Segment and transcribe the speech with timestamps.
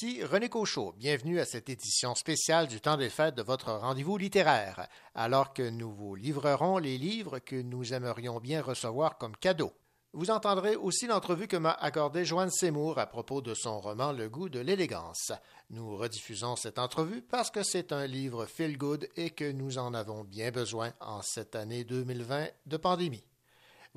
[0.00, 0.94] Ici René Cochot.
[0.96, 5.68] Bienvenue à cette édition spéciale du temps des fêtes de votre rendez-vous littéraire, alors que
[5.68, 9.72] nous vous livrerons les livres que nous aimerions bien recevoir comme cadeaux.
[10.12, 14.28] Vous entendrez aussi l'entrevue que m'a accordée Joanne Seymour à propos de son roman Le
[14.28, 15.32] goût de l'élégance.
[15.70, 19.94] Nous rediffusons cette entrevue parce que c'est un livre feel good et que nous en
[19.94, 23.24] avons bien besoin en cette année 2020 de pandémie.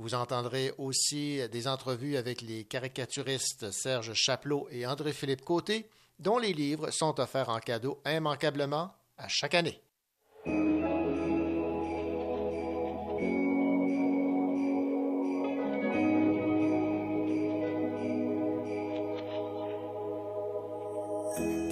[0.01, 5.87] Vous entendrez aussi des entrevues avec les caricaturistes Serge Chapelot et André-Philippe Côté,
[6.17, 8.89] dont les livres sont offerts en cadeau immanquablement
[9.19, 9.79] à chaque année.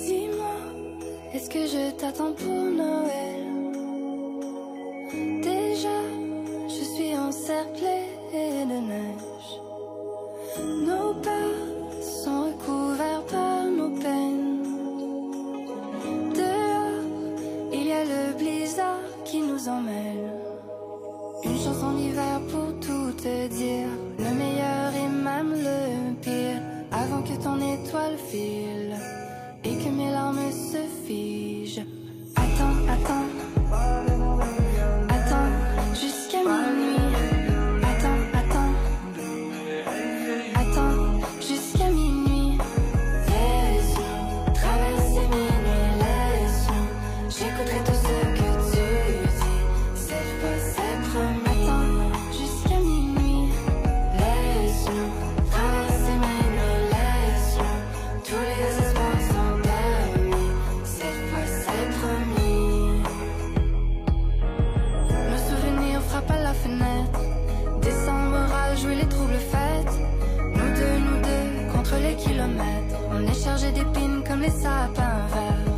[0.05, 0.55] Dis-moi,
[1.33, 2.69] est-ce que je t'attends pour
[8.99, 9.28] de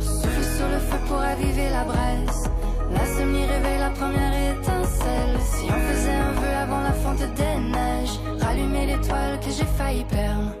[0.00, 2.50] Souffle sur le feu pour aviver la braise.
[2.90, 5.36] L'insomnie réveille la première étincelle.
[5.40, 10.04] Si on faisait un vœu avant la fonte des neiges, rallumer l'étoile que j'ai failli
[10.04, 10.51] perdre.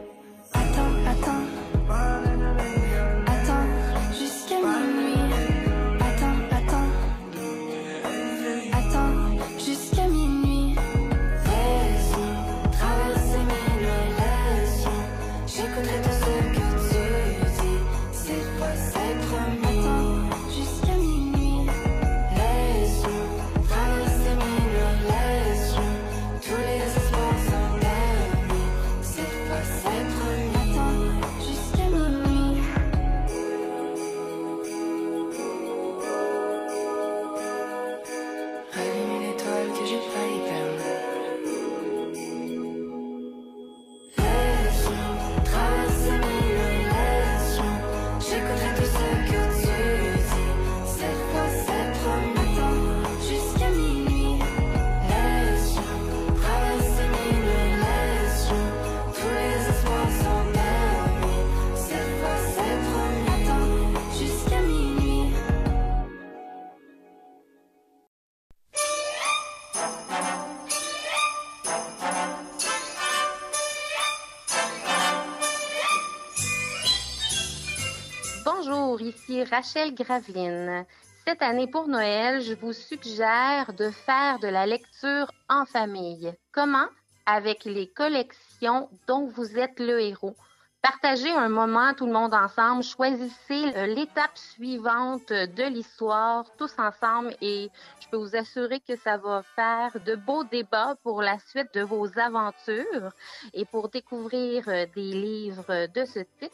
[79.52, 80.86] Rachel Graveline.
[81.26, 86.32] Cette année pour Noël, je vous suggère de faire de la lecture en famille.
[86.52, 86.86] Comment?
[87.26, 90.34] Avec les collections dont vous êtes le héros.
[90.80, 97.36] Partagez un moment tout le monde ensemble, choisissez euh, l'étape suivante de l'histoire tous ensemble
[97.42, 97.68] et
[98.00, 101.82] je peux vous assurer que ça va faire de beaux débats pour la suite de
[101.82, 103.12] vos aventures
[103.52, 106.52] et pour découvrir euh, des livres de ce type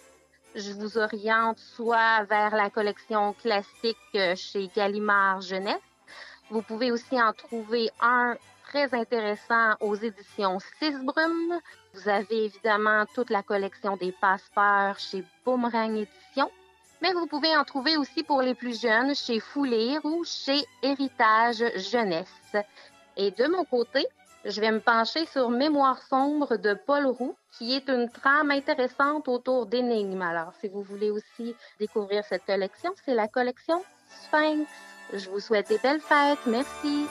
[0.54, 5.76] je vous oriente soit vers la collection classique euh, chez Gallimard Jeunesse.
[6.50, 11.60] Vous pouvez aussi en trouver un très intéressant aux éditions Sisbrum.
[11.94, 16.50] Vous avez évidemment toute la collection des passe-peurs chez Boomerang Éditions.
[17.00, 21.62] Mais vous pouvez en trouver aussi pour les plus jeunes chez Foulire ou chez Héritage
[21.76, 22.56] Jeunesse.
[23.16, 24.06] Et de mon côté,
[24.44, 29.28] je vais me pencher sur Mémoire sombre de Paul Roux, qui est une trame intéressante
[29.28, 30.22] autour d'énigmes.
[30.22, 33.82] Alors, si vous voulez aussi découvrir cette collection, c'est la collection
[34.24, 34.68] Sphinx.
[35.12, 36.38] Je vous souhaite des belles fêtes.
[36.46, 37.06] Merci.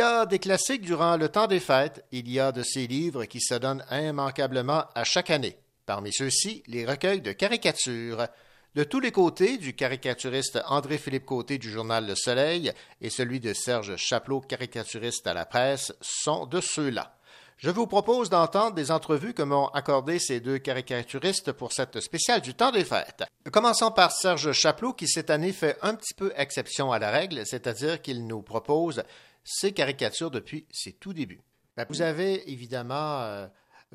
[0.00, 2.04] A des classiques durant le temps des fêtes.
[2.12, 5.56] Il y a de ces livres qui se donnent immanquablement à chaque année.
[5.86, 8.26] Parmi ceux-ci, les recueils de caricatures.
[8.74, 13.52] De tous les côtés, du caricaturiste André-Philippe Côté du journal Le Soleil et celui de
[13.52, 17.16] Serge Chapelot, caricaturiste à la presse, sont de ceux-là.
[17.58, 22.40] Je vous propose d'entendre des entrevues que m'ont accordées ces deux caricaturistes pour cette spéciale
[22.40, 23.24] du temps des fêtes.
[23.52, 27.46] Commençons par Serge Chapelot qui cette année fait un petit peu exception à la règle,
[27.46, 29.04] c'est-à-dire qu'il nous propose
[29.44, 31.40] ses caricatures depuis ses tout débuts.
[31.76, 33.46] Ben, vous avez évidemment euh,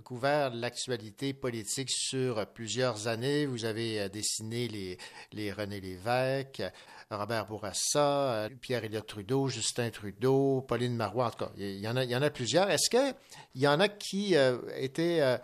[0.02, 3.46] couvert l'actualité politique sur plusieurs années.
[3.46, 4.98] Vous avez euh, dessiné les,
[5.32, 6.64] les René Lévesque,
[7.10, 11.28] Robert Bourassa, euh, Pierre-Éliott Trudeau, Justin Trudeau, Pauline Marois.
[11.28, 12.70] En tout cas, il y en a, il y en a plusieurs.
[12.70, 13.16] Est-ce qu'il
[13.56, 15.40] y en a qui euh, étaient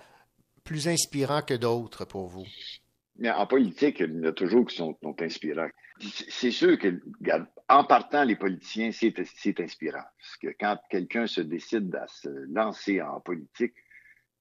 [0.64, 2.46] plus inspirants que d'autres pour vous?
[3.18, 5.70] Mais en politique, il y en a toujours qui sont, inspirants.
[6.00, 7.00] C'est sûr que,
[7.70, 10.04] en partant, les politiciens, c'est inspirant.
[10.20, 13.74] Parce que quand quelqu'un se décide à se lancer en politique,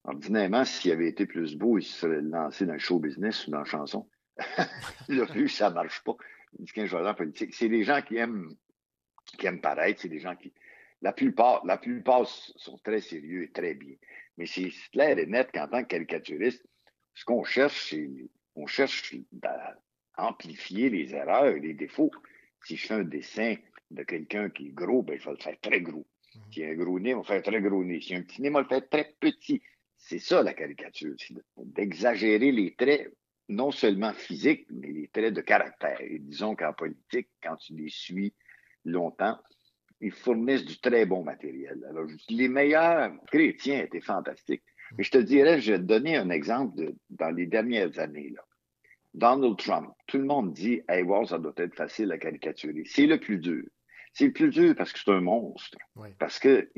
[0.05, 3.53] Ordinairement, s'il avait été plus beau, il se serait lancé dans le show business ou
[3.53, 4.09] dans la chanson.
[5.09, 6.17] là, plus, ça marche pas.
[7.15, 7.55] politique.
[7.55, 8.53] C'est des gens qui aiment,
[9.39, 10.53] qui aiment paraître, c'est des gens qui.
[11.03, 13.95] La plupart, la plupart sont très sérieux et très bien.
[14.37, 16.65] Mais c'est clair et net qu'en tant que caricaturiste,
[17.15, 18.09] ce qu'on cherche, c'est
[18.55, 19.77] on cherche à
[20.17, 22.11] amplifier les erreurs et les défauts.
[22.65, 23.57] Si je fais un dessin
[23.91, 26.07] de quelqu'un qui est gros, ben, je vais le faire très gros.
[26.35, 26.41] Mmh.
[26.53, 28.01] Si a un gros nez, on va faire très gros nez.
[28.01, 29.63] Si a un petit nez, on va le faire très petit.
[29.97, 33.15] C'est ça la caricature, c'est d'exagérer les traits,
[33.49, 36.01] non seulement physiques, mais les traits de caractère.
[36.01, 38.35] Et disons qu'en politique, quand tu les suis
[38.85, 39.39] longtemps,
[40.01, 41.87] ils fournissent du très bon matériel.
[41.89, 44.65] Alors, les meilleurs chrétiens étaient fantastiques.
[44.97, 48.31] Mais je te dirais, je vais te donner un exemple de, dans les dernières années.
[48.35, 48.43] Là.
[49.15, 52.83] Donald Trump, tout le monde dit, hey, wow, ça doit être facile à caricaturer.
[52.87, 53.65] C'est le plus dur.
[54.15, 55.79] C'est le plus dur parce que c'est un monstre.
[56.19, 56.71] Parce que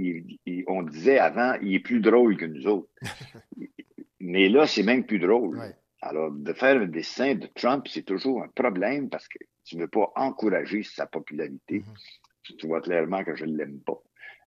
[0.68, 2.88] on disait avant, il est plus drôle que nous autres.
[4.20, 5.60] Mais là, c'est même plus drôle.
[6.00, 9.82] Alors, de faire un dessin de Trump, c'est toujours un problème parce que tu ne
[9.82, 11.80] veux pas encourager sa popularité.
[11.80, 12.56] Mm-hmm.
[12.58, 14.00] Tu vois clairement que je ne l'aime pas.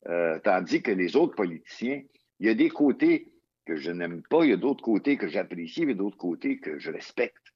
[0.08, 2.02] Euh, tandis que les autres politiciens,
[2.40, 3.32] il y a des côtés
[3.68, 6.80] que je n'aime pas, il y a d'autres côtés que j'apprécie, mais d'autres côtés que
[6.80, 7.54] je respecte.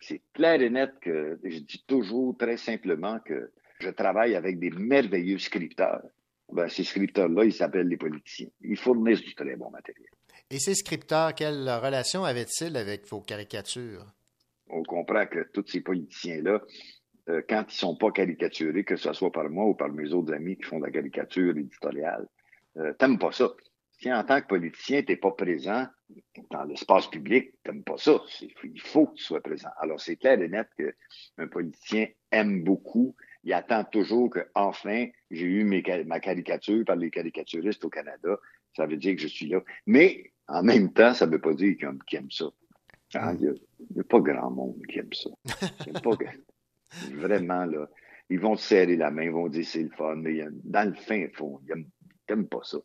[0.00, 4.70] C'est clair et net que je dis toujours très simplement que je travaille avec des
[4.70, 6.02] merveilleux scripteurs.
[6.50, 8.48] Ben, ces scripteurs-là, ils s'appellent les politiciens.
[8.62, 10.08] Ils fournissent du très bon matériel.
[10.50, 14.06] Et ces scripteurs, quelle relation avaient-ils avec vos caricatures?
[14.68, 16.62] On comprend que tous ces politiciens-là,
[17.28, 20.12] euh, quand ils ne sont pas caricaturés, que ce soit par moi ou par mes
[20.12, 22.26] autres amis qui font de la caricature éditoriale,
[22.78, 23.50] euh, t'aimes pas ça.
[24.12, 25.86] En tant que politicien, tu n'es pas présent
[26.50, 28.20] dans l'espace public, tu n'aimes pas ça.
[28.40, 29.70] Il faut que tu sois présent.
[29.78, 33.14] Alors, c'est clair et net qu'un politicien aime beaucoup
[33.44, 38.38] il attend toujours que, enfin, j'ai eu ma caricature par les caricaturistes au Canada.
[38.74, 39.60] Ça veut dire que je suis là.
[39.86, 42.46] Mais, en même temps, ça ne veut pas dire qu'ils aiment ça.
[43.14, 43.54] Ah, il
[43.94, 45.30] n'y a, pas grand monde qui aime ça.
[47.12, 47.88] vraiment, là.
[48.30, 50.94] Ils vont te serrer la main, ils vont dire c'est le fun, mais dans le
[50.94, 51.84] fin fond, ils
[52.28, 52.78] n'aiment pas ça.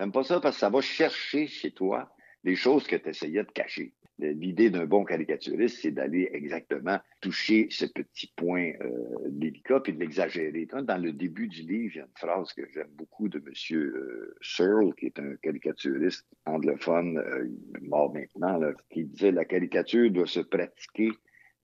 [0.00, 2.10] N'aiment pas ça parce que ça va chercher chez toi
[2.42, 3.92] des choses que tu essayais de cacher.
[4.18, 10.00] L'idée d'un bon caricaturiste, c'est d'aller exactement toucher ce petit point euh, délicat puis de
[10.00, 10.66] l'exagérer.
[10.66, 13.52] Dans le début du livre, il y a une phrase que j'aime beaucoup de M.
[13.76, 17.48] Euh, Searle, qui est un caricaturiste anglophone, euh,
[17.82, 18.58] mort maintenant,
[18.90, 21.10] qui disait la caricature doit se pratiquer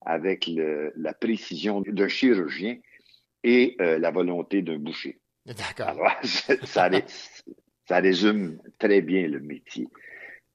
[0.02, 0.49] avec
[0.95, 2.78] la précision d'un chirurgien
[3.43, 5.19] et la volonté d'un boucher.
[5.47, 6.11] D'accord.
[6.23, 6.90] ça, ça
[7.90, 9.88] résume très bien le métier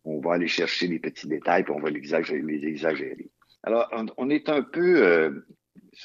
[0.04, 3.30] on va aller chercher les petits détails, puis on va les exagérer.
[3.64, 5.46] Alors, on, est un peu, euh,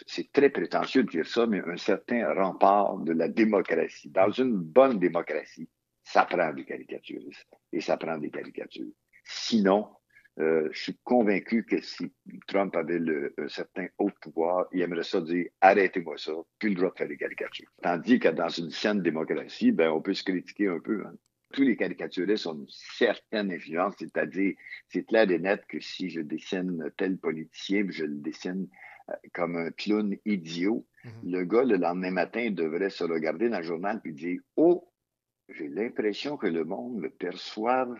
[0.06, 4.10] c'est très prétentieux de dire ça, mais un certain rempart de la démocratie.
[4.10, 5.68] Dans une bonne démocratie,
[6.04, 8.92] ça prend des caricaturistes et ça prend des caricatures.
[9.24, 9.88] Sinon,
[10.38, 12.12] euh, je suis convaincu que si
[12.46, 16.74] Trump avait le, un certain haut pouvoir, il aimerait ça dire arrêtez-moi ça, plus le
[16.76, 17.70] droit de faire des caricatures.
[17.82, 21.04] Tandis que dans une saine démocratie, ben, on peut se critiquer un peu.
[21.06, 21.14] Hein
[21.52, 24.54] tous les caricaturistes ont une certaine influence, c'est-à-dire,
[24.88, 28.68] c'est clair et net que si je dessine tel politicien, je le dessine
[29.10, 31.30] euh, comme un clown idiot, mhm.
[31.30, 34.92] le gars, le lendemain matin, devrait se regarder dans le journal et dire Oh,
[35.48, 37.96] j'ai l'impression que le monde me perçoive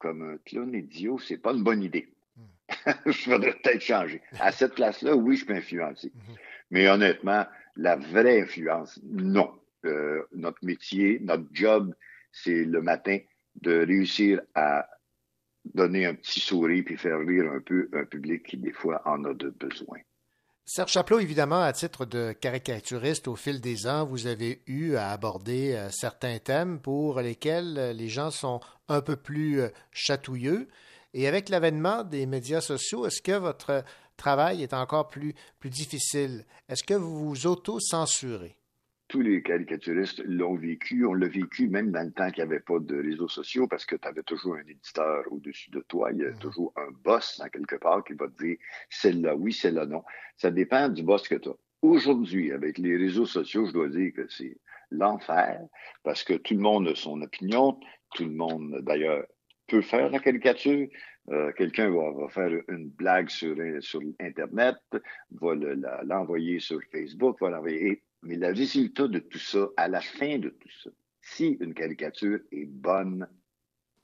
[0.00, 2.08] comme un clown idiot, c'est pas une bonne idée.
[2.36, 2.94] Mhm.
[3.06, 4.20] je voudrais peut-être changer.
[4.40, 6.10] À cette place-là, oui, je peux influencer.
[6.14, 6.34] Mhm.
[6.72, 9.52] Mais honnêtement, la vraie influence, non.
[9.84, 11.94] Euh, notre métier, notre job,
[12.32, 13.18] c'est le matin
[13.62, 14.88] de réussir à
[15.74, 19.24] donner un petit sourire puis faire rire un peu un public qui, des fois, en
[19.24, 19.98] a de besoin.
[20.72, 25.10] Serge Chaplot, évidemment, à titre de caricaturiste, au fil des ans, vous avez eu à
[25.10, 30.68] aborder euh, certains thèmes pour lesquels euh, les gens sont un peu plus euh, chatouilleux.
[31.12, 33.82] Et avec l'avènement des médias sociaux, est-ce que votre
[34.16, 36.46] travail est encore plus, plus difficile?
[36.68, 38.56] Est-ce que vous vous auto-censurez?
[39.10, 41.04] Tous les caricaturistes l'ont vécu.
[41.04, 43.84] On l'a vécu même dans le temps qu'il n'y avait pas de réseaux sociaux parce
[43.84, 46.10] que tu avais toujours un éditeur au-dessus de toi.
[46.12, 46.38] Il y a Mhm.
[46.38, 48.56] toujours un boss dans quelque part qui va te dire
[48.88, 50.02] celle-là oui, celle-là non.
[50.36, 51.56] Ça dépend du boss que tu as.
[51.82, 54.56] Aujourd'hui, avec les réseaux sociaux, je dois dire que c'est
[54.90, 55.60] l'enfer
[56.04, 57.78] parce que tout le monde a son opinion.
[58.14, 59.24] Tout le monde, d'ailleurs,
[59.66, 60.88] peut faire la caricature.
[61.30, 64.76] Euh, Quelqu'un va, va faire une blague sur, sur Internet,
[65.32, 68.02] va le- l'envoyer sur Facebook, va l'envoyer.
[68.22, 70.90] Mais le résultat de tout ça, à la fin de tout ça,
[71.22, 73.28] si une caricature est bonne,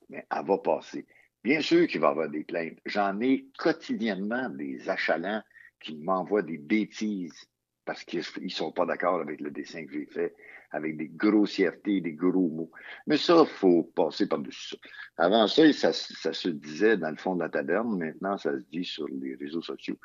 [0.09, 1.07] mais elle va passer.
[1.43, 2.79] Bien sûr qu'il va y avoir des plaintes.
[2.87, 5.43] J'en ai quotidiennement des achalants
[5.81, 7.49] qui m'envoient des bêtises
[7.85, 10.35] parce qu'ils ne sont pas d'accord avec le dessin que j'ai fait,
[10.71, 12.71] avec des grossièretés, des gros mots.
[13.07, 14.77] Mais ça, il faut passer par-dessus ça.
[15.19, 17.97] Avant ça, ça, se disait dans le fond de la taverne.
[17.99, 19.99] Maintenant, ça se dit sur les réseaux sociaux.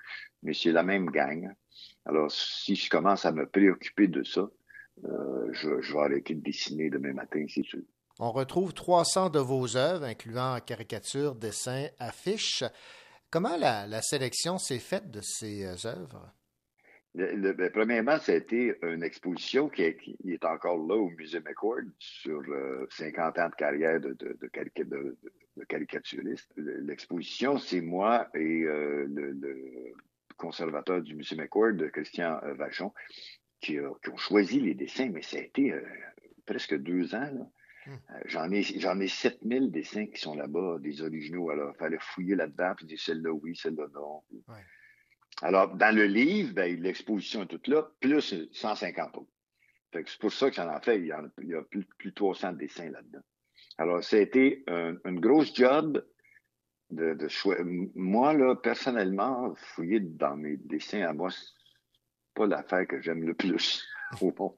[0.43, 1.53] Mais c'est la même gang.
[2.05, 4.49] Alors, si je commence à me préoccuper de ça,
[5.05, 7.81] euh, je, je vais arrêter de dessiner demain matin, c'est sûr.
[8.19, 12.63] On retrouve 300 de vos œuvres, incluant caricatures, dessins, affiches.
[13.31, 16.31] Comment la, la sélection s'est faite de ces euh, œuvres?
[17.13, 20.95] Le- le- ben, premièrement, ça a été une exposition qui est, qui est encore là
[20.95, 25.33] au Musée McCord sur euh, 50 ans de carrière de, de, de, carica- de- de-
[25.57, 26.51] de caricaturiste.
[26.55, 29.93] Le- L'exposition, c'est moi et euh, le, le
[30.37, 32.93] conservateur du Musée McCord, Christian euh, Vachon,
[33.59, 35.81] qui, ont choisi les dessins, mais ça a été euh,
[36.45, 37.19] presque deux ans.
[37.31, 37.47] là.
[37.87, 37.97] Hmm.
[38.25, 41.49] J'en ai, j'en ai 7000 dessins qui sont là-bas, des originaux.
[41.49, 44.21] Alors, il fallait fouiller là-dedans, puis dire celle-là oui, celle-là non.
[44.47, 44.63] Ouais.
[45.41, 49.31] Alors, dans le livre, ben, l'exposition est toute là, plus 150 autres.
[49.93, 50.99] C'est pour ça que j'en ai fait.
[50.99, 53.21] Il y, en a, plus, de 300 dessins là-dedans.
[53.77, 56.05] Alors, ça été un- une grosse job
[56.91, 57.57] de, de choi-
[57.95, 61.47] Moi, là, personnellement, fouiller dans mes dessins à moi, c'est
[62.35, 63.83] pas l'affaire que j'aime le plus
[64.21, 64.55] au monde.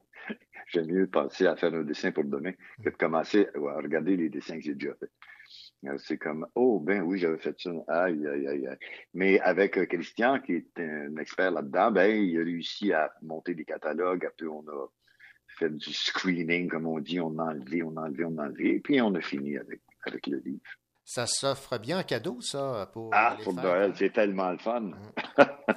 [0.72, 2.52] J'aime mieux penser à faire un dessin pour demain
[2.82, 5.10] que de commencer à regarder les dessins que j'ai déjà faits.
[5.86, 7.70] Euh, C'est comme, oh, ben oui, j'avais fait ça.
[7.88, 8.76] Aïe, aïe, aïe, aïe.
[9.14, 13.54] Mais avec euh, Christian, qui est un expert là-dedans, ben, il a réussi à monter
[13.54, 14.24] des catalogues.
[14.26, 14.86] Après, on a
[15.58, 17.20] fait du screening, comme on dit.
[17.20, 18.76] On a enlevé, on a enlevé, on a enlevé.
[18.76, 20.60] Et puis, on a fini avec, avec le livre.
[21.06, 23.94] Ça s'offre bien en cadeau, ça, pour Ah, les pour Noël, hein?
[23.94, 24.90] c'est tellement le fun.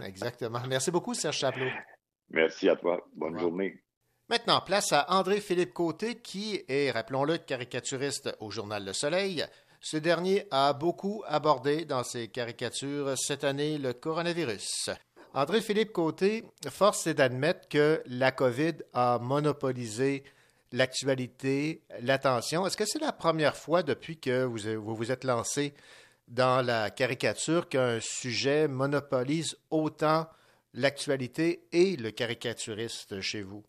[0.05, 0.59] Exactement.
[0.69, 1.65] Merci beaucoup, Serge Chaplot.
[2.29, 3.05] Merci à toi.
[3.13, 3.81] Bonne journée.
[4.29, 9.45] Maintenant, place à André-Philippe Côté, qui est, rappelons-le, caricaturiste au Journal Le Soleil.
[9.79, 14.89] Ce dernier a beaucoup abordé dans ses caricatures cette année le coronavirus.
[15.33, 20.23] André-Philippe Côté, force est d'admettre que la COVID a monopolisé
[20.71, 22.65] l'actualité, l'attention.
[22.65, 25.73] Est-ce que c'est la première fois depuis que vous vous, vous êtes lancé
[26.27, 30.27] dans la caricature qu'un sujet monopolise autant
[30.73, 33.63] l'actualité et le caricaturiste chez vous?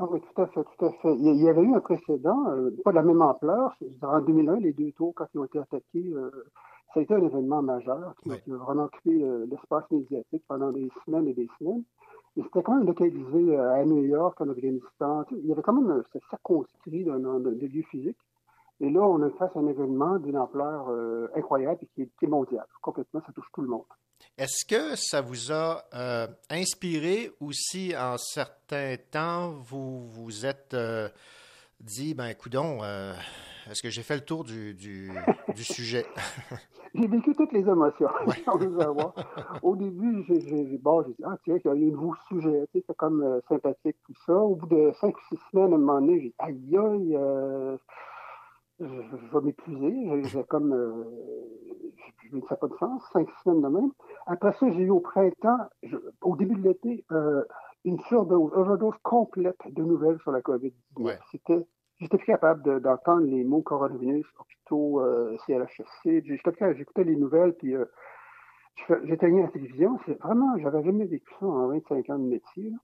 [0.00, 1.14] Ah oui, tout à fait, tout à fait.
[1.16, 3.76] Il y avait eu un précédent, euh, pas de la même ampleur.
[4.02, 6.30] En 2001, les deux tours, quand ils ont été attaqués, euh,
[6.94, 8.36] ça a été un événement majeur qui, Oui.
[8.44, 11.82] qui a vraiment occupé euh, l'espace médiatique pendant des semaines et des semaines.
[12.36, 15.24] Et c'était quand même localisé à New York, en Afghanistan.
[15.32, 18.16] Il y avait quand même, un- c'était circonscrit d'un lieux physiques.
[18.80, 22.10] Et là, on est face à un événement d'une ampleur euh, incroyable et qui est,
[22.18, 22.64] qui est mondial.
[22.80, 23.84] Complètement, ça touche tout le monde.
[24.36, 30.74] Est-ce que ça vous a euh, inspiré ou si en certains temps vous vous êtes
[30.74, 31.08] euh,
[31.80, 33.14] dit, ben coudon, euh,
[33.70, 35.10] est-ce que j'ai fait le tour du, du,
[35.54, 36.06] du sujet?
[36.94, 38.08] J'ai vécu toutes les émotions.
[39.62, 42.84] Au début, j'ai bon, dit, ah, tiens, il y a un nouveau sujet, tu sais,
[42.88, 44.32] c'est comme sympathique, tout ça.
[44.32, 47.78] Au bout de cinq ou six semaines, à un moment donné, j'ai dit, aïe, aïe,
[48.80, 50.08] je, je vais m'épuiser.
[50.08, 51.04] J'ai- J'ai comme, euh,
[52.30, 53.90] je me dis, ça n'a pas de sens, cinq semaines de même.
[54.26, 57.42] Après ça, j'ai eu au printemps, je- au début de l'été, euh,
[57.84, 60.72] une surdose, overdose complète de nouvelles sur la COVID-19.
[60.98, 61.18] Ouais.
[61.30, 61.66] C'était
[62.00, 65.36] J'étais plus capable de- d'entendre les mots coronavirus, hôpitaux, euh,
[66.52, 67.86] plus- J'écoutais les nouvelles, puis euh,
[69.02, 69.98] j'éteignais la télévision.
[70.06, 72.70] C'est vraiment, j'avais jamais vécu ça en 25 ans de métier.
[72.70, 72.76] là.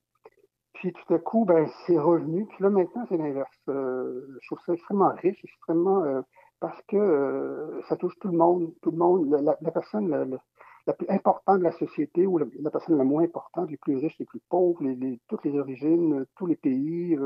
[0.75, 2.47] Puis tout à coup, ben, c'est revenu.
[2.47, 3.57] Puis là, maintenant, c'est l'inverse.
[3.69, 6.21] Euh, je trouve ça extrêmement riche, extrêmement euh,
[6.61, 11.09] parce que euh, ça touche tout le monde, tout le monde, la, personne la, plus
[11.09, 14.41] importante de la société ou la, personne la moins importante, les plus riches, les plus
[14.49, 14.81] pauvres,
[15.29, 17.17] toutes les origines, tous les pays,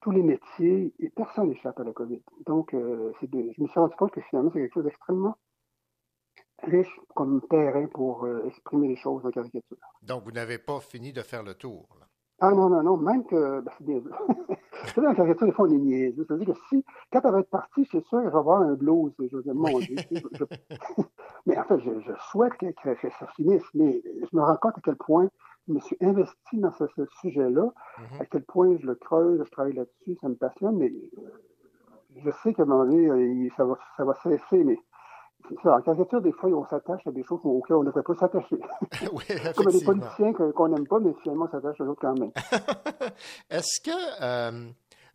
[0.00, 2.22] tous les métiers, et personne n'échappe à la COVID.
[2.46, 5.36] Donc, je me suis rendu compte que finalement, c'est quelque chose d'extrêmement
[6.64, 9.78] riche comme terrain pour exprimer les choses en caricature.
[10.02, 11.88] Donc, vous n'avez pas fini de faire le tour.
[12.00, 12.08] là.
[12.40, 15.66] Ah non, non, non, même que, ben, c'est bien Vous savez, en caricature, des fois,
[15.68, 16.24] on est niaiseux.
[16.28, 19.12] C'est-à-dire que si, quand elle va être partie, c'est sûr, je vais avoir un blues.
[19.18, 19.96] Je vais dire, mon Dieu.
[20.10, 20.44] je- je-
[21.46, 24.56] mais en fait, je, je souhaite que, que- que ça finisse, mais je me rends
[24.56, 25.28] compte à quel point
[25.66, 27.64] je me suis investi dans ce, ce sujet-là,
[27.98, 28.20] Mhm.
[28.20, 31.22] à quel point je le creuse, je travaille là-dessus, ça me passionne, mais euh,
[32.24, 34.78] je sais qu'à un moment donné, euh, ça va, ça va cesser, mais
[35.48, 35.76] c'est ça.
[35.76, 38.56] En caricature, des fois, on s'attache à des choses auxquelles on ne devrait pas s'attacher.
[39.12, 39.24] oui,
[39.56, 42.30] Comme des politiciens qu'on n'aime pas, mais finalement, on s'attache aux autres quand même.
[43.50, 44.68] Est-ce que euh,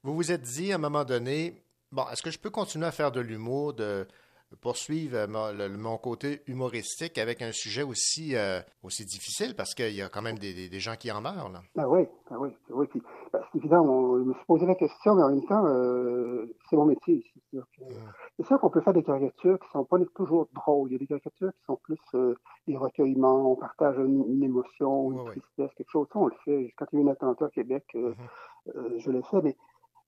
[0.03, 2.91] vous vous êtes dit à un moment donné, bon, est-ce que je peux continuer à
[2.91, 4.07] faire de l'humour, de
[4.61, 9.73] poursuivre euh, mon, le- mon côté humoristique avec un sujet aussi, euh, aussi difficile parce
[9.73, 11.61] qu'il y a quand même des, des- des gens qui en meurent, là.
[11.77, 12.87] Ah oui, ah oui, oui.
[12.87, 15.65] Puis, ben, c'est évident, on, je me suis posé la question, mais en même temps,
[15.65, 17.23] euh, c'est mon métier.
[17.33, 17.83] C'est sûr, que-
[18.37, 20.89] c'est sûr qu'on peut faire des caricatures qui sont pas toujours drôles.
[20.89, 22.35] Il y a des caricatures qui sont plus euh,
[22.67, 26.07] des recueillements, on partage une, une émotion, une tristesse, quelque chose.
[26.13, 26.73] Ça, on le fait.
[26.77, 28.13] Quand il y a eu un attentat à Québec, euh,
[28.97, 29.55] je l'ai fait, mais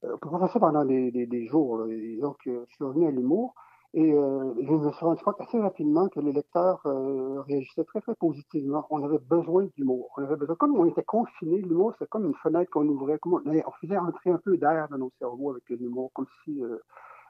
[0.04, 1.78] on peut pas faire ça pendant des, jours.
[1.80, 1.88] là.
[1.94, 3.54] Et donc, je suis revenu à l'humour.
[3.98, 8.02] Et euh, je me suis rendu compte assez rapidement que les lecteurs euh, réagissaient très,
[8.02, 8.86] très positivement.
[8.90, 10.12] On avait besoin d'humour.
[10.18, 13.36] On avait besoin, comme on était confinés, l'humour, c'est comme une fenêtre qu'on ouvrait, comme
[13.36, 16.78] on, on faisait entrer un peu d'air dans nos cerveaux avec l'humour, comme si euh,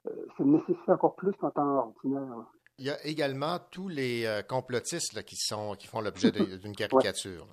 [0.08, 2.34] euh, ça nécessitait encore plus qu'en temps ordinaire.
[2.80, 7.48] Il y a également tous les complotistes là, qui, sont, qui font l'objet d'une caricature.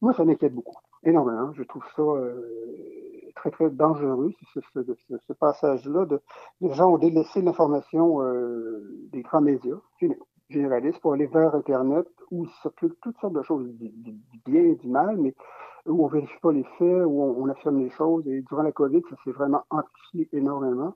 [0.00, 1.52] Moi, ça m'inquiète beaucoup, énormément.
[1.54, 2.42] Je trouve ça euh,
[3.34, 6.06] très, très dangereux, ce, passage-là.
[6.60, 10.16] Les gens ont délaissé l'information euh, des grands médias gén-
[10.48, 14.74] généralistes pour aller vers Internet, où il circule toutes sortes de choses, du, bien et
[14.74, 15.34] du mal, mais
[15.86, 18.26] où on vérifie pas les faits, où on, on affirme les choses.
[18.26, 20.94] Et durant la COVID, ça s'est vraiment amplifié énormément.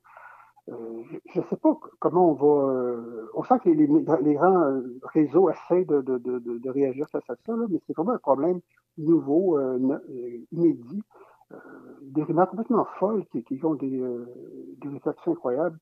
[0.70, 1.02] Euh,
[1.34, 2.72] je ne sais pas comment on va.
[2.72, 3.86] euh, on sent que les,
[4.34, 7.80] grands euh, réseaux essaient de, de, de, de- de réagir face à ça, là, mais
[7.86, 8.60] c'est vraiment un problème
[8.98, 9.58] nouveau,
[10.52, 11.02] inédit.
[12.02, 14.00] Des rumeurs complètement folles qui, qui ont des,
[14.78, 15.78] des réflexions incroyables.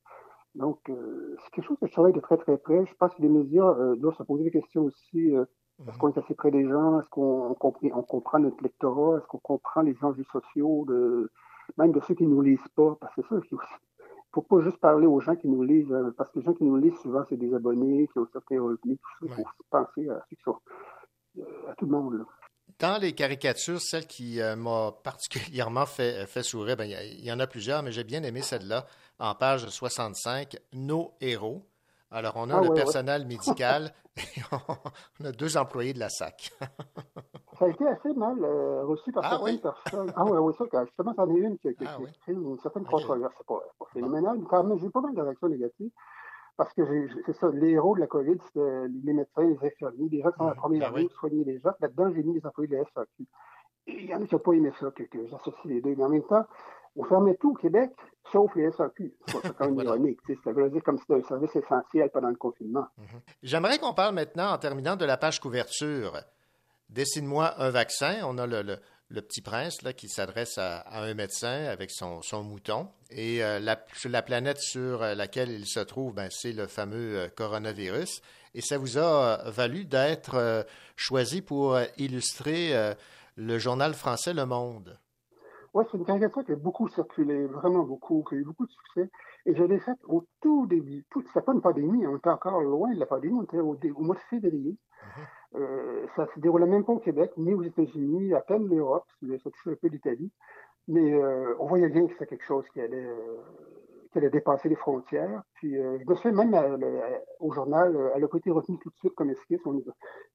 [0.54, 2.84] Donc, euh, c'est quelque chose que je travaille de très très près.
[2.86, 5.36] Je pense que les médias euh, doivent se poser des questions aussi.
[5.36, 5.44] euh,
[5.86, 6.98] est-ce qu'on est assez près des gens?
[7.00, 9.18] Est-ce qu'on on compris- on comprend notre lectorat?
[9.18, 11.30] Est-ce qu'on comprend les enjeux sociaux, de,
[11.76, 12.96] même de ceux qui ne nous lisent pas?
[13.00, 13.58] Parce que c'est ça, il
[14.32, 16.64] faut pas juste parler aux gens qui nous lisent, euh, parce que les gens qui
[16.64, 19.32] nous lisent, souvent, c'est des abonnés qui ont certains revenus, tout ça.
[19.32, 19.46] Il faut Ouais.
[19.70, 20.12] penser à
[21.38, 22.14] euh, à tout le monde.
[22.18, 22.24] là.
[22.78, 27.04] Dans les caricatures, celle qui euh, m'a particulièrement fait, fait sourire, ben, il y a-
[27.04, 28.86] il y, en a plusieurs, mais j'ai bien aimé celle-là,
[29.18, 31.66] en page 65, Nos héros.
[32.10, 32.74] Alors, on a Ah le ouais, ouais.
[32.74, 34.40] personnel médical et
[35.20, 36.52] on a deux employés de la SAC.
[37.58, 39.60] Ça a été assez mal euh, reçu par Ah certaines oui?
[39.60, 40.12] personnes.
[40.16, 42.10] Ah oui, oui, ça, quand- justement, c'en est une qui, qui, Ah qui oui?
[42.22, 43.34] crée une certaine controverse.
[43.36, 45.90] C'est pas, pas phénoménal, mais quand même, j'ai eu pas mal de réactions négatives.
[46.56, 46.82] Parce que
[47.26, 50.38] c'est ça, les héros de la COVID, c'était les médecins, les infirmiers, les gens qui
[50.38, 50.56] sont la Mhm.
[50.56, 51.70] première ligne, soigner les gens.
[51.80, 53.26] Là-dedans, j'ai mis les employés de la SAQ.
[53.86, 55.94] Et il y en a qui n'ont pas aimé ça, que, que j'associe les deux.
[55.96, 56.44] Mais en même temps,
[56.96, 57.90] on fermait tout au Québec,
[58.32, 59.14] sauf les SAQ.
[59.26, 59.90] C'est quand même Voilà.
[59.90, 60.20] ironique.
[60.44, 62.86] Ça veut dire comme si c'était un service essentiel pendant le confinement.
[63.42, 66.12] J'aimerais qu'on parle maintenant, en terminant, de la page couverture.
[66.88, 68.16] Dessine-moi un vaccin.
[68.24, 68.78] On a le, le-
[69.10, 72.88] le petit prince là, qui s'adresse à, à un médecin avec son, son mouton.
[73.10, 77.28] Et euh, la, la planète sur laquelle il se trouve, ben, c'est le fameux euh,
[77.28, 78.20] coronavirus.
[78.54, 80.62] Et ça vous a euh, valu d'être euh,
[80.96, 82.94] choisi pour euh, illustrer euh,
[83.36, 84.98] le journal français Le Monde.
[85.72, 88.70] Oui, c'est une caricature qui a beaucoup circulé, vraiment beaucoup, qui a eu beaucoup de
[88.72, 89.10] succès.
[89.46, 91.06] Et je l'ai faite au tout début.
[91.10, 93.78] Tout, c'était pas une pandémie, on était encore loin de la pandémie, on était au,
[93.94, 94.76] au mois de février.
[95.02, 95.22] Euh,
[96.16, 99.70] ça se déroulait même pas au Québec, ni aux États-Unis, à peine l'Europe, ça touchait
[99.70, 100.30] un peu l'Italie.
[100.86, 103.36] Mais euh, on voyait bien que c'était quelque chose qui allait, euh,
[104.10, 105.42] qui allait dépasser les frontières.
[105.54, 108.50] Puis euh, je me souviens même à- à- au journal, euh, elle n'a pas été
[108.50, 109.60] retenue tout de suite comme esquisse.
[109.66, 109.74] On,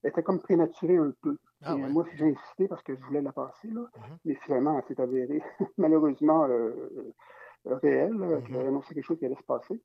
[0.03, 1.37] elle était comme prématurée un peu.
[1.63, 1.89] Ah ouais.
[1.89, 3.81] Moi, j'ai insisté parce que je voulais la passer, là.
[3.95, 4.17] Mhm.
[4.25, 5.41] mais finalement, elle s'est avérée
[5.77, 6.91] malheureusement euh,
[7.65, 7.79] euh, Mhm.
[7.79, 9.81] qu'elle annonçait quelque chose qui allait se passer.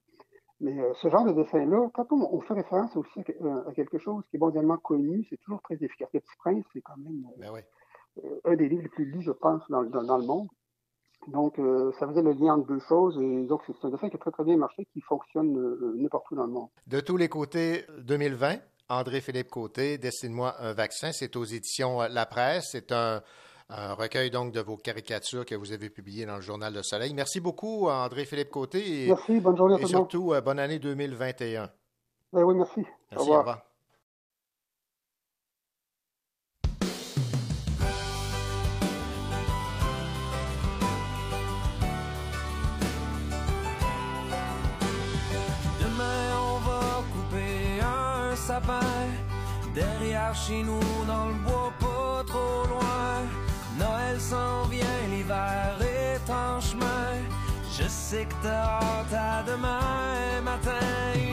[0.61, 3.73] Mais euh, ce genre de dessin-là, quand on, on fait référence aussi à, euh, à
[3.75, 6.09] quelque chose qui est mondialement connu, c'est toujours très efficace.
[6.12, 7.61] Le Petit Prince, c'est quand même Ben oui.
[8.25, 10.49] euh, un des livres les plus lus, je pense, dans, dans- dans le monde.
[11.29, 13.18] Donc, euh, ça faisait le lien entre deux choses.
[13.21, 16.31] Et donc, c'est un dessin qui a très, très bien marché, qui fonctionne euh, n'importe
[16.31, 16.68] où dans le monde.
[16.87, 18.57] De tous les côtés 2020,
[18.88, 21.12] André-Philippe Côté, Dessine-moi un vaccin.
[21.12, 22.71] C'est aux éditions La Presse.
[22.73, 23.21] C'est un,
[23.70, 27.12] un recueil donc de vos caricatures que vous avez publiées dans le Journal Le Soleil.
[27.12, 29.04] Merci beaucoup, André-Philippe Côté.
[29.04, 31.70] Et, Merci, bonne journée à et surtout, euh, bonne année 2021.
[32.33, 32.81] Ben oui, merci.
[32.81, 33.37] Au Merci, revoir.
[33.37, 33.64] au revoir.
[45.81, 48.81] Demain on va couper un sapin.
[49.74, 52.67] Derrière chez nous, dans le bois, pas trop
[54.28, 57.12] s'en vient, l'hiver est en chemin.
[57.76, 61.27] Je sais que t'as hâte à demain matin.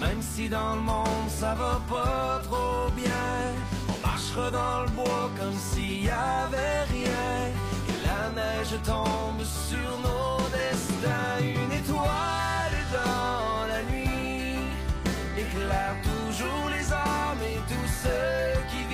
[0.00, 3.54] Même si dans le monde ça va pas trop bien.
[3.88, 7.32] On marchera dans le bois comme s'il y avait rien.
[7.88, 11.38] Et la neige tombe sur nos destins.
[11.40, 14.58] Une étoile dans la nuit
[15.36, 18.91] éclaire toujours les âmes et tous ceux qui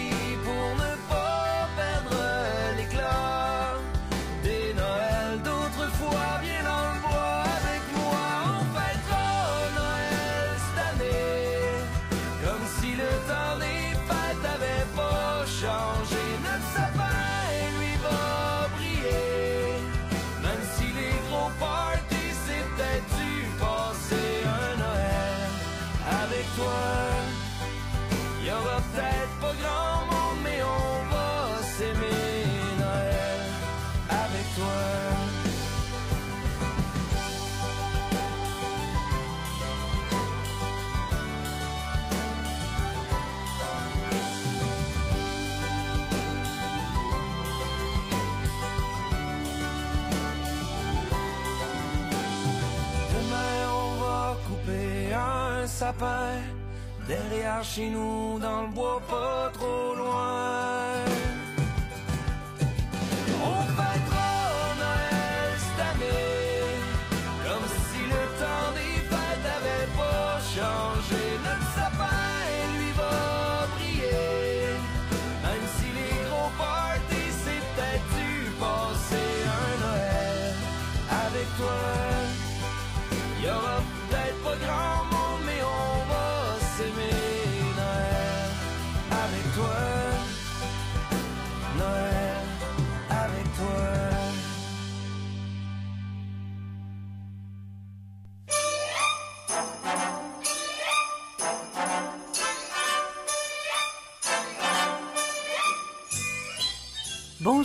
[57.06, 60.77] derrière chez nous dans le bois pas trop loin.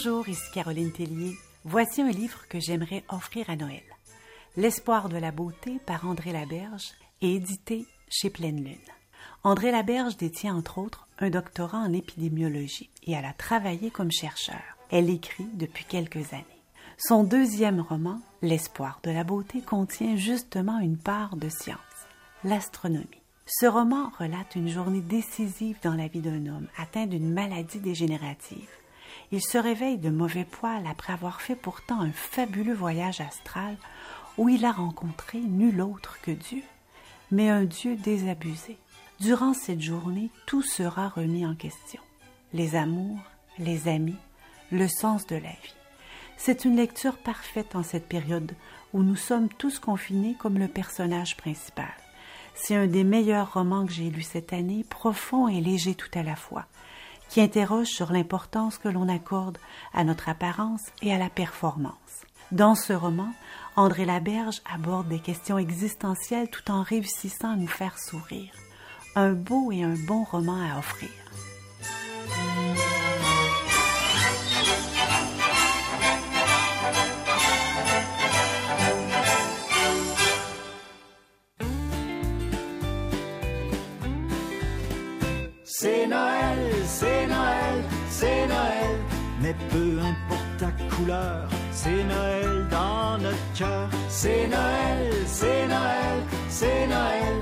[0.06, 1.38] Bonjour, ici Caroline Tellier.
[1.64, 3.84] Voici un livre que j'aimerais offrir à Noël.
[4.58, 8.76] L'espoir de la beauté par André Laberge et édité chez Pleine Lune.
[9.44, 14.62] André Laberge détient entre autres un doctorat en épidémiologie et elle a travaillé comme chercheur.
[14.92, 16.44] Elle écrit depuis quelques années.
[16.98, 21.80] Son deuxième roman, L'espoir de la beauté, contient justement une part de science,
[22.44, 23.08] l'astronomie.
[23.46, 28.68] Ce roman relate une journée décisive dans la vie d'un homme atteint d'une maladie dégénérative.
[29.34, 33.78] Il se réveille de mauvais poil après avoir fait pourtant un fabuleux voyage astral
[34.38, 36.62] où il a rencontré nul autre que Dieu,
[37.32, 38.78] mais un Dieu désabusé.
[39.20, 42.00] Durant cette journée, tout sera remis en question.
[42.54, 43.18] Les amours,
[43.58, 44.20] les amis,
[44.72, 45.76] le sens de la vie.
[46.38, 48.52] C'est une lecture parfaite en cette période
[48.94, 51.96] où nous sommes tous confinés comme le personnage principal.
[52.54, 56.22] C'est un des meilleurs romans que j'ai lus cette année, profond et léger tout à
[56.22, 56.68] la fois,
[57.34, 59.58] qui interroge sur l'importance que l'on accorde
[59.92, 61.96] à notre apparence et à la performance.
[62.52, 63.34] Dans ce roman,
[63.76, 68.54] André Laberge aborde des questions existentielles tout en réussissant à nous faire sourire.
[69.16, 71.10] Un beau et un bon roman à offrir.
[85.66, 88.98] C'est Noël, c'est Noël, c'est Noël.
[89.42, 93.90] Mais peu importe ta couleur, c'est Noël dans notre cœur.
[94.10, 97.36] C'est Noël, c'est Noël, c'est Noël.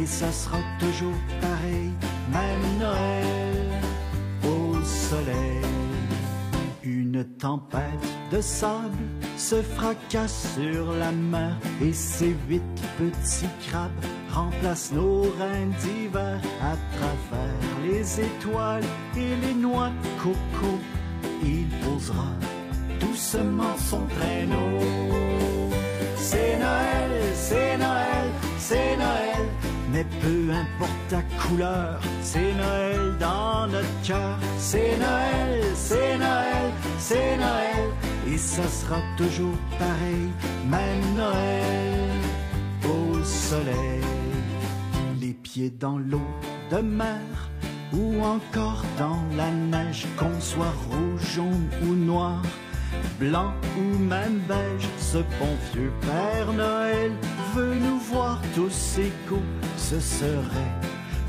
[0.00, 1.90] Et ça sera toujours pareil,
[2.32, 3.43] même Noël
[7.38, 7.82] Tempête
[8.30, 8.96] de sable
[9.36, 12.62] se fracasse sur la mer et ses huit
[12.98, 13.90] petits crabes
[14.30, 18.84] remplacent nos reines d'hiver à travers les étoiles
[19.16, 20.78] et les noix de coco.
[21.42, 22.32] Il posera
[23.00, 24.80] doucement son traîneau.
[26.16, 29.63] C'est Noël, c'est Noël, c'est Noël.
[29.94, 34.40] Mais peu importe ta couleur, c'est Noël dans notre cœur.
[34.58, 37.90] C'est Noël, c'est Noël, c'est Noël.
[38.26, 40.26] Et ça sera toujours pareil,
[40.66, 42.10] même Noël
[42.82, 44.02] au soleil.
[45.20, 46.28] Les pieds dans l'eau
[46.72, 47.20] de mer
[47.92, 52.42] ou encore dans la neige, qu'on soit rouge, jaune ou noir
[53.18, 57.12] blanc ou même beige, ce bon vieux Père Noël
[57.54, 59.42] veut nous voir tous égaux,
[59.76, 60.72] ce serait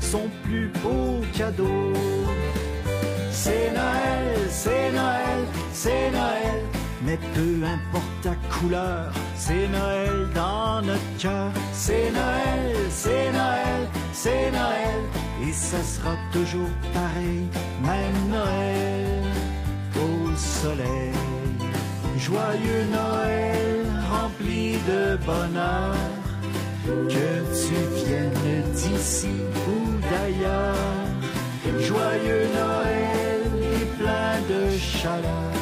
[0.00, 1.92] son plus beau cadeau.
[3.30, 5.40] C'est Noël, c'est Noël,
[5.72, 6.62] c'est Noël,
[7.04, 11.52] mais peu importe ta couleur, c'est Noël dans notre cœur.
[11.72, 15.00] C'est Noël, c'est Noël, c'est Noël,
[15.46, 17.46] et ça sera toujours pareil,
[17.82, 19.22] même Noël
[19.96, 21.35] au soleil.
[22.18, 25.94] Joyeux Noël rempli de bonheur,
[26.84, 27.28] que
[27.60, 27.74] tu
[28.04, 29.28] viennes d'ici
[29.68, 30.74] ou d'ailleurs.
[31.80, 33.42] Joyeux Noël
[33.80, 35.52] et plein de chaleur,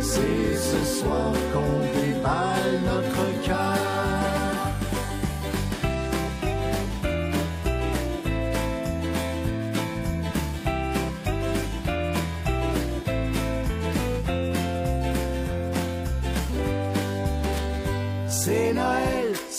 [0.00, 3.35] c'est ce soir qu'on déballe notre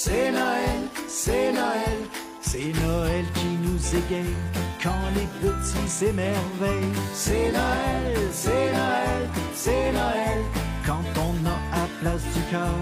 [0.08, 2.00] c'est Noël, c'est Noël,
[2.42, 4.36] c'est Noël qui nous égaye
[4.82, 6.98] quand les petits s'émerveillent.
[7.14, 10.40] C'est Noël, c'est Noël, c'est Noël,
[10.86, 12.78] quand on a à place du cœur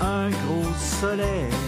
[0.00, 1.63] un gros soleil.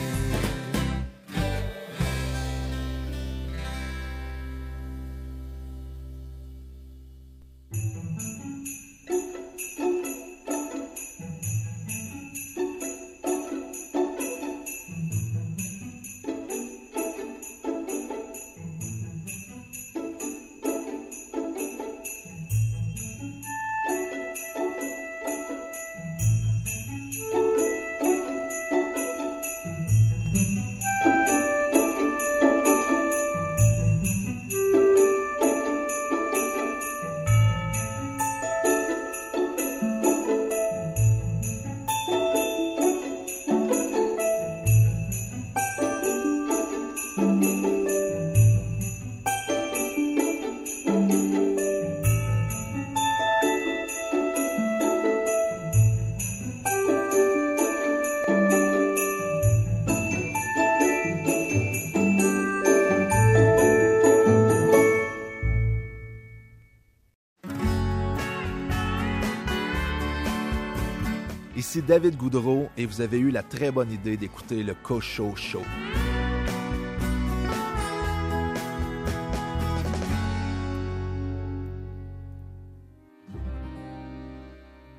[71.57, 75.63] Ici David Goudreau et vous avez eu la très bonne idée d'écouter le Cocho Show.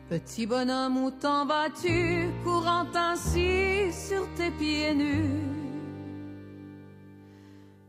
[0.10, 5.44] Petit bonhomme, où t'en vas-tu, courant ainsi sur tes pieds nus?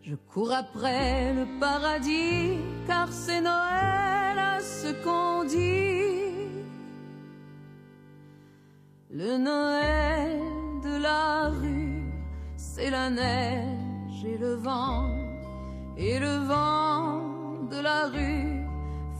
[0.02, 6.07] Je cours après le paradis, car c'est Noël à ce qu'on dit.
[9.10, 10.38] Le Noël
[10.84, 12.02] de la rue,
[12.58, 15.08] c'est la neige et le vent,
[15.96, 17.22] et le vent
[17.70, 18.66] de la rue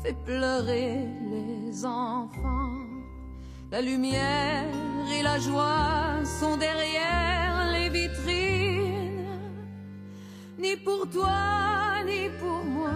[0.03, 2.85] fait pleurer les enfants.
[3.70, 4.66] La lumière
[5.11, 9.24] et la joie sont derrière les vitrines.
[10.59, 12.92] Ni pour toi, ni pour moi,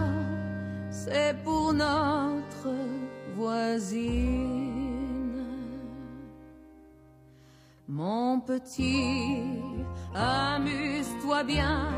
[0.91, 2.69] c'est pour notre
[3.35, 4.72] voisine.
[7.95, 9.43] Mon petit,
[10.15, 11.89] amuse-toi bien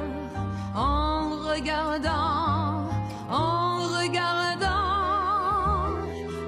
[0.75, 2.89] en regardant,
[3.31, 4.67] en regardant,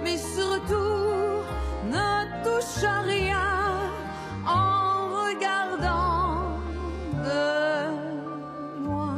[0.04, 1.46] mais surtout
[1.90, 3.40] ne touche à rien
[4.46, 6.60] en regardant
[7.24, 9.18] de loin.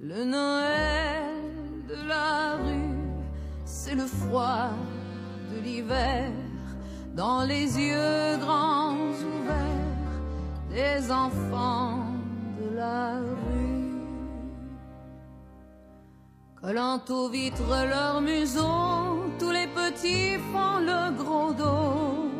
[0.00, 2.98] Le Noël de la rue,
[3.64, 4.70] c'est le froid
[7.14, 10.16] dans les yeux grands ouverts
[10.70, 11.98] des enfants
[12.60, 13.94] de la rue.
[16.60, 22.30] Collant aux vitres leur museau, tous les petits font le gros dos.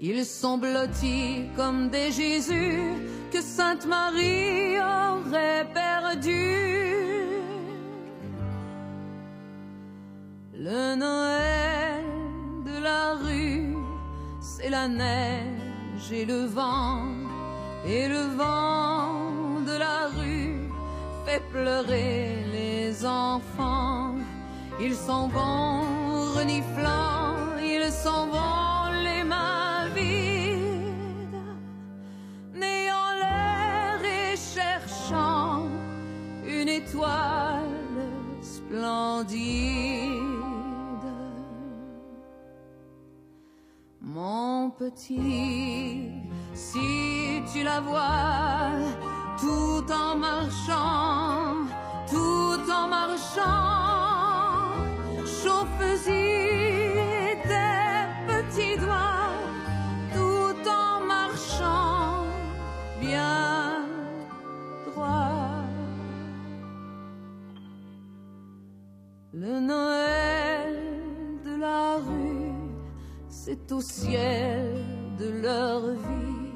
[0.00, 2.92] Ils sont blottis comme des Jésus
[3.32, 7.15] que Sainte Marie aurait perdu.
[10.58, 12.02] Le Noël
[12.64, 13.76] de la rue,
[14.40, 17.02] c'est la neige et le vent,
[17.86, 20.70] et le vent de la rue
[21.26, 24.14] fait pleurer les enfants.
[24.80, 25.82] Ils s'en vont
[26.34, 31.44] reniflant, ils s'en vont les mains vides,
[32.54, 35.66] n'ayant l'air et cherchant
[36.46, 37.68] une étoile
[38.40, 40.05] splendide.
[44.16, 46.10] Mon petit,
[46.54, 48.72] si tu la vois,
[49.38, 51.66] tout en marchant,
[52.08, 54.72] tout en marchant,
[55.20, 56.32] chauffe-y
[57.50, 59.36] tes petits doigts,
[60.14, 62.24] tout en marchant
[62.98, 63.84] bien
[64.86, 65.60] droit.
[69.34, 70.78] Le Noël
[71.44, 72.15] de la rue,
[73.46, 74.74] c'est au ciel
[75.20, 76.48] de leur vie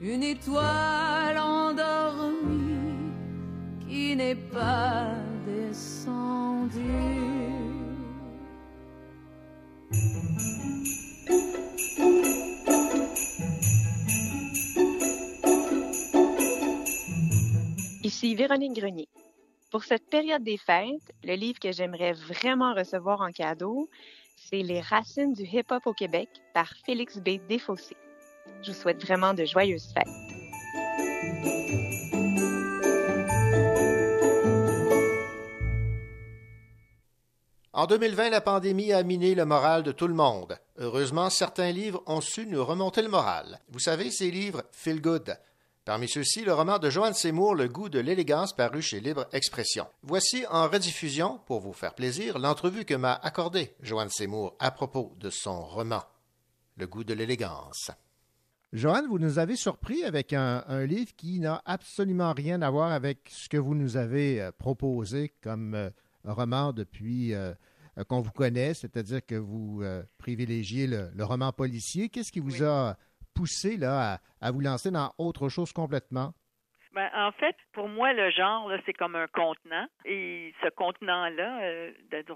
[0.00, 3.10] une étoile endormie
[3.80, 6.78] qui n'est pas descendue.
[18.04, 19.08] Ici Véronique Grenier.
[19.72, 23.90] Pour cette période des fêtes, le livre que j'aimerais vraiment recevoir en cadeau,
[24.50, 27.38] c'est Les racines du hip-hop au Québec par Félix B.
[27.48, 27.96] Desfossés.
[28.62, 30.06] Je vous souhaite vraiment de joyeuses fêtes.
[37.72, 40.58] En 2020, la pandémie a miné le moral de tout le monde.
[40.78, 43.60] Heureusement, certains livres ont su nous remonter le moral.
[43.68, 45.36] Vous savez, ces livres feel good.
[45.88, 49.86] Parmi ceux-ci, le roman de Joanne Seymour, Le goût de l'élégance, paru chez Libre Expression.
[50.02, 55.16] Voici en rediffusion, pour vous faire plaisir, l'entrevue que m'a accordée Joanne Seymour à propos
[55.18, 56.02] de son roman,
[56.76, 57.90] Le goût de l'élégance.
[58.74, 62.92] Joanne, vous nous avez surpris avec un, un livre qui n'a absolument rien à voir
[62.92, 65.88] avec ce que vous nous avez euh, proposé comme euh,
[66.22, 67.54] roman depuis euh,
[68.08, 72.10] qu'on vous connaît, c'est-à-dire que vous euh, privilégiez le, le roman policier.
[72.10, 72.98] Qu'est-ce qui vous a
[73.38, 76.32] poussé là, à, à vous lancer dans autre chose complètement?
[76.92, 79.86] Ben, en fait, pour moi, le genre, là, c'est comme un contenant.
[80.04, 81.92] Et ce contenant-là, euh,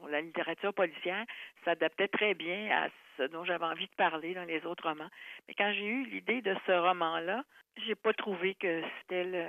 [0.08, 1.24] la littérature policière,
[1.64, 5.10] s'adaptait très bien à ce dont j'avais envie de parler dans les autres romans.
[5.48, 7.42] Mais quand j'ai eu l'idée de ce roman-là,
[7.84, 9.44] j'ai pas trouvé que c'était le,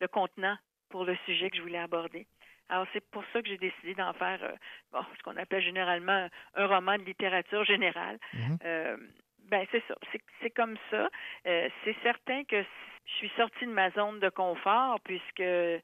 [0.00, 0.56] le contenant
[0.88, 2.26] pour le sujet que je voulais aborder.
[2.70, 4.54] Alors, c'est pour ça que j'ai décidé d'en faire euh,
[4.92, 8.18] bon, ce qu'on appelle généralement un roman de littérature générale.
[8.64, 8.96] Euh,
[9.54, 9.94] ben, c'est ça.
[10.42, 11.08] C'est, comme ça.
[11.46, 15.78] Euh, c'est certain que je suis sortie de ma zone de confort puisque euh,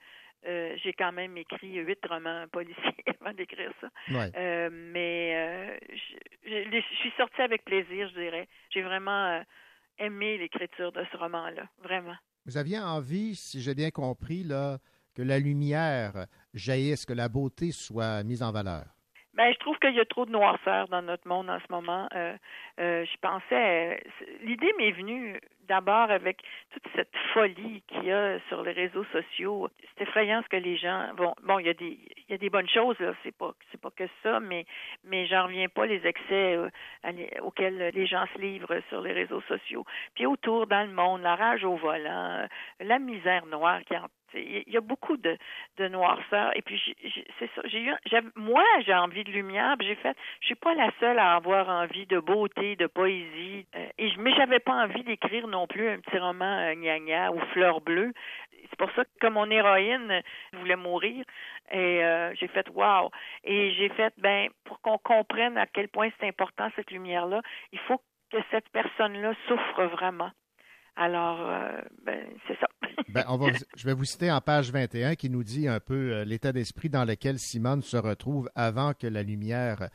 [0.83, 3.89] j'ai quand même écrit huit romans policiers avant d'écrire ça.
[4.11, 4.31] Ouais.
[4.37, 8.49] Euh, mais je, je- je suis sortie avec plaisir, je dirais.
[8.71, 9.43] J'ai vraiment
[9.99, 12.17] aimé l'écriture de ce roman-là, vraiment.
[12.47, 14.79] Vous aviez envie, si j'ai bien compris, là,
[15.15, 18.87] que la lumière jaillisse, que la beauté soit mise en valeur.
[19.35, 22.09] Ben, je trouve qu'il y a trop de noirceur dans notre monde en ce moment.
[22.15, 22.37] Euh,
[22.81, 25.41] euh, je pensais, euh, l'idée m'est venue
[25.71, 29.69] d'abord avec toute cette folie qu'il y a sur les réseaux sociaux.
[29.81, 31.97] C'est effrayant ce que les gens, bon, bon, il y a des,
[32.29, 33.13] il y a des bonnes choses là.
[33.23, 34.67] C'est pas, c'est pas que ça, mais,
[35.05, 36.69] mais j'en reviens pas les excès euh,
[37.43, 39.85] auxquels les gens se livrent sur les réseaux sociaux.
[40.17, 42.47] Puis autour dans le monde, la rage au volant, euh,
[42.81, 45.37] la misère noire qui en il y a beaucoup de,
[45.89, 46.57] noirceur.
[46.57, 46.81] Et puis,
[47.39, 47.63] c'est ça.
[47.65, 47.95] J'ai eu,
[48.37, 49.77] moi, j'ai envie de lumière.
[49.81, 53.67] J'ai fait, je suis pas la seule à avoir envie de beauté, de poésie.
[53.77, 57.41] Euh, et mais j'avais pas envie d'écrire non plus un petit roman euh, gna-gna ou
[57.53, 58.13] fleur bleue.
[58.69, 60.21] C'est pour ça que mon héroïne euh,
[60.55, 61.25] voulait mourir.
[61.71, 63.11] Et euh, j'ai fait wow.
[63.45, 67.79] Et j'ai fait, ben, pour qu'on comprenne à quel point c'est important cette lumière-là, il
[67.81, 68.01] faut
[68.31, 70.31] que cette personne-là souffre vraiment.
[70.97, 72.67] Alors, euh, ben, c'est ça.
[73.09, 73.25] Ben,
[73.77, 76.89] je vais vous citer en page 21 qui nous dit un peu euh, l'état d'esprit
[76.89, 79.89] dans lequel Simone se retrouve avant que la lumière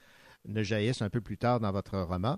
[0.47, 2.37] ne jaillisse un peu plus tard dans votre roman.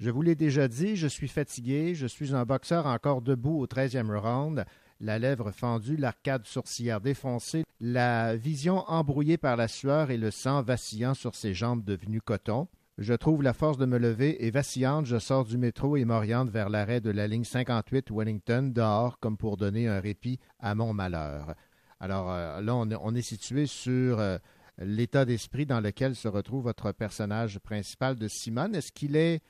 [0.00, 3.66] Je vous l'ai déjà dit, je suis fatigué, je suis un boxeur encore debout au
[3.66, 4.64] 13e round,
[5.00, 10.62] la lèvre fendue, l'arcade sourcilière défoncée, la vision embrouillée par la sueur et le sang
[10.62, 12.68] vacillant sur ses jambes devenues coton.
[12.96, 16.48] Je trouve la force de me lever et vacillante, je sors du métro et m'oriente
[16.48, 20.92] vers l'arrêt de la ligne 58 Wellington, dehors, comme pour donner un répit à mon
[20.92, 21.54] malheur.
[21.98, 24.38] Alors euh, là, on, est- situé sur euh,
[24.78, 28.76] l'état d'esprit dans lequel se retrouve votre personnage principal de Simone.
[28.76, 29.40] Est-ce qu'il est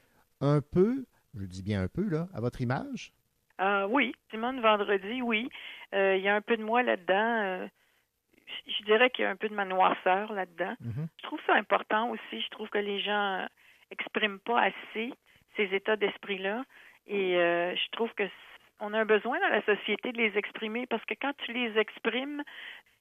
[0.41, 3.13] un peu, je dis bien un peu, là, à votre image?
[3.61, 5.51] Euh, oui, Simone Vendredi, oui.
[5.93, 7.69] Il y a un peu de moi là-dedans.
[8.67, 10.75] Je- dirais qu'il y a un peu de ma noirceur là-dedans.
[11.19, 12.41] Je trouve ça important aussi.
[12.41, 13.47] Je trouve que les gens
[13.91, 15.13] expriment pas assez
[15.57, 16.65] ces états d'esprit-là.
[17.07, 18.25] Et euh, je trouve que
[18.81, 21.79] on a un besoin dans la société de les exprimer parce que quand tu les
[21.79, 22.43] exprimes,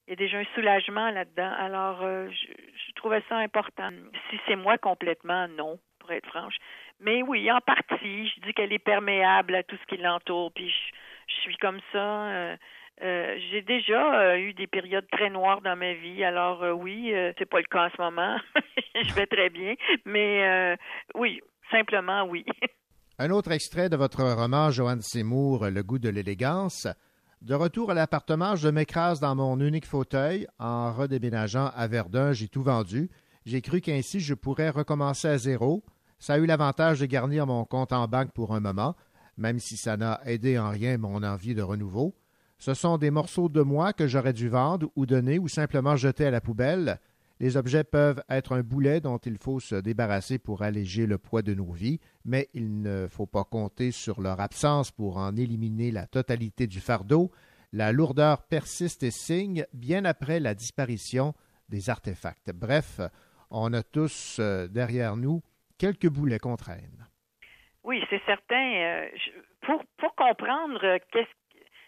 [0.05, 1.51] il y a déjà un soulagement là-dedans.
[1.57, 2.47] Alors, euh, je,
[2.87, 3.89] je trouvais ça important.
[4.29, 6.55] Si c'est moi complètement, non, pour être franche.
[6.99, 10.69] Mais oui, en partie, je dis qu'elle est perméable à tout ce qui l'entoure, puis
[10.69, 12.27] je, je suis comme ça.
[12.27, 12.57] euh,
[13.01, 16.23] euh, j'ai déjà euh, eu des périodes très noires dans ma vie.
[16.23, 18.37] Alors euh, oui, euh, c'est pas le cas en ce moment.
[18.95, 19.73] je vais très bien,
[20.05, 20.77] mais
[21.15, 21.41] oui,
[21.71, 22.45] simplement oui.
[23.19, 26.87] Un autre extrait de votre roman, Joanne Seymour, Le goût de l'élégance.
[27.41, 30.47] De retour à l'appartement, je m'écrase dans mon unique fauteuil.
[30.59, 33.09] En redéménageant à Verdun, j'ai tout vendu.
[33.45, 35.83] J'ai cru qu'ainsi je pourrais recommencer à zéro.
[36.19, 38.95] Ça a eu l'avantage de garnir mon compte en banque pour un moment,
[39.37, 42.15] même si ça n'a aidé en rien mon envie de renouveau.
[42.63, 46.27] Ce sont des morceaux de moi que j'aurais dû vendre ou donner ou simplement jeter
[46.27, 46.97] à la poubelle.
[47.41, 51.41] Les objets peuvent être un boulet dont il faut se débarrasser pour alléger le poids
[51.41, 55.91] de nos vies, mais il ne faut pas compter sur leur absence pour en éliminer
[55.91, 57.31] la totalité du fardeau.
[57.73, 61.33] La lourdeur persiste et signe bien après la disparition
[61.67, 62.53] des artefacts.
[62.53, 63.01] Bref,
[63.51, 65.41] on a tous euh, derrière nous
[65.77, 67.09] quelques boulets qu'on traîne.
[67.83, 68.55] Oui, c'est certain.
[68.55, 69.07] euh,
[69.63, 71.42] pour, comprendre euh, qu'est-ce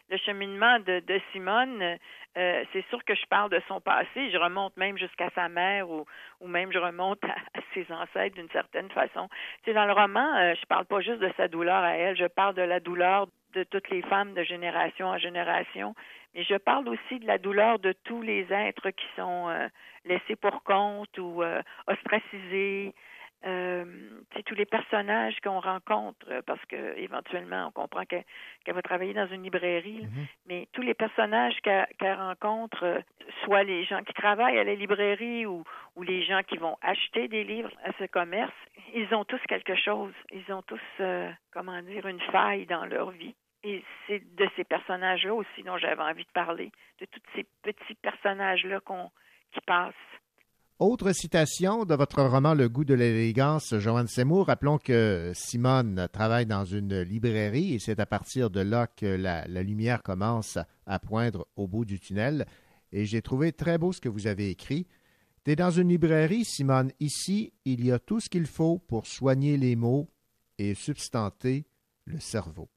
[0.09, 1.97] le cheminement de, de Simone,
[2.37, 4.29] euh, c'est sûr que je parle de son passé.
[4.31, 6.05] Je remonte même jusqu'à sa mère ou,
[6.41, 7.35] ou même je remonte à,
[7.73, 9.29] ses ancêtres d'une certaine façon.
[9.63, 12.15] Tu sais, dans le roman, euh, je parle pas juste de sa douleur à elle,
[12.15, 15.95] je parle de la douleur de toutes les femmes de génération en génération,
[16.33, 19.67] mais je parle aussi de la douleur de tous les êtres qui sont euh,
[20.03, 22.93] laissés pour compte ou euh, ostracisés.
[23.45, 23.85] Euh,
[24.47, 28.23] tous les personnages qu'on rencontre euh, parce que éventuellement on comprend que-
[28.63, 30.07] qu'elle va travailler dans une librairie, là.
[30.47, 32.99] mais tous les personnages qu'elle rencontre, euh,
[33.43, 35.63] soit les gens qui travaillent à la librairie ou,
[35.95, 38.53] ou les gens qui vont acheter des livres à ce commerce,
[38.93, 43.11] ils ont tous quelque chose, ils ont tous, euh, comment dire, une faille dans leur
[43.11, 43.35] vie.
[43.63, 47.95] Et c'est de ces personnages-là aussi dont j'avais envie de parler, de tous ces petits
[47.95, 49.09] personnages-là qu'on
[49.51, 49.93] qui passent.
[50.79, 54.47] Autre citation de votre roman Le goût de l'élégance, Joanne Seymour.
[54.47, 59.47] Rappelons que Simone travaille dans une librairie et c'est à partir de là que la,
[59.47, 62.45] la lumière commence à poindre au bout du tunnel.
[62.91, 64.85] Et j'ai trouvé très beau ce que vous avez écrit.
[65.45, 66.91] T'es dans une librairie, Simone.
[66.99, 70.09] Ici, il y a tout ce qu'il faut pour soigner les mots
[70.57, 71.67] et substanter
[72.03, 72.67] le cerveau.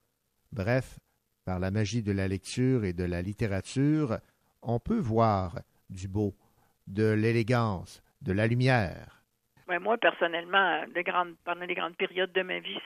[0.52, 1.00] Bref,
[1.44, 4.20] par la magie de la lecture et de la littérature,
[4.62, 6.36] on peut voir du beau,
[6.88, 9.22] de l'élégance, de la lumière.
[9.80, 12.80] Moi, personnellement, de grandes, pendant les grandes périodes de ma vie,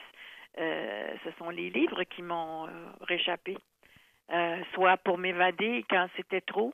[0.59, 2.69] euh, ce sont les livres qui m'ont euh,
[3.01, 3.57] réchappé.
[4.31, 6.73] Euh, soit pour m'évader quand c'était trop,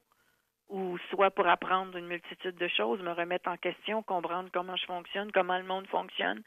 [0.70, 4.86] ou soit pour apprendre une multitude de choses, me remettre en question, comprendre comment je
[4.86, 6.42] fonctionne, comment le monde fonctionne.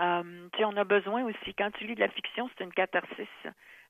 [0.00, 3.28] Euh, on a besoin aussi, quand tu lis de la fiction, c'est une catharsis.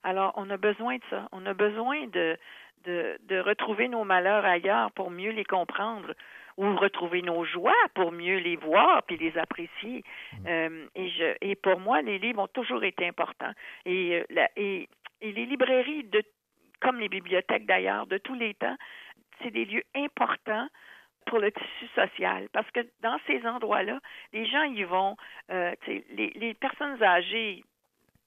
[0.05, 1.29] Alors, on a besoin de ça.
[1.33, 2.37] On a besoin de,
[2.85, 6.13] de, de retrouver nos malheurs ailleurs pour mieux les comprendre
[6.57, 10.03] ou retrouver nos joies pour mieux les voir puis les apprécier.
[10.47, 13.53] Euh, et, je, et pour moi, les livres ont toujours été importants.
[13.87, 14.89] Et, euh, la, et,
[15.21, 16.23] et les librairies, de,
[16.81, 18.77] comme les bibliothèques d'ailleurs, de tous les temps,
[19.41, 20.69] c'est des lieux importants
[21.27, 22.49] pour le tissu social.
[22.53, 24.01] Parce que dans ces endroits-là,
[24.33, 25.17] les gens y vont,
[25.51, 27.63] euh, les, les personnes âgées,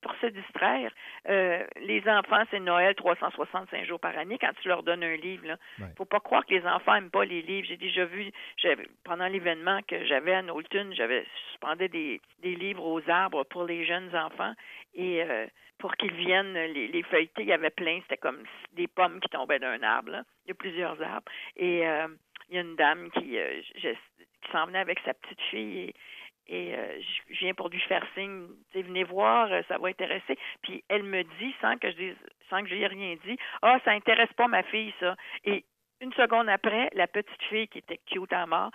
[0.02, 0.92] pour se distraire,
[1.30, 5.48] euh, les enfants, c'est Noël 365 jours par année quand tu leur donnes un livre.
[5.48, 5.58] Là.
[5.98, 7.68] faut pas croire que les enfants aiment pas les livres.
[7.68, 12.84] J'ai déjà vu, j'avais, pendant l'événement que j'avais à Knowlton, j'avais suspendais des, des livres
[12.86, 14.54] aux arbres pour les jeunes enfants
[14.96, 15.46] et euh,
[15.78, 18.44] pour qu'ils viennent les, les feuilleter, il y avait plein, c'était comme
[18.74, 20.12] des pommes qui tombaient d'un arbre.
[20.12, 20.24] Là.
[20.46, 21.32] Il y a plusieurs arbres.
[21.58, 22.08] Et euh,
[22.50, 25.80] il y a une dame qui, euh, je- qui s'en venait avec sa petite fille
[25.90, 25.96] et
[26.52, 27.00] et euh,
[27.30, 30.38] je viens pour lui faire signe, tu sais, venez voir, euh, ça va intéresser.
[30.62, 32.16] Puis elle me dit, sans que je dise,
[32.50, 35.16] sans que je lui ai rien dit, ah, ça intéresse pas ma fille, ça.
[35.46, 35.64] Et
[36.02, 38.70] une seconde après, la petite fille qui était cute à mort,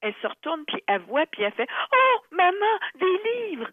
[0.00, 3.70] elle se retourne, puis elle voit, puis elle fait, oh, maman, des livres!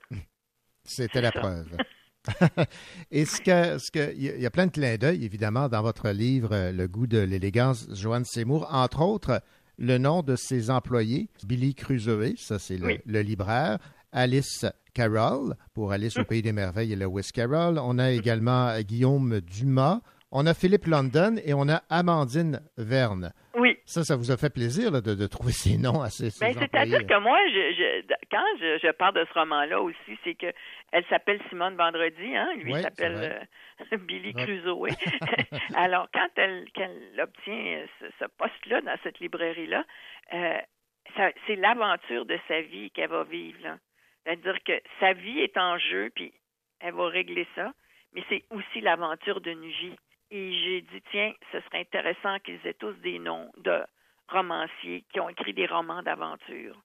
[0.83, 1.77] C'était la preuve.
[3.11, 5.23] Et ce que, ce que, il y a- il y a plein de clins d'œil,
[5.23, 9.41] évidemment, dans votre livre euh, Le goût de l'élégance, Joanne Seymour, entre autres,
[9.79, 12.99] le nom de ses employés, Billy Crusoe, ça c'est le, Oui.
[13.05, 13.77] le libraire,
[14.11, 17.79] Alice Carroll, pour Alice au Pays des Merveilles et Lewis Carroll.
[17.81, 20.01] On a également euh, Guillaume Dumas,
[20.31, 23.31] On a Philippe London et on a Amandine Verne.
[23.57, 23.77] Oui.
[23.85, 27.05] Ça, ça vous a fait plaisir là, de, de trouver ces noms assez Ben, c'est-à-dire
[27.07, 30.45] que moi, je, je- quand je, je parle de ce roman-là aussi, c'est que
[30.91, 33.45] elle s'appelle Simone Vendredi, hein, lui Oui, s'appelle
[33.91, 34.43] euh, Billy Ouais.
[34.43, 34.87] Crusoe.
[35.75, 39.83] Alors, quand elle, qu'elle obtient euh, ce, ce poste-là dans cette librairie-là,
[40.33, 40.57] euh,
[41.15, 43.59] ça- c'est l'aventure de sa vie qu'elle va vivre.
[43.63, 43.77] là.
[44.25, 46.33] C'est-à-dire que sa vie est en jeu, puis
[46.79, 47.73] elle va régler ça,
[48.13, 49.95] mais c'est aussi l'aventure d'une vie.
[50.31, 53.81] Et j'ai dit, tiens, ce serait intéressant qu'ils aient tous des noms de
[54.27, 56.79] romanciers qui ont écrit des romans d'aventure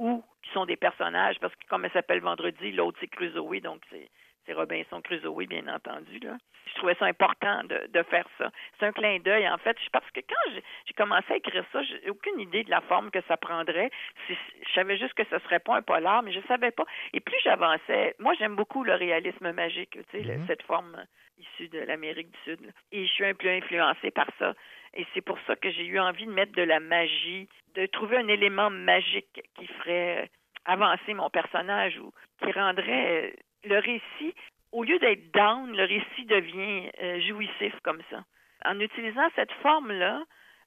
[0.00, 3.82] ou qui sont des personnages, parce que comme elle s'appelle Vendredi, l'autre c'est Crusoe, donc
[3.90, 4.08] c'est
[4.46, 6.18] c'est Robinson Crusoe, bien entendu.
[6.20, 6.38] Là.
[6.66, 8.50] Je trouvais ça important de, de faire ça.
[8.78, 12.08] C'est un clin d'œil, en fait, parce que quand j'ai- commencé à écrire ça, j'ai
[12.10, 13.90] aucune idée de la forme que ça prendrait.
[14.28, 14.34] Je
[14.74, 16.84] savais juste que ce serait pas un polar, mais je savais pas.
[17.12, 20.46] Et plus j'avançais, moi j'aime beaucoup le réalisme magique, tu sais, le- Mhm.
[20.46, 21.04] cette forme
[21.38, 22.60] issue de l'Amérique du Sud.
[22.64, 22.72] là.
[22.92, 24.54] Et je suis un peu influencée par ça.
[24.94, 28.16] Et c'est pour ça que j'ai eu envie de mettre de la magie, de trouver
[28.16, 30.26] un élément magique qui ferait euh,
[30.64, 32.12] avancer mon personnage ou
[32.42, 33.30] qui rendrait euh,
[33.64, 34.34] le récit,
[34.72, 38.24] au lieu d'être down, le récit devient euh, jouissif comme ça.
[38.64, 40.22] En utilisant cette forme-là,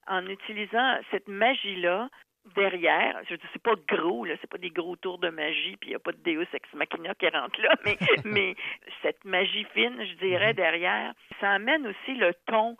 [0.07, 2.09] en utilisant cette magie-là,
[2.55, 5.89] derrière, je dis c'est pas gros, là, c'est pas des gros tours de magie, puis
[5.89, 8.55] il n'y a pas de Deus ex machina qui rentre là, mais, mais
[9.01, 12.75] cette magie fine, je dirais, derrière, ça amène aussi le ton,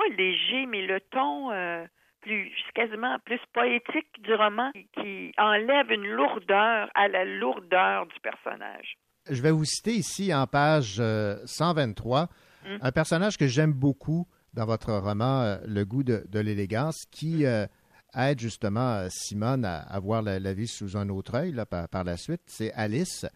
[0.00, 1.84] pas léger, mais le ton euh,
[2.20, 8.96] plus quasiment plus poétique du roman qui, enlève une lourdeur à la lourdeur du personnage.
[9.30, 12.28] Je vais vous citer ici en page euh, 123
[12.64, 12.76] Mm.
[12.82, 17.46] un personnage que j'aime beaucoup dans votre roman euh, Le goût de, de l'élégance qui
[17.46, 17.66] euh,
[18.14, 21.66] aide justement euh, Simone à, à voir la, la vie sous un autre œil là,
[21.66, 22.42] par, par la suite.
[22.46, 23.26] C'est Alice.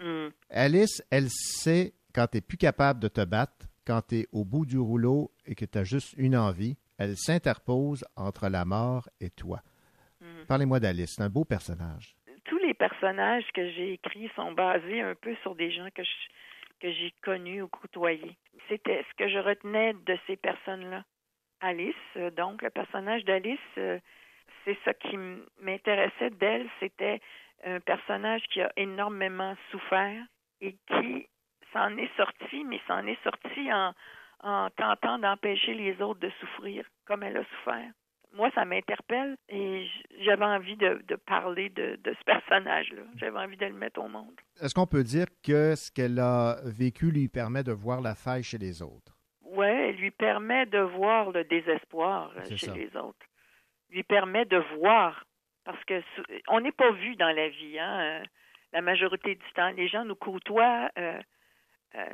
[0.00, 0.28] Mm.
[0.50, 4.44] Alice, elle sait quand tu n'es plus capable de te battre, quand tu es au
[4.44, 9.08] bout du rouleau et que tu as juste une envie, elle s'interpose entre la mort
[9.18, 9.60] et toi.
[10.20, 10.44] Mm.
[10.46, 12.14] Parlez-moi d'Alice, c'est un beau personnage.
[12.44, 16.10] tous les personnages que j'ai écrits sont basés un peu sur des gens que je,
[16.80, 18.36] que j'ai connus ou côtoyés.
[18.68, 21.04] C'était ce que je retenais de ces personnes-là.
[21.60, 23.98] Alice, euh, donc le personnage d'Alice, euh,
[24.64, 25.16] c'est ça qui
[25.62, 27.20] m'intéressait d'elle, c'était
[27.64, 30.22] un personnage qui a énormément souffert
[30.60, 31.26] et qui
[31.72, 33.92] s'en est sorti, mais s'en est sorti en,
[34.42, 37.90] en tentant d'empêcher les autres de souffrir comme elle a souffert
[38.34, 39.86] moi, ça m'interpelle et
[40.20, 43.02] j'avais envie de, de parler de, de ce personnage-là.
[43.16, 44.34] J'avais envie de le mettre au monde.
[44.60, 48.42] Est-ce qu'on peut dire que ce qu'elle a vécu lui permet de voir la faille
[48.42, 49.16] chez les autres?
[49.42, 52.74] Ouais, elle lui permet de voir le désespoir euh, chez ça.
[52.74, 53.26] les autres.
[53.90, 55.24] Lui permet de voir.
[55.64, 56.02] Parce que
[56.48, 58.00] on n'est pas vu dans la vie, hein.
[58.00, 58.24] euh,
[58.72, 61.18] La majorité du temps, les gens nous côtoient, euh,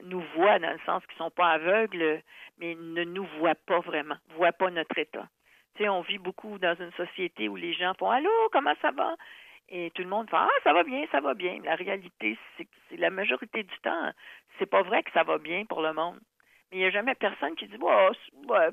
[0.03, 2.23] nous voient dans le sens qu'ils sont pas aveugles,
[2.59, 5.29] mais ne nous voient pas vraiment, voient pas notre état.
[5.75, 8.93] Tu sais, on vit beaucoup dans une société où les gens font Allô, comment ça
[8.93, 9.17] va?
[9.69, 11.59] Et tout le monde fait Ah, ça va bien, ça va bien.
[11.65, 14.13] La réalité, c'est que la majorité du temps,
[14.59, 16.19] c'est pas vrai que ça va bien pour le monde.
[16.71, 18.69] Mais il n'y a jamais personne qui dit oh, c'est- ouais,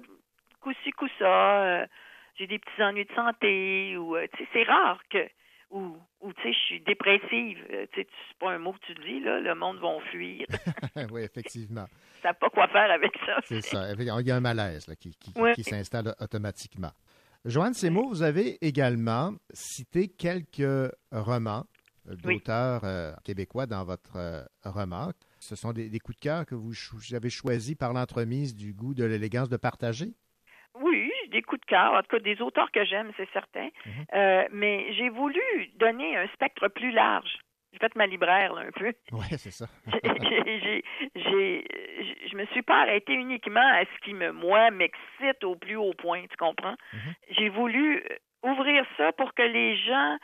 [0.59, 1.87] coup-ci, coup-ça, euh,
[2.35, 5.27] j'ai des petits ennuis de santé, ou euh, tu sais, c'est rare que
[5.71, 7.57] ou, ou tu sais, je suis dépressive.
[7.71, 10.45] Euh, tu sais, c'est pas un mot que tu dis, là, le monde va fuir.
[11.11, 11.85] oui, effectivement.
[12.21, 13.37] Ça n'a pas quoi faire avec ça.
[13.45, 13.93] C'est ça.
[13.97, 16.91] Il y a un malaise là, qui, qui- s'installe automatiquement.
[17.45, 21.65] Joanne Seymour, vous avez également cité quelques romans
[22.07, 22.35] euh, Oui.
[22.35, 25.11] d'auteurs euh, québécois dans votre euh, roman.
[25.39, 28.55] Ce sont des, des coups de cœur que vous cho- vous avez choisis par l'entremise
[28.55, 30.13] du goût de l'élégance de partager?
[30.79, 33.69] Oui, des coups de cœur, en tout cas des auteurs que j'aime, c'est certain.
[34.13, 35.41] Euh, mais j'ai voulu
[35.75, 37.37] donner un spectre plus large.
[37.73, 38.93] J'ai fait ma libraire là, un peu.
[39.11, 39.65] Oui, c'est ça.
[41.15, 45.93] je me suis pas arrêtée uniquement à ce qui me, moi, m'excite au plus haut
[45.97, 46.75] point, tu comprends?
[47.29, 50.17] J'ai voulu euh, ouvrir ça pour que les gens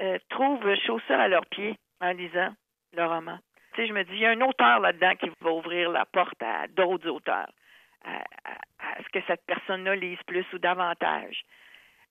[0.00, 2.54] euh, trouvent chaussures à leurs pieds en lisant
[2.94, 3.38] le roman.
[3.74, 6.04] Tu sais, je me dis, il y a un auteur là-dedans qui va ouvrir la
[6.04, 7.50] porte à d'autres auteurs,
[8.04, 8.58] à, à-
[8.98, 11.42] à ce que cette personne-là lise plus ou davantage.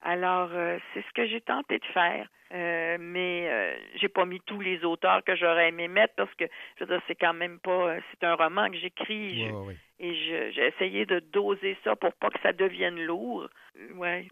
[0.01, 4.41] Alors, euh, c'est ce que j'ai tenté de faire, Euh, mais euh, j'ai pas mis
[4.41, 6.43] tous les auteurs que j'aurais aimé mettre parce que,
[6.77, 9.41] je veux dire, c'est quand même pas, c'est un roman que j'écris
[9.99, 10.13] et
[10.53, 13.47] j'ai essayé de doser ça pour pas que ça devienne lourd.
[13.95, 14.27] Ouais.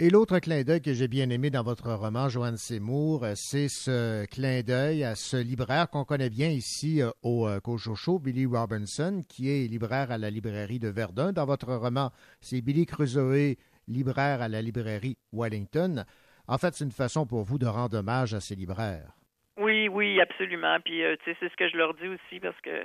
[0.00, 3.68] Et l'autre clin d'œil que j'ai bien aimé dans votre roman, Joanne Seymour, euh, c'est
[3.68, 8.44] ce clin d'œil à ce libraire qu'on connaît bien ici euh, au euh, Cochocho, Billy
[8.44, 11.30] Robinson, qui est libraire à la librairie de Verdun.
[11.30, 13.54] Dans votre roman, c'est Billy Crusoe,
[13.86, 16.04] libraire à la librairie Wellington.
[16.48, 19.12] En fait, c'est une façon pour vous de rendre hommage à ces libraires.
[19.58, 20.76] Oui, oui, absolument.
[20.84, 22.82] Puis, euh, tu sais, c'est ce que je leur dis aussi parce que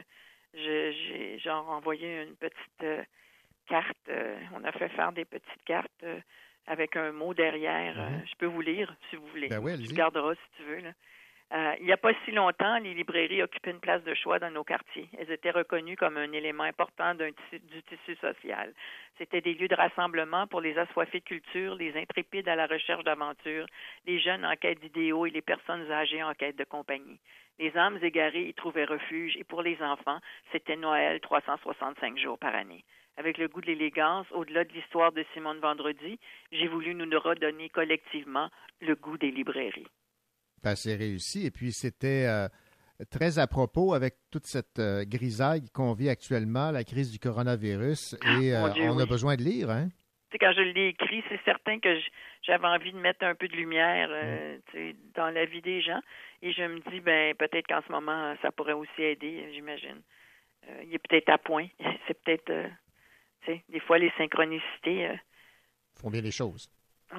[0.54, 3.02] j'ai genre envoyé une petite euh,
[4.10, 6.20] euh, on a fait faire des petites cartes euh,
[6.70, 8.00] avec un mot derrière.
[8.00, 9.50] Euh, je peux vous lire si vous voulez.
[9.50, 10.80] Ben tu garderas si tu veux.
[10.80, 10.92] Là.
[11.52, 14.52] Euh, il n'y a pas si longtemps, les librairies occupaient une place de choix dans
[14.52, 15.10] nos quartiers.
[15.18, 18.72] Elles étaient reconnues comme un élément important tissu- du tissu social.
[19.18, 23.04] C'était des lieux de rassemblement pour les assoiffés de culture, les intrépides à la recherche
[23.04, 23.66] d'aventure,
[24.06, 27.20] les jeunes en quête d'idéaux et les personnes âgées en quête de compagnie.
[27.58, 30.20] Les âmes égarées y trouvaient refuge et pour les enfants,
[30.52, 32.86] c'était Noël 365 jours par année.
[33.20, 36.18] Avec le goût de l'élégance, au-delà de l'histoire de Simone Vendredi,
[36.54, 38.50] j'ai voulu nous redonner collectivement
[38.80, 39.88] le goût des librairies.
[40.64, 41.46] Ben, c'est réussi.
[41.46, 42.48] Et puis, c'était euh,
[43.12, 48.16] très à propos avec toute cette euh, grisaille qu'on vit actuellement, la crise du coronavirus.
[48.40, 49.90] Et Mon euh, Dieu, on a besoin de lire, hein?
[50.40, 51.90] Quand je l'ai écrit, c'est certain que
[52.44, 54.10] j'avais envie de mettre un peu de lumière
[55.16, 56.00] dans la vie des gens.
[56.42, 60.02] Et je me dis, ben peut-être qu'en ce moment, ça pourrait aussi aider, j'imagine.
[60.84, 61.68] Il est peut-être à point.
[62.08, 62.52] C'est peut-être,
[63.70, 65.08] des fois, les synchronicités.
[65.08, 65.16] euh,
[65.96, 66.70] font bien les choses.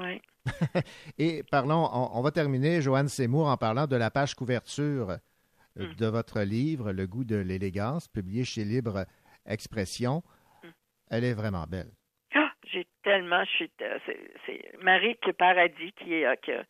[0.00, 0.20] ouais.
[1.18, 5.16] Et parlons, on, on va terminer, Joanne Seymour, en parlant de la page couverture euh,
[5.76, 5.94] Mm.
[5.94, 9.04] de votre livre, Le goût de l'élégance, publié chez Libre
[9.46, 10.22] Expression.
[10.64, 10.68] Mm.
[11.10, 11.90] Elle est vraiment belle.
[12.34, 13.98] Ah, j'ai tellement, euh,
[14.46, 16.64] c'est, Marie Paradis qui est, qui, a-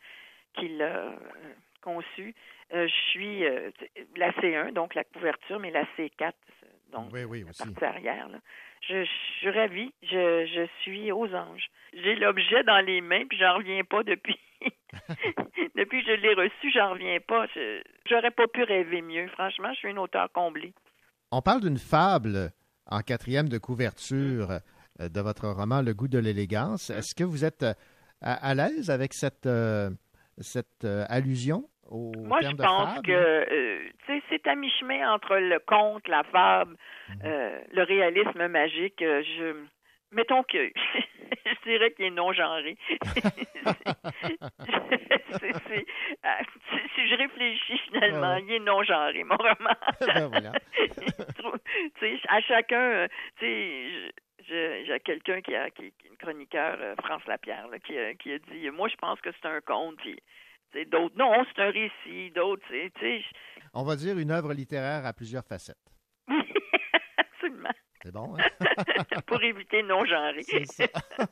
[0.55, 1.15] qui l'a
[1.81, 2.35] conçu.
[2.75, 3.71] Euh, je suis euh,
[4.17, 6.33] la C1, donc la couverture, mais la C4,
[6.93, 8.29] donc Oui, oui, la partie arrière.
[8.29, 8.39] là.
[8.89, 9.05] Je,
[9.39, 11.71] suis ravie, je, suis aux anges.
[11.93, 14.39] J'ai l'objet dans les mains, puis j'en reviens pas depuis.
[15.77, 17.47] depuis que je l'ai reçu, j'en reviens pas.
[18.07, 19.29] J'aurais pas pu rêver mieux.
[19.29, 20.73] Franchement, je suis une auteure comblée.
[21.31, 22.53] On parle d'une fable
[22.87, 24.59] en quatrième de couverture
[25.01, 26.91] euh, de votre roman Le goût de l'élégance.
[26.91, 27.75] Est-ce que vous êtes euh,
[28.21, 29.49] à, l'aise avec cette,
[30.39, 31.69] cette euh, allusion?
[31.91, 33.07] Au Moi, je de pense fable?
[33.07, 36.77] que euh, tu sais, c'est à mi-chemin entre le conte, la fable,
[37.25, 39.03] euh, le réalisme magique.
[39.03, 39.57] Euh, Je
[40.13, 40.71] mettons que
[41.47, 42.77] je dirais qu'il est non genré.
[46.23, 46.39] Ah,
[46.95, 48.43] si, je réfléchis finalement, Ouais.
[48.47, 49.75] il est non genré, mon roman.
[50.01, 50.53] Ben voilà.
[52.29, 56.95] À chacun, euh, tu sais, j'ai quelqu'un qui a qui, qui est une chroniqueur, euh,
[57.03, 59.97] France Lapierre, là, qui, a, qui a dit, moi je pense que c'est un conte,
[59.99, 60.19] puis
[60.91, 63.21] d'autres, non, c'est un récit, d'autres, sais,
[63.75, 65.77] On va dire une œuvre littéraire à plusieurs facettes.
[67.19, 67.71] absolument,
[68.03, 68.45] C'est bon, hein?
[69.27, 70.43] pour éviter non genré.
[70.43, 70.87] C'est ça.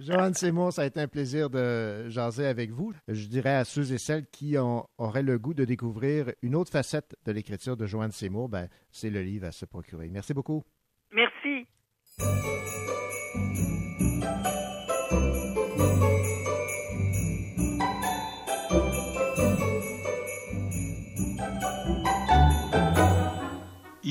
[0.00, 2.92] Joanne Seymour, ça a été un plaisir de jaser avec vous.
[3.08, 6.72] Je dirais à ceux et celles qui ont- auraient le goût de découvrir une autre
[6.72, 10.08] facette de l'écriture de Joanne Seymour, ben, c'est le livre à se procurer.
[10.10, 10.64] Merci beaucoup.
[11.12, 11.66] Merci.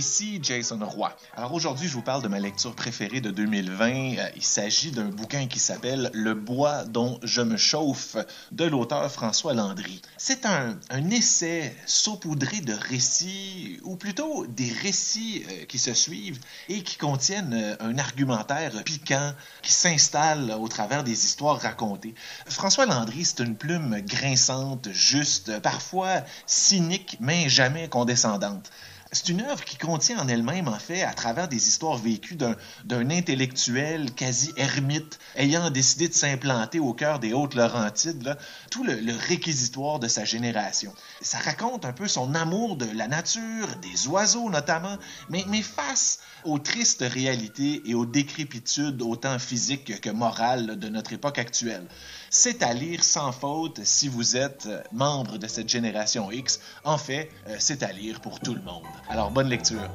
[0.04, 1.16] Ici Jason Roy.
[1.34, 4.18] Alors aujourd'hui, je vous parle de ma lecture préférée de 2020.
[4.18, 8.18] Euh, Il s'agit d'un bouquin qui s'appelle Le bois dont je me chauffe
[8.52, 10.02] de l'auteur François Landry.
[10.18, 16.42] C'est un, un essai saupoudré de récits, ou plutôt des récits euh, qui se suivent
[16.68, 19.32] et qui contiennent euh, un argumentaire piquant
[19.62, 22.14] qui s'installe au travers des histoires racontées.
[22.46, 28.70] François Landry, c'est une plume grinçante, juste, parfois cynique, mais jamais condescendante.
[29.14, 32.56] C'est une œuvre qui contient en elle-même, en fait, à travers des histoires vécues d'un,
[32.90, 38.36] intellectuel quasi ermite ayant décidé de s'implanter au cœur des Hautes-Laurentides,
[38.72, 40.96] tout le, le réquisitoire de sa génération.
[41.22, 44.98] Ça raconte un peu son amour de la nature, des oiseaux notamment,
[45.30, 51.14] mais, mais face aux tristes réalités et aux décrépitudes autant physiques que morales de notre
[51.14, 51.86] époque actuelle.
[52.30, 56.60] C'est à lire sans faute si vous êtes euh, membre de cette génération X.
[56.84, 58.84] En fait, euh, c'est à lire pour tout le monde.
[59.10, 59.90] Alors, bonne lecture.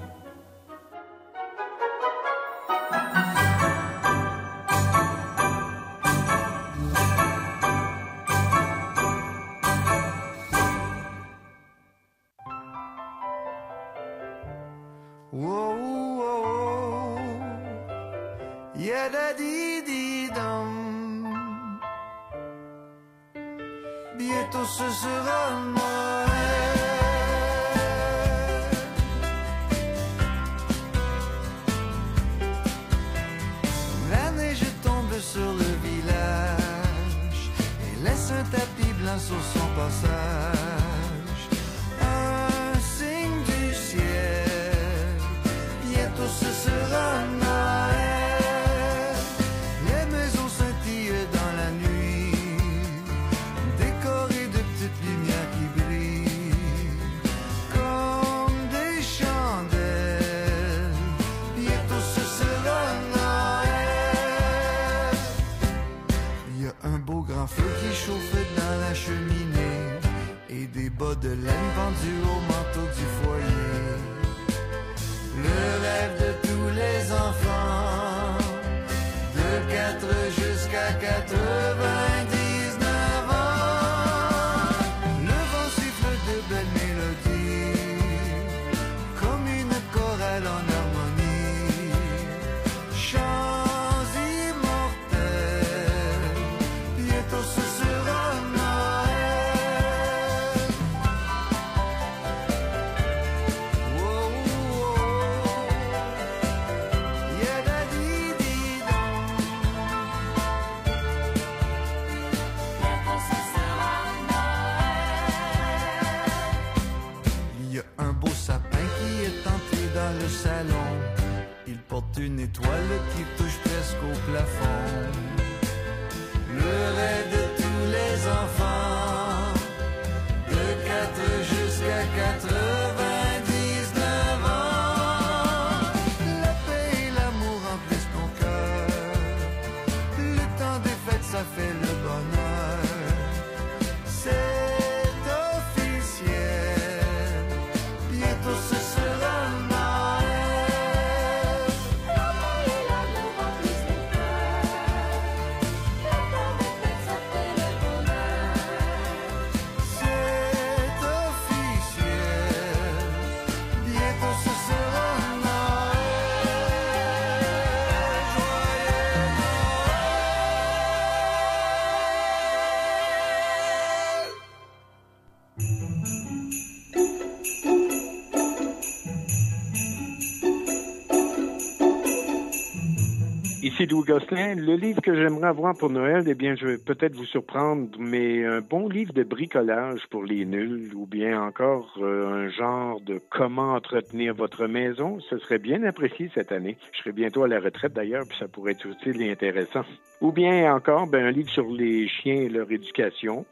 [183.81, 188.45] Le livre que j'aimerais avoir pour Noël, eh bien, je vais peut-être vous surprendre, mais
[188.45, 193.21] un bon livre de bricolage pour les nuls, ou bien encore euh, un genre de
[193.31, 196.77] comment entretenir votre maison, ce serait bien apprécié cette année.
[196.93, 199.85] Je serai bientôt à la retraite d'ailleurs, puis ça pourrait être utile et intéressant.
[200.21, 203.47] Ou bien encore, ben, un livre sur les chiens et leur éducation.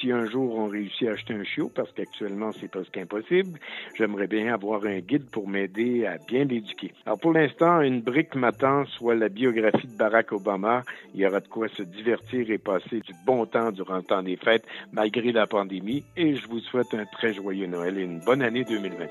[0.00, 3.58] Si un jour on réussit à acheter un chiot, parce qu'actuellement c'est presque impossible,
[3.96, 6.92] j'aimerais bien avoir un guide pour m'aider à bien l'éduquer.
[7.04, 10.82] Alors pour l'instant, une brique m'attend, soit la biographie de Barack Obama.
[11.14, 14.22] Il y aura de quoi se divertir et passer du bon temps durant le temps
[14.22, 16.04] des fêtes, malgré la pandémie.
[16.16, 19.08] Et je vous souhaite un très joyeux Noël et une bonne année 2021.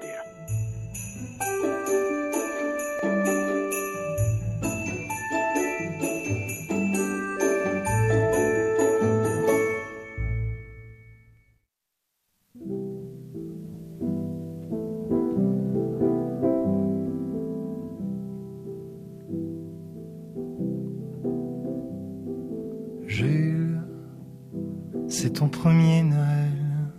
[25.20, 26.92] C'est ton premier Noël.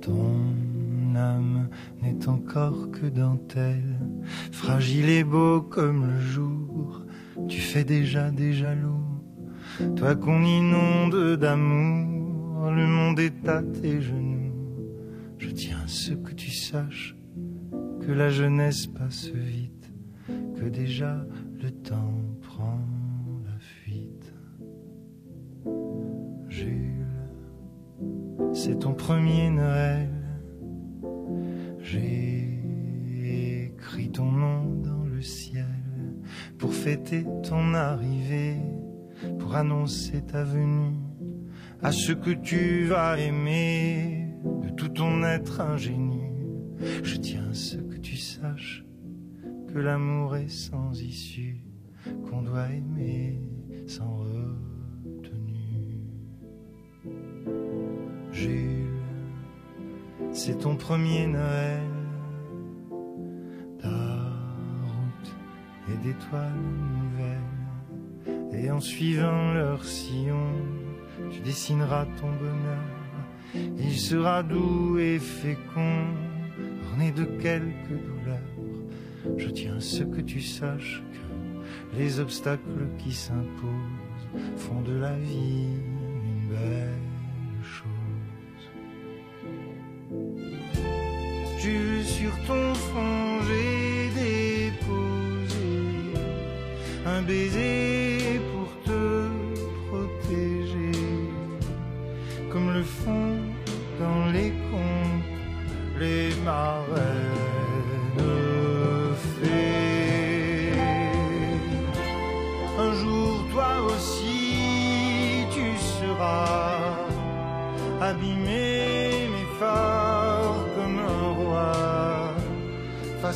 [0.00, 1.68] Ton âme
[2.02, 4.00] n'est encore que dentelle,
[4.50, 7.02] fragile et beau comme le jour.
[7.46, 9.06] Tu fais déjà des jaloux,
[9.94, 12.72] toi qu'on inonde d'amour.
[12.72, 14.52] Le monde est à tes genoux.
[15.38, 17.14] Je tiens à ce que tu saches
[18.04, 19.92] que la jeunesse passe vite,
[20.56, 21.24] que déjà
[21.62, 22.23] le temps
[28.64, 30.08] c'est ton premier Noël.
[31.80, 35.66] J'ai écrit ton nom dans le ciel
[36.56, 38.56] pour fêter ton arrivée,
[39.38, 40.96] pour annoncer ta venue
[41.82, 44.28] à ce que tu vas aimer
[44.62, 46.32] de tout ton être ingénu.
[47.02, 48.82] Je tiens à ce que tu saches
[49.68, 51.66] que l'amour est sans issue,
[52.30, 53.42] qu'on doit aimer
[53.86, 54.73] sans retenue.
[58.34, 58.90] Jules,
[60.32, 61.82] c'est ton premier Noël.
[63.80, 65.36] Ta route
[65.88, 66.52] est d'étoiles
[67.00, 68.60] nouvelles.
[68.60, 70.50] Et en suivant leur sillon,
[71.30, 73.74] tu dessineras ton bonheur.
[73.78, 76.04] Il sera doux et fécond,
[76.90, 79.38] orné de quelques douleurs.
[79.38, 85.16] Je tiens à ce que tu saches que les obstacles qui s'imposent font de la
[85.18, 85.68] vie
[86.24, 87.03] une belle
[91.64, 95.70] Jules, sur ton front, j'ai déposé
[97.06, 99.28] un baiser pour te
[99.88, 101.00] protéger,
[102.52, 103.38] comme le font
[103.98, 105.24] dans les contes
[105.98, 107.23] les marraines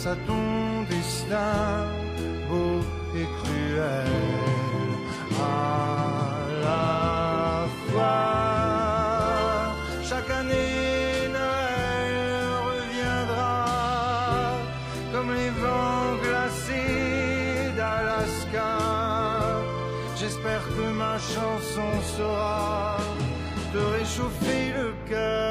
[0.07, 1.89] à ton destin,
[2.49, 2.81] beau
[3.17, 4.07] et cruel.
[5.41, 8.15] À la fois,
[10.05, 12.15] chaque année Noël
[12.69, 13.65] reviendra
[15.13, 18.79] comme les vents glacés d'Alaska.
[20.17, 22.99] J'espère que ma chanson saura
[23.73, 25.48] te réchauffer le cœur.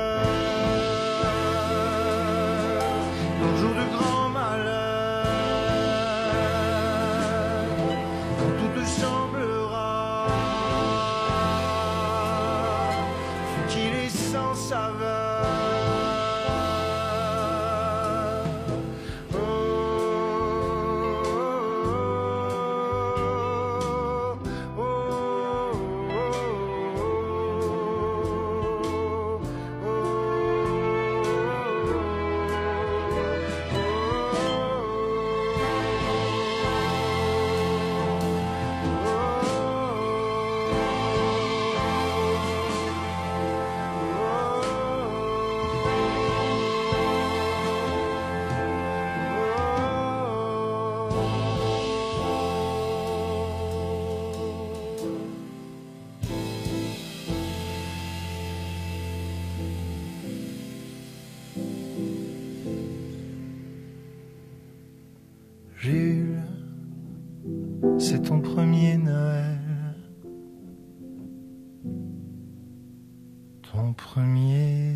[73.77, 74.95] Ton premier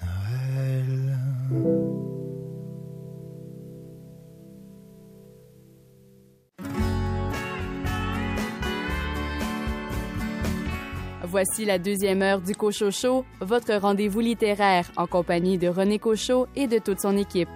[0.00, 1.18] Noël.
[11.24, 16.68] Voici la deuxième heure du Cochocho, votre rendez-vous littéraire en compagnie de René Cochot et
[16.68, 17.48] de toute son équipe.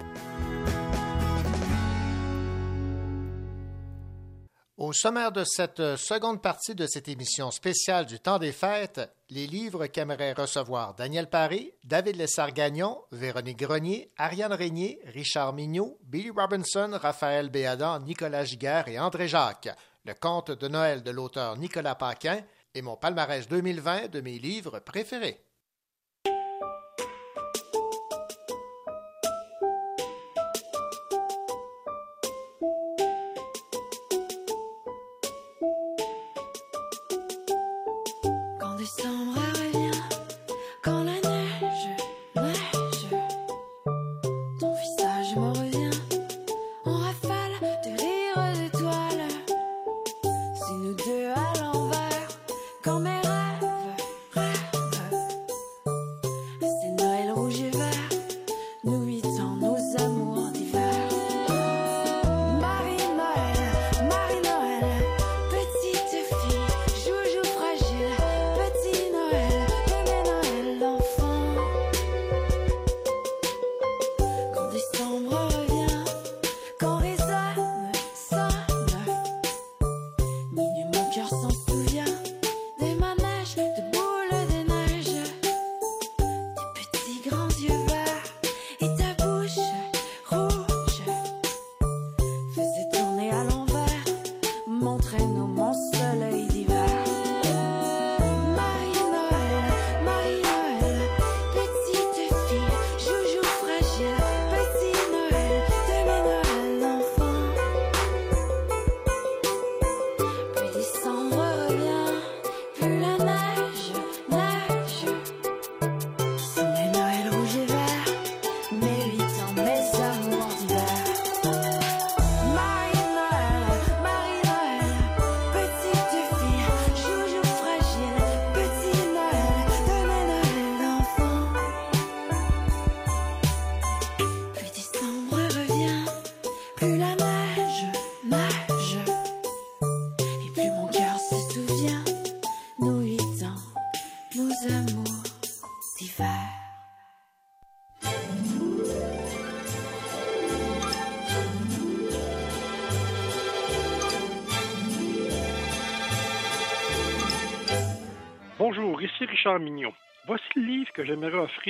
[4.75, 9.47] Au sommaire de cette seconde partie de cette émission spéciale du temps des fêtes, les
[9.47, 16.91] livres qu'aimeraient recevoir Daniel Paré, David Lessard-Gagnon, Véronique Grenier, Ariane Régnier, Richard Mignot, Billy Robinson,
[16.93, 19.69] Raphaël Béadan, Nicolas Giguère et André Jacques,
[20.05, 22.41] le conte de Noël de l'auteur Nicolas Paquin
[22.73, 25.43] et mon palmarès 2020 de mes livres préférés.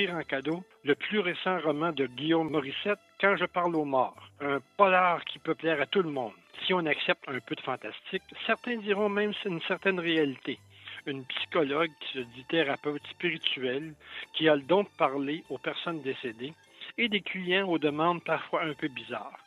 [0.08, 4.30] En cadeau, le plus récent roman de Guillaume Morissette, Quand je parle aux morts.
[4.40, 6.32] Un polar qui peut plaire à tout le monde.
[6.64, 10.58] Si on accepte un peu de fantastique, certains diront même une certaine réalité.
[11.06, 13.94] Une psychologue qui se dit thérapeute spirituelle,
[14.32, 16.54] qui a le don de parler aux personnes décédées,
[16.96, 19.38] et des clients aux demandes parfois un peu bizarres.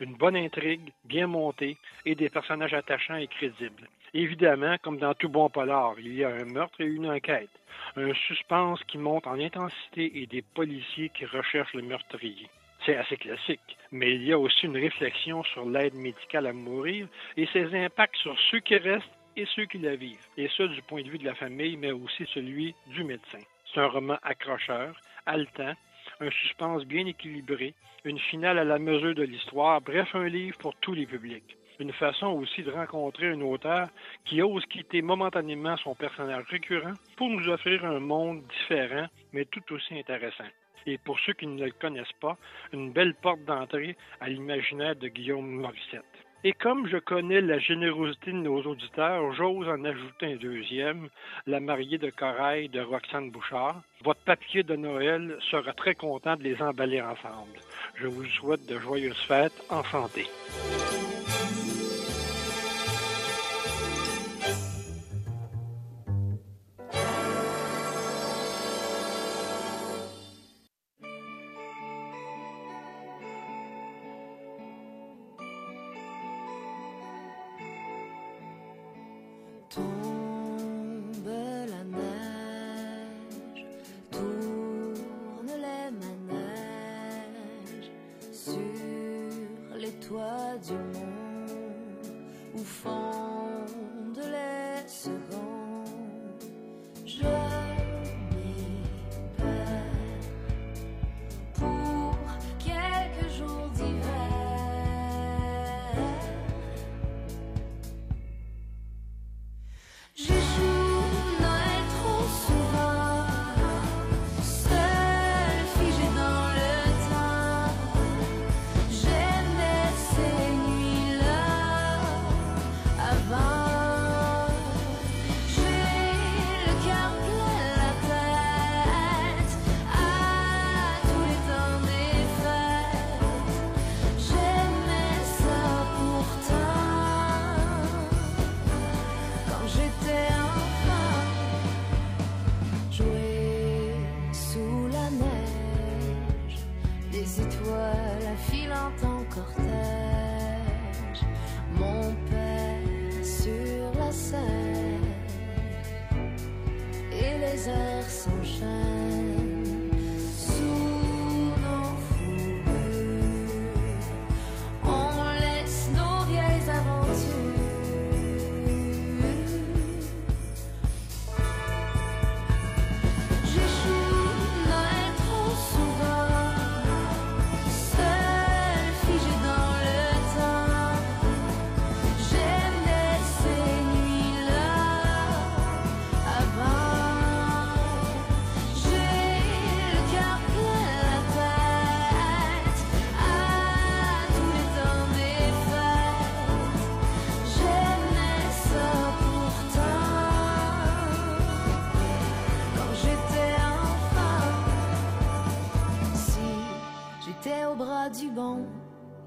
[0.00, 3.88] Une bonne intrigue, bien montée, et des personnages attachants et crédibles.
[4.16, 7.50] Évidemment, comme dans tout bon polar, il y a un meurtre et une enquête,
[7.96, 12.48] un suspense qui monte en intensité et des policiers qui recherchent le meurtrier.
[12.86, 17.08] C'est assez classique, mais il y a aussi une réflexion sur l'aide médicale à mourir
[17.36, 20.82] et ses impacts sur ceux qui restent et ceux qui la vivent, et ce du
[20.82, 23.40] point de vue de la famille, mais aussi celui du médecin.
[23.72, 24.94] C'est un roman accrocheur,
[25.26, 25.74] haletant,
[26.20, 30.76] un suspense bien équilibré, une finale à la mesure de l'histoire, bref, un livre pour
[30.76, 31.56] tous les publics.
[31.80, 33.88] Une façon aussi de rencontrer un auteur
[34.24, 39.72] qui ose quitter momentanément son personnage récurrent pour nous offrir un monde différent, mais tout
[39.72, 40.44] aussi intéressant.
[40.86, 42.36] Et pour ceux qui ne le connaissent pas,
[42.72, 46.04] une belle porte d'entrée à l'imaginaire de Guillaume Morissette.
[46.46, 51.08] Et comme je connais la générosité de nos auditeurs, j'ose en ajouter un deuxième,
[51.46, 53.80] La mariée de Corail de Roxane Bouchard.
[54.04, 57.58] Votre papier de Noël sera très content de les emballer ensemble.
[57.94, 60.26] Je vous souhaite de joyeuses fêtes en santé.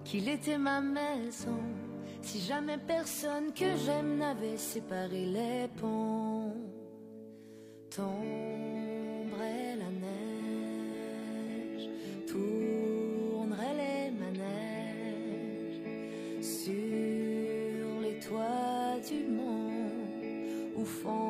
[0.07, 1.59] Qu'il était ma maison,
[2.21, 6.53] si jamais personne que j'aime n'avait séparé les ponts,
[7.93, 11.89] tomberait la neige,
[12.25, 15.81] tournerait les manèges
[16.41, 21.26] sur les toits du monde où fondent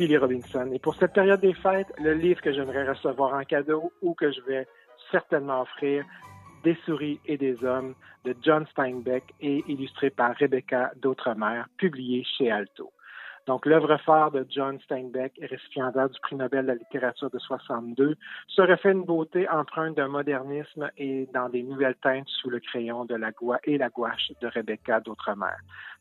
[0.00, 0.70] Billy Robinson.
[0.72, 4.32] Et pour cette période des fêtes, le livre que j'aimerais recevoir en cadeau ou que
[4.32, 4.66] je vais
[5.10, 6.06] certainement offrir,
[6.64, 7.94] Des souris et des hommes
[8.24, 12.92] de John Steinbeck et illustré par Rebecca d'Outremer, publié chez Alto.
[13.46, 18.16] Donc, l'œuvre phare de John Steinbeck, récipiendaire du prix Nobel de la littérature de 62,
[18.46, 23.06] se refait une beauté empreinte d'un modernisme et dans des nouvelles teintes sous le crayon
[23.06, 25.56] de la gouache et la gouache de Rebecca d'Outremer,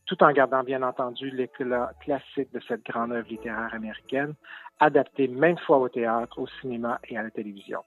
[0.09, 4.33] tout en gardant bien entendu l'éclat classique de cette grande œuvre littéraire américaine,
[4.79, 7.81] adaptée maintes fois au théâtre, au cinéma et à la télévision.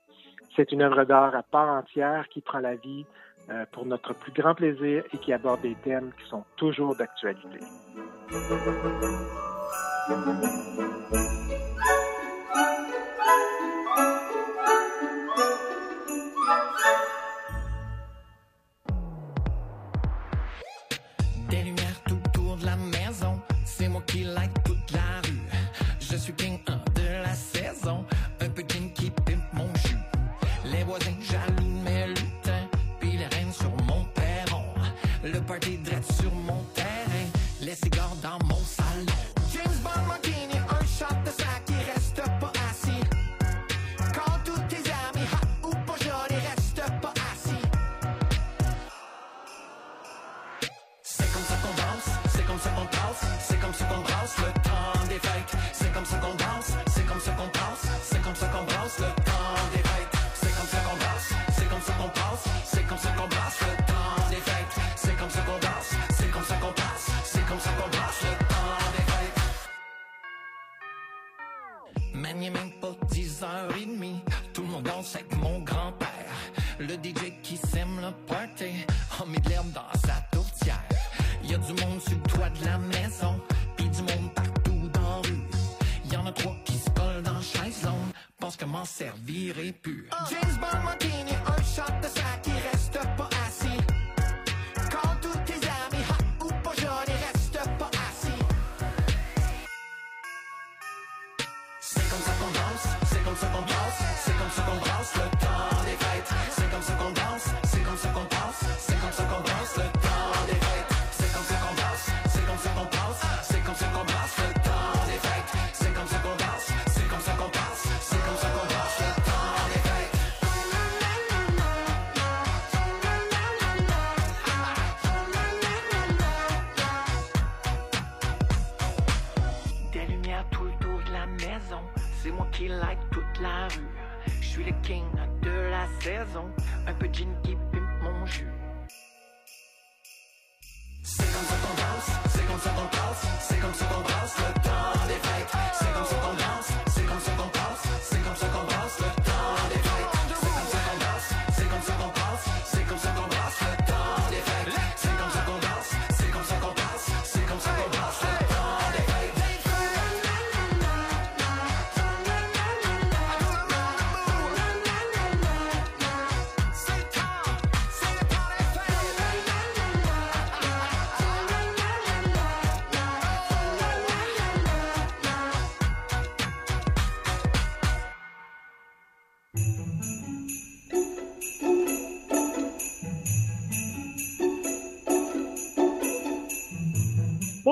[0.54, 3.04] C'est une œuvre d'art à part entière qui prend la vie
[3.50, 7.58] euh, pour notre plus grand plaisir et qui aborde des thèmes qui sont toujours d'actualité.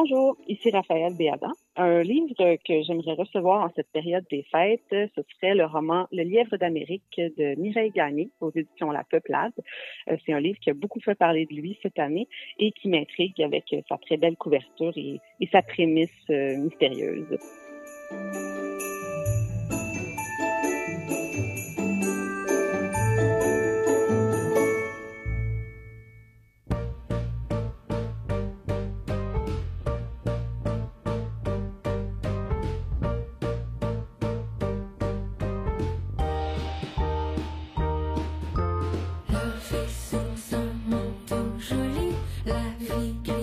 [0.02, 1.48] Bonjour, ici Raphaël Béada.
[1.76, 6.22] Un livre que j'aimerais recevoir en cette période des fêtes, ce serait le roman Le
[6.22, 9.52] Lièvre d'Amérique de Mireille Gagné aux éditions La Peuplade.
[10.08, 12.28] Euh, c'est un livre qui a beaucoup fait parler de lui cette année
[12.58, 17.36] et qui m'intrigue avec sa très belle couverture et, et sa prémisse euh, mystérieuse.
[43.00, 43.39] Thank you.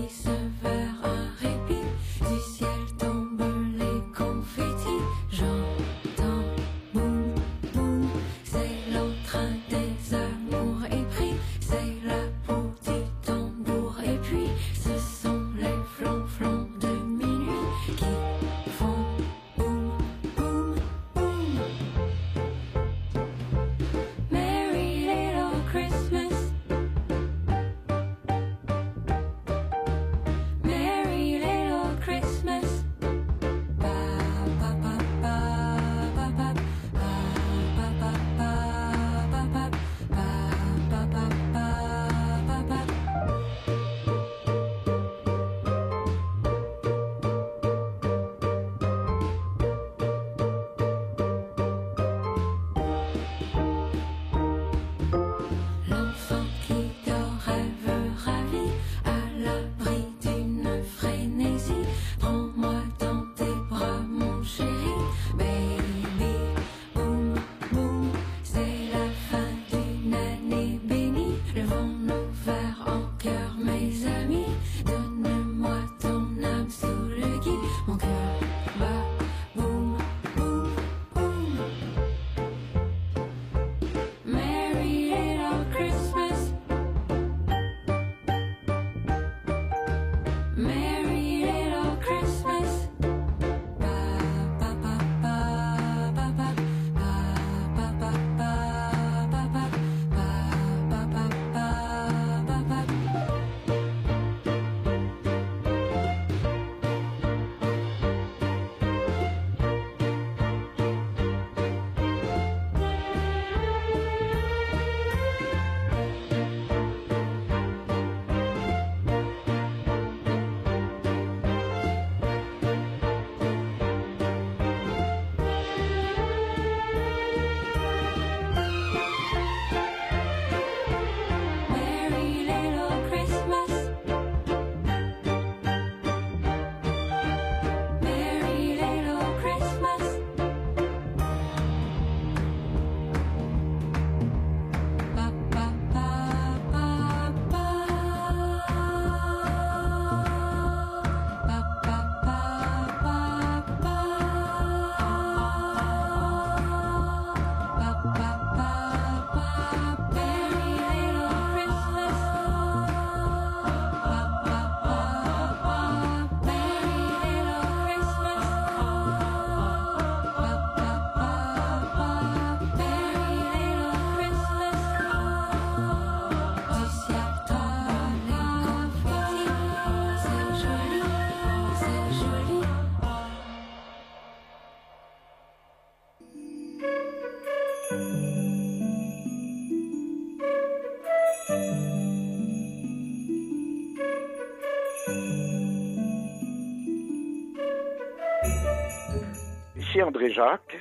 [200.29, 200.77] Jacques.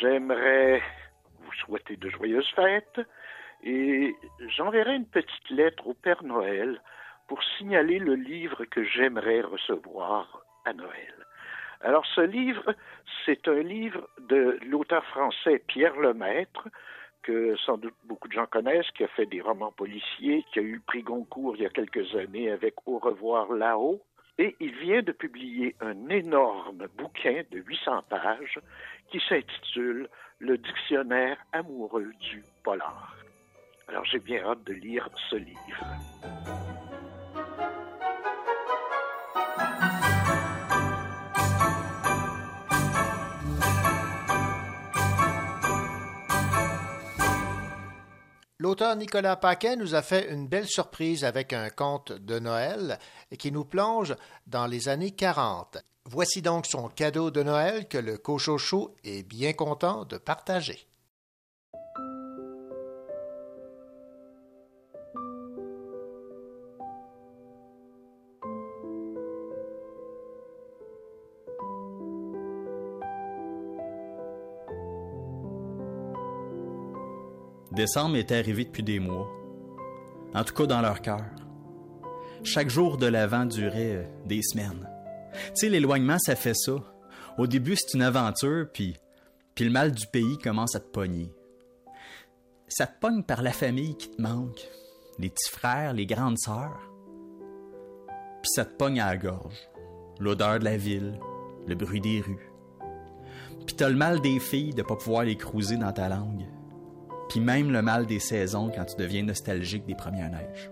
[0.00, 0.82] J'aimerais
[1.40, 3.00] vous souhaiter de joyeuses fêtes
[3.62, 4.14] et
[4.56, 6.80] j'enverrai une petite lettre au Père Noël
[7.26, 11.14] pour signaler le livre que j'aimerais recevoir à Noël.
[11.80, 12.74] Alors ce livre,
[13.24, 16.68] c'est un livre de l'auteur français Pierre Lemaître,
[17.22, 20.62] que sans doute beaucoup de gens connaissent, qui a fait des romans policiers, qui a
[20.62, 24.02] eu le prix Goncourt il y a quelques années avec Au revoir là-haut.
[24.40, 28.60] Et il vient de publier un énorme bouquin de 800 pages
[29.10, 30.08] qui s'intitule
[30.38, 33.16] Le dictionnaire amoureux du polar.
[33.88, 35.84] Alors j'ai bien hâte de lire ce livre.
[48.60, 52.98] L'auteur Nicolas Paquet nous a fait une belle surprise avec un conte de Noël
[53.38, 54.16] qui nous plonge
[54.48, 55.78] dans les années 40.
[56.06, 60.87] Voici donc son cadeau de Noël que le Cochocho est bien content de partager.
[77.78, 79.30] Décembre était arrivé depuis des mois,
[80.34, 81.24] en tout cas dans leur cœur.
[82.42, 84.90] Chaque jour de l'Avent durait euh, des semaines.
[85.32, 86.72] Tu sais, l'éloignement, ça fait ça.
[87.38, 88.96] Au début, c'est une aventure, puis,
[89.54, 91.32] puis le mal du pays commence à te pogner.
[92.66, 94.68] Ça te pogne par la famille qui te manque,
[95.20, 96.90] les petits frères, les grandes sœurs.
[98.42, 99.68] Puis ça te pogne à la gorge,
[100.18, 101.16] l'odeur de la ville,
[101.68, 102.50] le bruit des rues.
[103.66, 106.48] Puis t'as le mal des filles de pas pouvoir les cruiser dans ta langue
[107.28, 110.70] puis même le mal des saisons quand tu deviens nostalgique des premières neiges.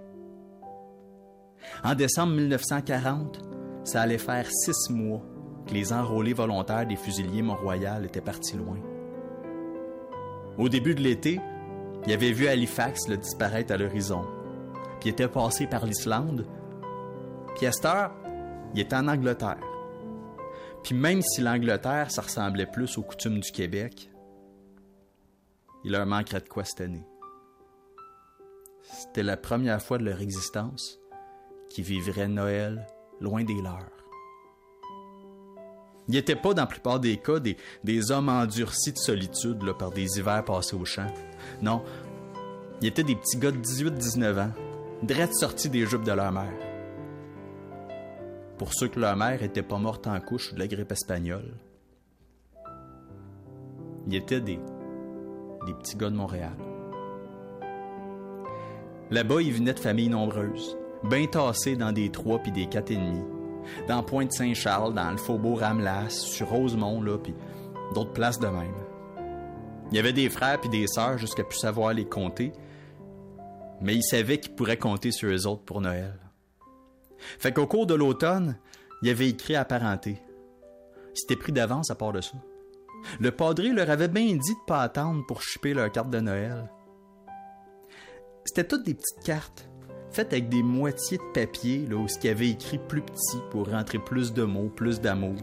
[1.85, 3.41] En décembre 1940,
[3.85, 5.23] ça allait faire six mois
[5.67, 8.79] que les enrôlés volontaires des fusiliers Mont-Royal étaient partis loin.
[10.59, 11.41] Au début de l'été,
[12.07, 14.25] il avait vu Halifax le disparaître à l'horizon,
[15.01, 16.47] puis était passé par l'Islande,
[17.57, 18.13] puis à cette heure,
[18.75, 19.61] il était en Angleterre.
[20.85, 24.11] Puis même si l'Angleterre, ça ressemblait plus aux coutumes du Québec,
[25.87, 27.07] il leur manquerait de quoi cette année.
[28.83, 30.99] C'était la première fois de leur existence
[31.71, 32.89] qu'ils vivraient Noël
[33.21, 33.87] loin des leurs.
[36.09, 40.19] Ils n'étaient pas, dans la plupart des cas, des, hommes endurcis de solitude par des
[40.19, 41.07] hivers passés au champ.
[41.63, 41.85] Non,
[42.83, 44.53] ils étaient des petits gars de 18-19 ans,
[45.05, 46.53] drettes sortis des jupes de leur mère.
[48.59, 51.55] Pour ceux que leur mère était pas morte en couche de la grippe espagnole.
[54.09, 54.59] Ils étaient des,
[55.67, 56.57] des petits gars de Montréal.
[59.11, 63.25] Là-bas, ils venaient de familles nombreuses, bien tassés dans des trois puis des quatre ennemis,
[63.89, 67.35] dans Pointe-Saint-Charles, dans le Faubourg Ramlas, sur Rosemont, là, puis
[67.95, 68.75] d'autres places de même.
[69.91, 72.53] Il y avait des frères puis des sœurs jusqu'à plus savoir les compter,
[73.81, 76.19] mais ils savaient qu'ils pourraient compter sur eux autres pour Noël.
[77.19, 78.59] Fait qu'au cours de l'automne,
[79.03, 80.21] il avait écrit à parenté.
[81.41, 82.37] Pris d'avance à part de ça.
[83.21, 86.71] Le padré leur avait bien dit de pas attendre pour chipper leur carte de Noël.
[88.45, 89.69] C'était toutes des petites cartes,
[90.11, 93.71] faites avec des moitiés de papier, là, où ce qui avait écrit plus petit pour
[93.71, 95.37] rentrer plus de mots, plus d'amour,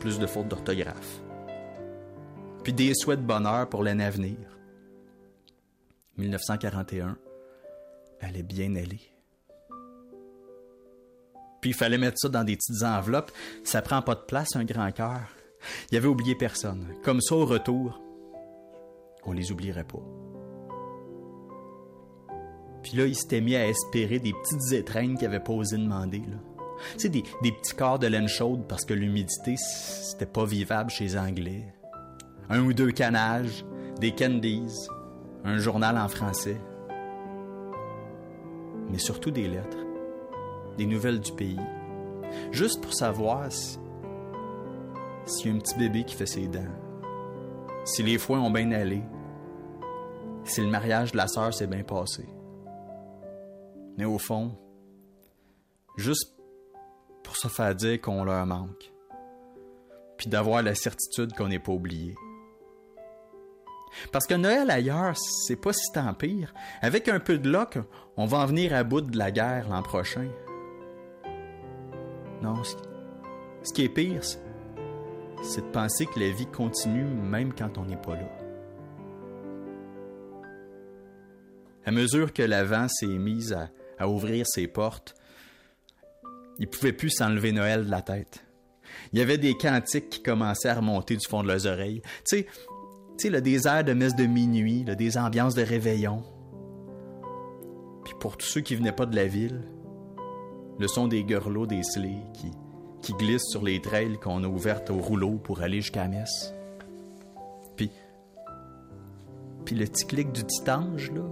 [0.00, 1.20] plus de fautes d'orthographe.
[2.64, 4.36] Puis des souhaits de bonheur pour l'année à venir.
[6.16, 7.16] 1941,
[8.20, 9.12] elle est bien allée.
[11.60, 13.30] Puis il fallait mettre ça dans des petites enveloppes.
[13.64, 15.22] Ça prend pas de place, un grand cœur.
[15.90, 16.94] Il avait oublié personne.
[17.02, 18.00] Comme ça, au retour,
[19.24, 20.02] on les oublierait pas.
[22.82, 26.22] Puis là, il s'était mis à espérer des petites étrennes qu'il avait pas osé demander.
[26.94, 30.90] Tu sais, des, des petits corps de laine chaude parce que l'humidité, c'était pas vivable
[30.90, 31.72] chez les Anglais.
[32.50, 33.64] Un ou deux canages,
[34.00, 34.66] des candies,
[35.44, 36.60] un journal en français.
[38.90, 39.78] Mais surtout des lettres,
[40.76, 41.60] des nouvelles du pays.
[42.50, 43.78] Juste pour savoir si,
[45.24, 46.60] s'il y a un petit bébé qui fait ses dents,
[47.84, 49.02] si les foins ont bien allé,
[50.44, 52.26] si le mariage de la sœur s'est bien passé.
[53.98, 54.56] Mais au fond,
[55.96, 56.34] juste
[57.22, 58.92] pour se faire dire qu'on leur manque,
[60.16, 62.14] puis d'avoir la certitude qu'on n'est pas oublié.
[64.10, 66.54] Parce que Noël ailleurs, c'est pas si tant pire.
[66.80, 67.78] Avec un peu de luck,
[68.16, 70.28] on va en venir à bout de la guerre l'an prochain.
[72.40, 72.62] Non,
[73.62, 74.22] ce qui est pire,
[75.42, 78.28] c'est de penser que la vie continue même quand on n'est pas là.
[81.84, 83.52] À mesure que l'avant s'est mise
[83.98, 85.14] à, ouvrir ses portes,
[86.58, 88.44] il pouvait plus s'enlever Noël de la tête.
[89.12, 92.02] Il y avait des cantiques qui commençaient à remonter du fond de leurs oreilles.
[92.26, 92.50] Tu sais, tu
[93.18, 96.22] sais, le désert de messe de minuit, le des ambiances de réveillon.
[98.04, 99.62] Puis pour tous ceux qui venaient pas de la ville,
[100.78, 102.50] le son des gurlots des sleighs qui,
[103.02, 106.54] qui glissent sur les trails qu'on a ouvertes au rouleau pour aller jusqu'à la.
[107.76, 107.90] Puis,
[109.64, 111.22] puis le petit clic du titange, là,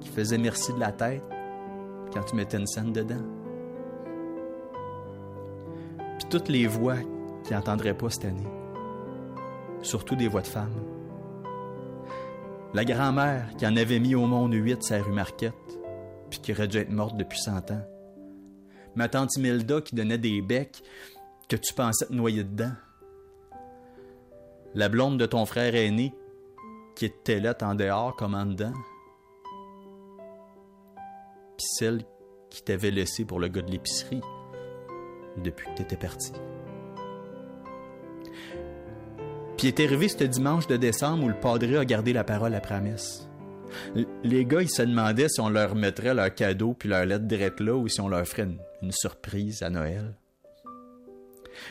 [0.00, 1.22] qui faisait merci de la tête
[2.12, 3.22] quand tu mettais une scène dedans.
[6.18, 6.96] Puis toutes les voix
[7.44, 8.48] qui n'entendraient pas cette année.
[9.82, 10.74] Surtout des voix de femmes.
[12.74, 15.54] La grand-mère qui en avait mis au monde huit sa rue Marquette,
[16.28, 17.82] puis qui aurait dû être morte depuis cent ans.
[18.94, 20.82] Ma tante Imelda qui donnait des becs
[21.48, 22.72] que tu pensais te noyer dedans.
[24.74, 26.14] La blonde de ton frère aîné
[26.94, 28.72] qui était là en dehors comme en dedans?
[31.56, 32.04] Puis celle
[32.50, 34.20] qui t'avait laissé pour le gars de l'épicerie
[35.36, 36.32] depuis que t'étais parti.
[39.56, 42.80] Puis était arrivé ce dimanche de décembre où le padre a gardé la parole après
[42.80, 47.26] la Les gars, ils se demandaient si on leur mettrait leur cadeau puis leur lettre
[47.26, 50.16] direct là ou si on leur ferait une, une surprise à Noël.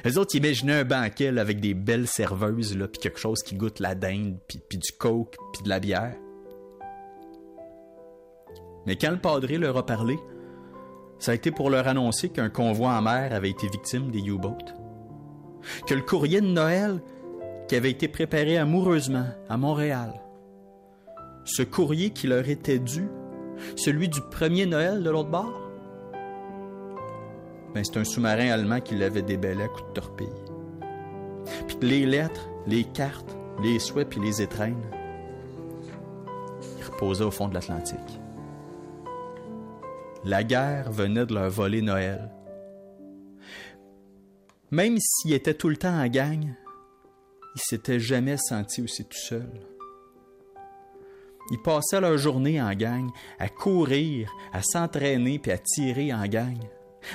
[0.03, 3.95] Les autres, imaginaient un banquet avec des belles serveuses puis quelque chose qui goûte la
[3.95, 6.15] dinde, puis du coke, puis de la bière.
[8.85, 10.17] Mais quand le padré leur a parlé,
[11.19, 14.57] ça a été pour leur annoncer qu'un convoi en mer avait été victime des U-boats.
[15.85, 17.01] Que le courrier de Noël
[17.67, 20.13] qui avait été préparé amoureusement à Montréal,
[21.43, 23.07] ce courrier qui leur était dû,
[23.75, 25.58] celui du premier Noël de l'autre bord,
[27.73, 30.27] ben, c'est un sous-marin allemand qui l'avait débellé à coups de torpille.
[31.67, 34.81] Puis les lettres, les cartes, les souhaits puis les étrennes,
[36.77, 38.19] ils reposaient au fond de l'Atlantique.
[40.25, 42.29] La guerre venait de leur voler Noël.
[44.71, 46.45] Même s'ils étaient tout le temps en gang,
[47.55, 49.65] ils s'étaient jamais sentis aussi tout seuls.
[51.51, 53.09] Ils passaient leur journée en gang,
[53.39, 56.59] à courir, à s'entraîner puis à tirer en gang,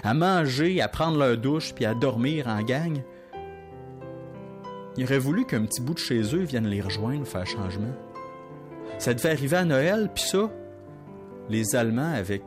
[0.02, 3.02] à manger, à prendre leur douche puis à dormir en gang.
[4.96, 7.94] Ils auraient voulu qu'un petit bout de chez eux vienne les rejoindre, faire changement.
[8.98, 10.50] Ça devait arriver à Noël, puis ça,
[11.48, 12.42] les Allemands avec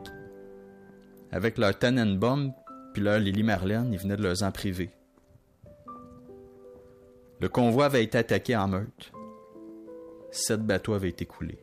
[1.30, 2.52] avec leur Tannenbaum
[2.94, 4.90] puis leur Lily Marlène, ils venaient de leurs en priver.
[7.40, 9.12] Le convoi avait été attaqué en meute.
[10.30, 11.60] Sept bateaux avaient été coulés.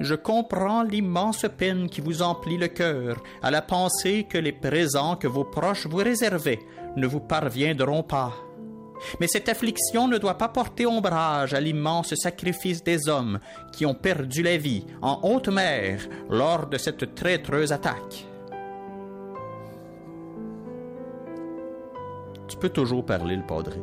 [0.00, 5.14] Je comprends l'immense peine qui vous emplit le cœur à la pensée que les présents
[5.14, 6.58] que vos proches vous réservaient
[6.96, 8.32] ne vous parviendront pas.
[9.20, 13.38] Mais cette affliction ne doit pas porter ombrage à l'immense sacrifice des hommes
[13.72, 18.26] qui ont perdu la vie en haute mer lors de cette traîtreuse attaque.
[22.48, 23.80] Tu peux toujours parler, le padré.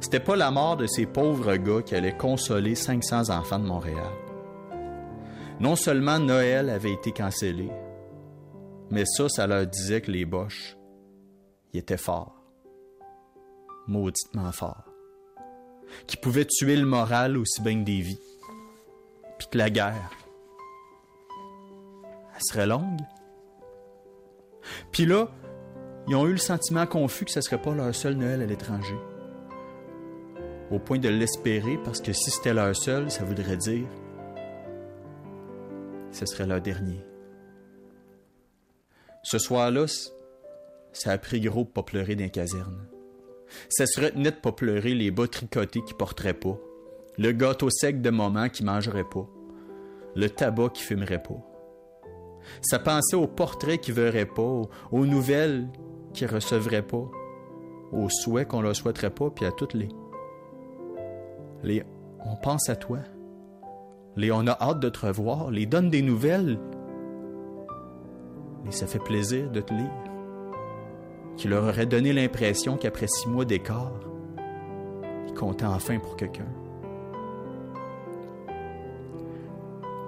[0.00, 4.10] C'était pas la mort de ces pauvres gars qui allait consoler 500 enfants de Montréal.
[5.60, 7.68] Non seulement Noël avait été cancellé,
[8.90, 10.76] mais ça, ça leur disait que les Boches,
[11.72, 12.36] ils étaient forts.
[13.88, 14.84] Mauditement forts.
[16.06, 18.20] Qui pouvaient tuer le moral aussi bien que des vies.
[19.38, 20.10] Puis que la guerre,
[22.34, 23.00] elle serait longue.
[24.92, 25.28] Puis là,
[26.06, 28.96] ils ont eu le sentiment confus que ce serait pas leur seul Noël à l'étranger.
[30.70, 33.86] Au point de l'espérer, parce que si c'était leur seul, ça voudrait dire
[36.18, 37.00] ce serait leur dernier.
[39.22, 39.86] Ce soir-là,
[40.92, 42.88] ça a pris gros pour pas pleurer dans les casernes.
[43.68, 46.58] Ça se retenait de pas pleurer les bas tricotés qui porteraient pas,
[47.18, 49.26] le gâteau sec de moment qui mangerait pas,
[50.14, 51.40] le tabac qui fumerait pas.
[52.62, 55.68] Ça pensait aux portraits qui verraient pas, aux, aux nouvelles
[56.14, 57.08] qui recevraient pas,
[57.92, 59.88] aux souhaits qu'on leur souhaiterait pas, puis à toutes les.
[61.62, 61.84] Les
[62.24, 62.98] on pense à toi.
[64.18, 66.58] Les on a hâte de te revoir, les donne des nouvelles.
[68.66, 69.92] Et ça fait plaisir de te lire.
[71.36, 73.92] Qui leur aurait donné l'impression qu'après six mois d'écart,
[75.28, 76.48] ils comptaient enfin pour quelqu'un.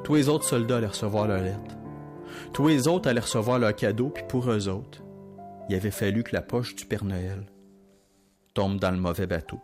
[0.02, 1.76] Tous les autres soldats allaient recevoir leur lettre.
[2.52, 5.04] Tous les autres allaient recevoir leur cadeau, puis pour eux autres,
[5.68, 7.46] il avait fallu que la poche du Père Noël
[8.54, 9.60] tombe dans le mauvais bateau.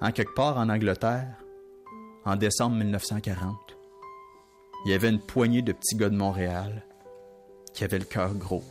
[0.00, 1.34] En quelque part en Angleterre,
[2.24, 3.56] en décembre 1940,
[4.84, 6.84] il y avait une poignée de petits gars de Montréal
[7.74, 8.62] qui avaient le cœur gros.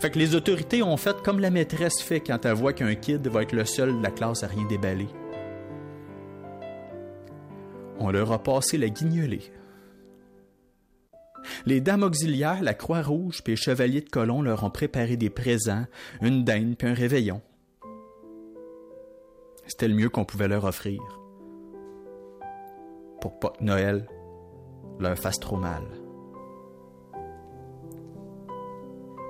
[0.00, 3.26] Fait que les autorités ont fait comme la maîtresse fait quand elle voit qu'un kid
[3.28, 5.08] va être le seul de la classe à rien déballer.
[7.98, 9.52] On leur a passé la guignolée.
[11.66, 15.84] Les dames auxiliaires, la Croix-Rouge puis les chevaliers de colon leur ont préparé des présents,
[16.22, 17.42] une dinde puis un réveillon.
[19.70, 21.00] C'était le mieux qu'on pouvait leur offrir.
[23.20, 24.04] Pour pas que Noël
[24.98, 25.84] leur fasse trop mal.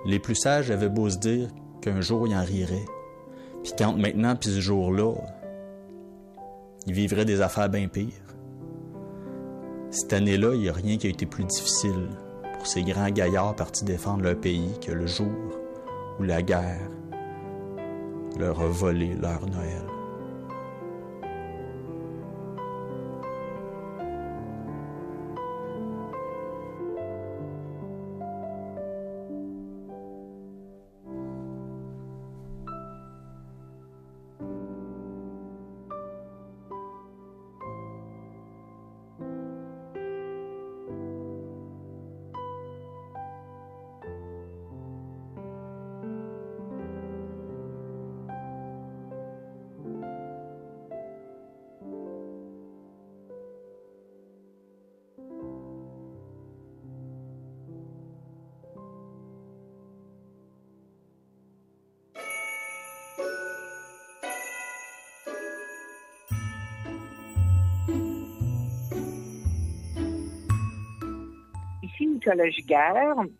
[0.06, 1.50] Les plus sages avaient beau se dire
[1.82, 2.86] qu'un jour ils en riraient,
[3.62, 5.12] puis qu'entre maintenant puis ce jour-là,
[6.86, 8.08] ils vivraient des affaires bien pires.
[9.90, 12.08] Cette année-là, il n'y a rien qui a été plus difficile
[12.54, 15.28] pour ces grands gaillards partis défendre leur pays que le jour
[16.18, 16.88] où la guerre
[18.38, 19.99] leur a volé leur Noël.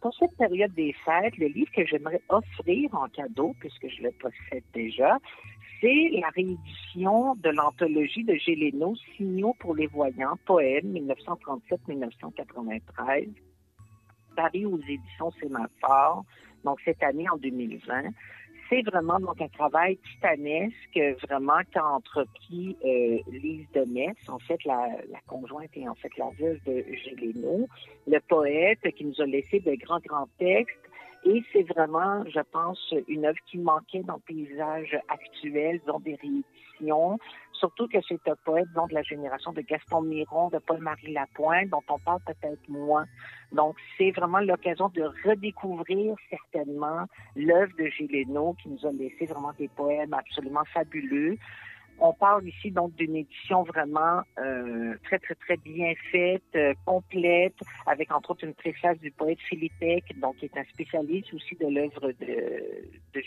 [0.01, 4.10] Pour cette période des fêtes, le livre que j'aimerais offrir en cadeau, puisque je le
[4.12, 5.18] possède déjà,
[5.81, 13.31] c'est la réédition de l'anthologie de Géléno, Signaux pour les voyants, poème 1937-1993,
[14.36, 16.27] paru aux éditions Sémaphore,
[16.64, 18.10] donc cette année en 2020
[18.70, 24.64] c'est vraiment donc un travail titanesque, vraiment qu'a entrepris euh, Lise de Metz, en fait
[24.64, 27.66] la, la, conjointe et en fait la veuve de Géléno,
[28.06, 30.76] le poète qui nous a laissé de grands grands textes.
[31.24, 36.14] Et c'est vraiment, je pense, une œuvre qui manquait dans le paysage actuel, dans des
[36.14, 37.18] rééditions,
[37.61, 41.69] surtout que c'est un poète dont de la génération de Gaston Miron, de Paul-Marie Lapointe,
[41.69, 43.05] dont on parle peut-être moins.
[43.53, 47.05] Donc, c'est vraiment l'occasion de redécouvrir certainement
[47.37, 51.37] l'œuvre de Géléno qui nous a laissé vraiment des poèmes absolument fabuleux.
[52.03, 57.57] On parle ici donc d'une édition vraiment euh, très, très, très bien faite, euh, complète,
[57.87, 61.57] avec entre autres une préface du poète Philippe Eck, donc qui est un spécialiste aussi
[61.57, 63.20] de l'œuvre de, de.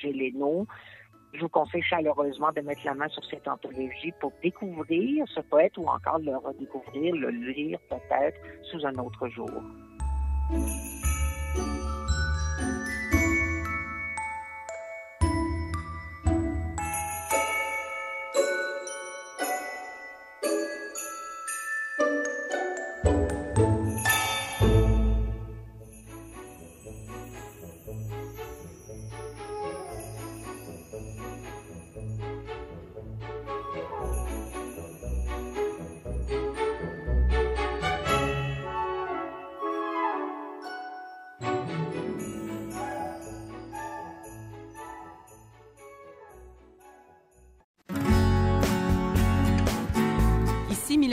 [1.33, 5.75] Je vous conseille chaleureusement de mettre la main sur cette anthologie pour découvrir ce poète
[5.77, 8.37] ou encore le redécouvrir, le lire peut-être
[8.71, 9.49] sous un autre jour.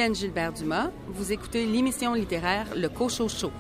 [0.01, 0.91] Mylène Gilbert-Dumas.
[1.09, 3.53] Vous écoutez l'émission littéraire Le Cochot Show.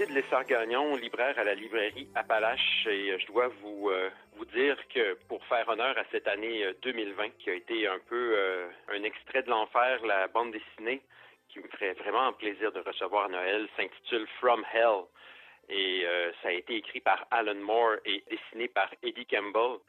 [0.00, 4.08] David Lessard-Gagnon, libraire à la librairie Appalache, et euh, je dois vous, euh,
[4.38, 7.98] vous dire que pour faire honneur à cette année euh, 2020, qui a été un
[8.08, 11.02] peu euh, un extrait de l'enfer, la bande dessinée,
[11.50, 15.04] qui me ferait vraiment plaisir de recevoir Noël, s'intitule From Hell.
[15.68, 19.80] Et euh, ça a été écrit par Alan Moore et dessiné par Eddie Campbell.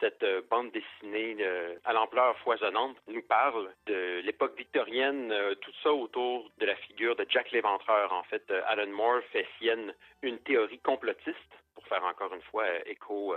[0.00, 5.72] Cette euh, bande dessinée euh, à l'ampleur foisonnante nous parle de l'époque victorienne, euh, tout
[5.82, 8.12] ça autour de la figure de Jack l'Éventreur.
[8.12, 11.38] En fait, Alan Moore fait sienne une théorie complotiste,
[11.74, 13.34] pour faire encore une fois écho,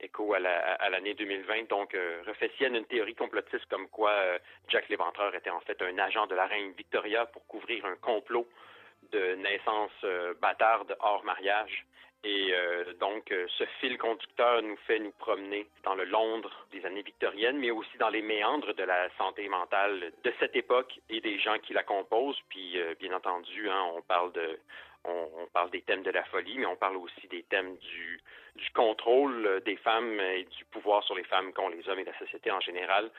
[0.00, 1.68] écho à la- l'année 2020.
[1.68, 1.96] Donc,
[2.26, 4.12] refait sienne une théorie complotiste comme quoi
[4.68, 8.48] Jack l'Éventreur était en fait un agent de la reine Victoria pour couvrir un complot
[9.12, 11.84] de naissance euh, bâtarde hors mariage.
[12.24, 16.84] Et euh, donc, euh, ce fil conducteur nous fait nous promener dans le Londres des
[16.86, 21.20] années victoriennes, mais aussi dans les méandres de la santé mentale de cette époque et
[21.20, 22.40] des gens qui la composent.
[22.48, 24.58] Puis, euh, bien entendu, hein, on parle de,
[25.04, 28.20] on, parle des thèmes de la folie, mais on parle aussi des thèmes du,
[28.56, 32.18] du contrôle des femmes et du pouvoir sur les femmes qu'ont les hommes et la
[32.18, 33.10] société en général.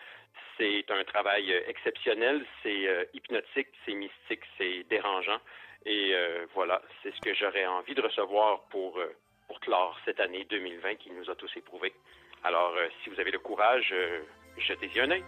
[0.57, 5.39] C'est un travail exceptionnel, c'est hypnotique, c'est mystique, c'est dérangeant.
[5.85, 9.15] Et euh, voilà, c'est ce que j'aurais envie de recevoir pour, euh,
[9.47, 11.93] pour clore cette année 2020 qui nous a tous éprouvés.
[12.43, 13.93] Alors, euh, si vous avez le courage,
[14.57, 15.23] jetez-y un œil.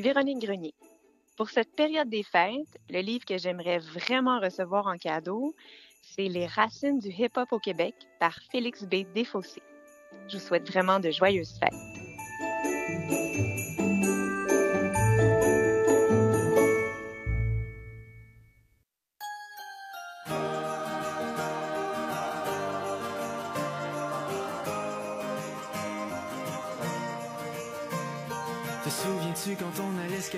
[0.00, 0.74] Véronique Grenier.
[1.36, 5.54] Pour cette période des fêtes, le livre que j'aimerais vraiment recevoir en cadeau,
[6.02, 9.04] c'est Les racines du hip-hop au Québec par Félix B.
[9.14, 9.62] Desfossés.
[10.28, 13.53] Je vous souhaite vraiment de joyeuses fêtes.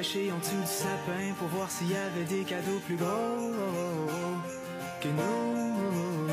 [0.07, 3.07] Cacher en dessous du sapin pour voir s'il y avait des cadeaux plus gros
[5.01, 6.29] que nous?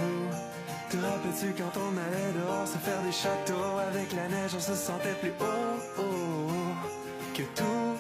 [0.89, 4.59] Te rappelles souviens-tu quand on allait dehors se faire des châteaux avec la neige, on
[4.59, 6.01] se sentait plus haut
[7.33, 7.97] que tout.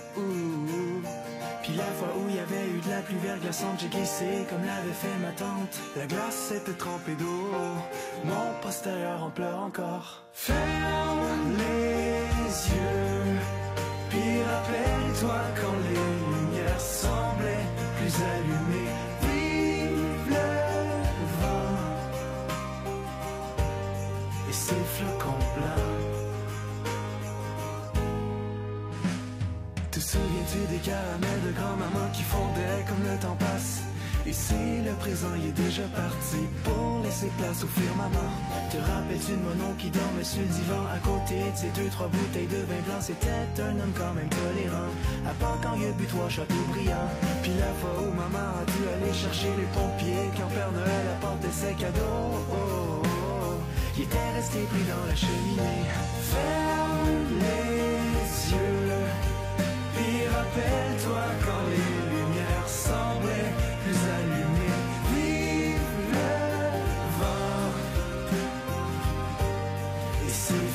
[1.63, 4.65] Puis la fois où il y avait eu de la pluie verglaçante, j'ai glissé comme
[4.65, 5.79] l'avait fait ma tante.
[5.95, 7.49] La glace était trempée d'eau,
[8.25, 10.23] mon postérieur en pleure encore.
[10.33, 13.39] Ferme les yeux,
[14.13, 17.67] puis rappelle-toi quand les lumières semblaient
[17.97, 18.93] plus allumées.
[19.21, 20.49] Vive le
[21.41, 21.79] vent
[24.49, 25.91] et ses flocons blancs.
[29.91, 33.92] Te souviens-tu des caramels de grand-maman qui fondaient comme le temps passe?
[34.25, 34.55] Ici,
[34.85, 38.31] le présent il est déjà parti pour laisser place au firmament.
[38.71, 40.79] Te rappelles-tu de mon oncle qui dormait sur le divan?
[40.87, 43.27] À côté de ces deux, trois bouteilles de vin blanc C'était
[43.59, 44.91] un homme quand même tolérant,
[45.27, 46.55] à part quand il a bu trois châteaux.
[46.71, 51.51] Puis la fois où maman a dû aller chercher les pompiers quand Père Noël apportait
[51.51, 52.47] ses cadeaux.
[52.47, 53.59] Oh, oh, oh.
[53.97, 55.83] Il était resté pris dans la cheminée.
[56.31, 59.03] Ferme les yeux.
[59.95, 63.72] Puis rappelle-toi quand les lumières semblaient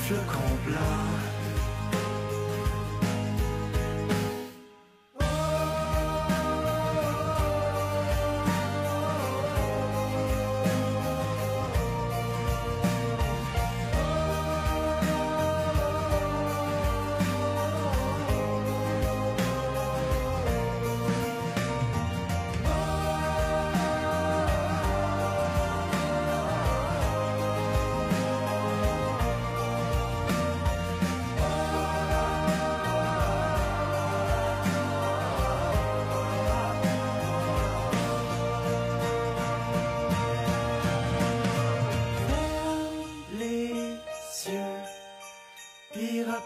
[0.08, 1.07] ses flocons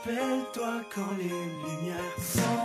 [0.04, 2.61] rappelle-toi quand les lumières semblaient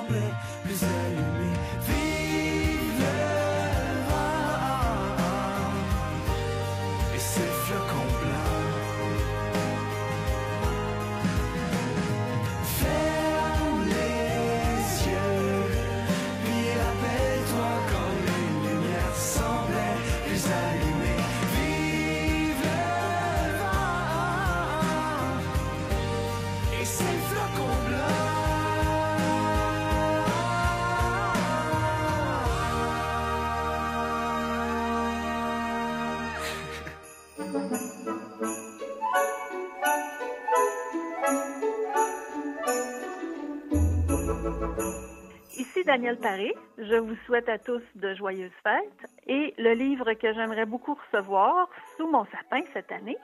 [45.87, 46.53] Daniel Paré.
[46.77, 49.09] Je vous souhaite à tous de joyeuses fêtes.
[49.25, 53.17] Et le livre que j'aimerais beaucoup recevoir sous mon sapin cette année,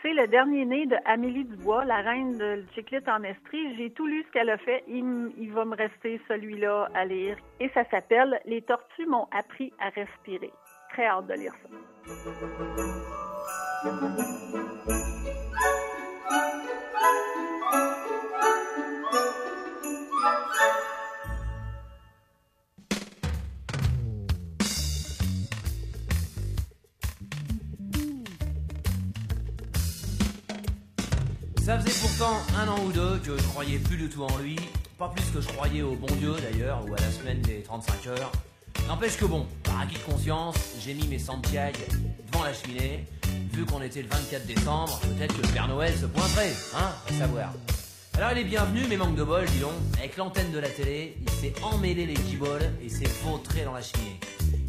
[0.00, 3.76] c'est le dernier né de Amélie Dubois, la reine de Chiclite en Estrie.
[3.76, 4.84] J'ai tout lu ce qu'elle a fait.
[4.88, 7.36] Il, il va me rester celui-là à lire.
[7.60, 10.52] Et ça s'appelle Les tortues m'ont appris à respirer.
[10.92, 11.68] Très hâte de lire ça.
[31.68, 34.56] Ça faisait pourtant un an ou deux que je croyais plus du tout en lui,
[34.96, 38.06] pas plus que je croyais au bon Dieu d'ailleurs, ou à la semaine des 35
[38.06, 38.32] heures.
[38.86, 41.78] N'empêche que bon, par acquis de conscience, j'ai mis mes Santiago
[42.32, 43.04] devant la cheminée.
[43.52, 47.12] Vu qu'on était le 24 décembre, peut-être que le Père Noël se pointerait, hein, à
[47.12, 47.52] savoir.
[48.16, 49.74] Alors il est bienvenu, mais manque de bol, dis donc.
[49.98, 53.82] Avec l'antenne de la télé, il s'est emmêlé les guiboles et s'est vautré dans la
[53.82, 54.18] cheminée.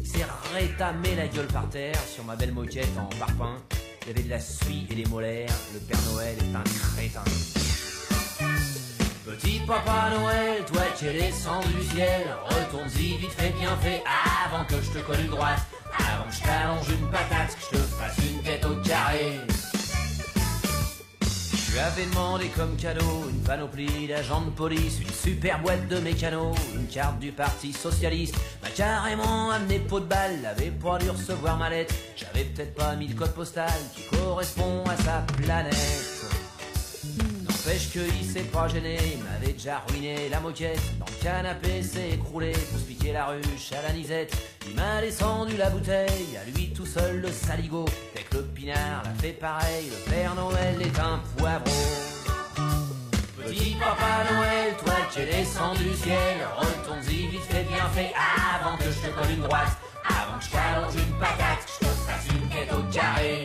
[0.00, 3.56] Il s'est rétamé la gueule par terre sur ma belle moquette en parpaing.
[4.02, 5.52] Il y avait de la suie et des molaires.
[5.74, 7.24] Le Père Noël est un crétin.
[9.26, 14.02] Petit Papa Noël, toi qui es descendu du ciel, retourne-y vite fait bien fait
[14.44, 15.60] avant que je te colle une droite,
[15.98, 19.38] avant que je t'allonge une patate, que je te fasse une tête au carré.
[21.70, 26.00] Je lui avais demandé comme cadeau une panoplie d'agents de police, une super boîte de
[26.00, 28.34] mécano, une carte du Parti Socialiste.
[28.60, 31.94] M'a carrément amené pot de balle, avait pas dû recevoir ma lettre.
[32.16, 36.19] J'avais peut-être pas mis le code postal qui correspond à sa planète.
[37.70, 40.80] N'empêche qu'il s'est pas gêné, il m'avait déjà ruiné la moquette.
[40.98, 44.36] Dans le canapé s'est écroulé pour se piquer la ruche à la nisette.
[44.68, 47.84] Il m'a descendu la bouteille, à lui tout seul le saligo.
[48.16, 51.70] Dès que le pinard l'a fait pareil, le Père Noël est un poivreau.
[53.36, 58.12] Petit Papa Noël, toi qui es descendu du ciel, retourne-y vite fait bien fait
[58.52, 59.76] avant que je te colle une droite,
[60.08, 63.44] avant que je t'allonge une patate, que je te fasse une tête au carré.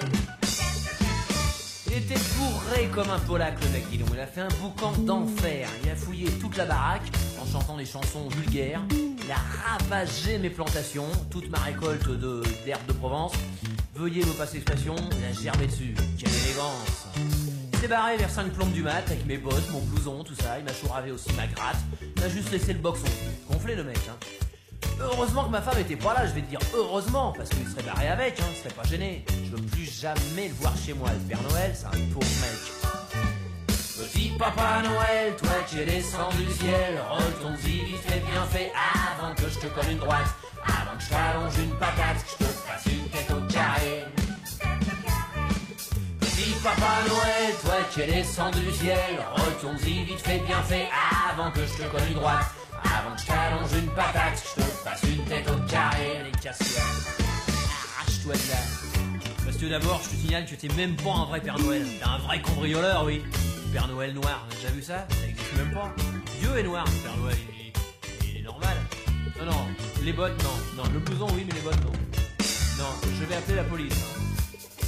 [2.01, 4.09] Parlé comme un polac, le mec, dis donc.
[4.13, 5.67] Il a fait un boucan d'enfer.
[5.84, 7.03] Il a fouillé toute la baraque
[7.41, 8.81] en chantant des chansons vulgaires.
[8.91, 9.38] Il a
[9.69, 13.34] ravagé mes plantations, toute ma récolte de- d'herbes de Provence.
[13.95, 15.95] Veuillez me passer l'expression, il a germé dessus.
[16.19, 17.07] Quelle élégance
[17.73, 20.59] Il s'est barré vers 5 plombes du mat avec mes bottes, mon blouson, tout ça.
[20.59, 21.77] Il m'a chouravé aussi ma gratte.
[22.15, 23.05] Il m'a juste laissé le boxon.
[23.49, 24.15] Gonflé le mec, hein.
[24.99, 27.84] Heureusement que ma femme était pas là, je vais te dire heureusement, parce qu'il serait
[27.84, 29.26] barré avec, hein, il serait pas gêné.
[29.45, 31.09] Je veux plus jamais le voir chez moi.
[31.11, 32.95] Le Père Noël, c'est un pauvre mec.
[33.97, 36.99] Petit Papa Noël, toi qui es descendu du ciel,
[37.57, 40.27] zizi vite fait bien fait avant que je te colle une droite,
[40.63, 44.05] avant que je t'allonge une patate, que je te fasse une tête au carré.
[46.19, 49.19] Petit Papa Noël, toi qui es descendu du ciel,
[49.77, 50.88] zizi vite fait bien fait
[51.31, 52.45] avant que je te colle une droite,
[52.84, 56.22] avant que je t'allonge une patate, que je te fasse une tête au carré.
[56.24, 56.60] Les casse
[57.98, 58.57] Arrache-toi de là.
[59.44, 61.86] Parce que d'abord, je te signale que t'es même pas un vrai Père Noël.
[61.99, 63.22] T'es un vrai cambrioleur, oui.
[63.74, 65.94] Père Noël noir, t'as déjà vu ça Ça existe même pas.
[66.40, 68.78] Dieu est noir, Père Noël, il, est- il est normal.
[69.40, 69.68] Non, non,
[70.03, 70.84] les bottes, non.
[70.84, 71.91] Non, le blouson, oui, mais les bottes, non.
[72.78, 72.90] Non,
[73.20, 73.94] je vais appeler la police.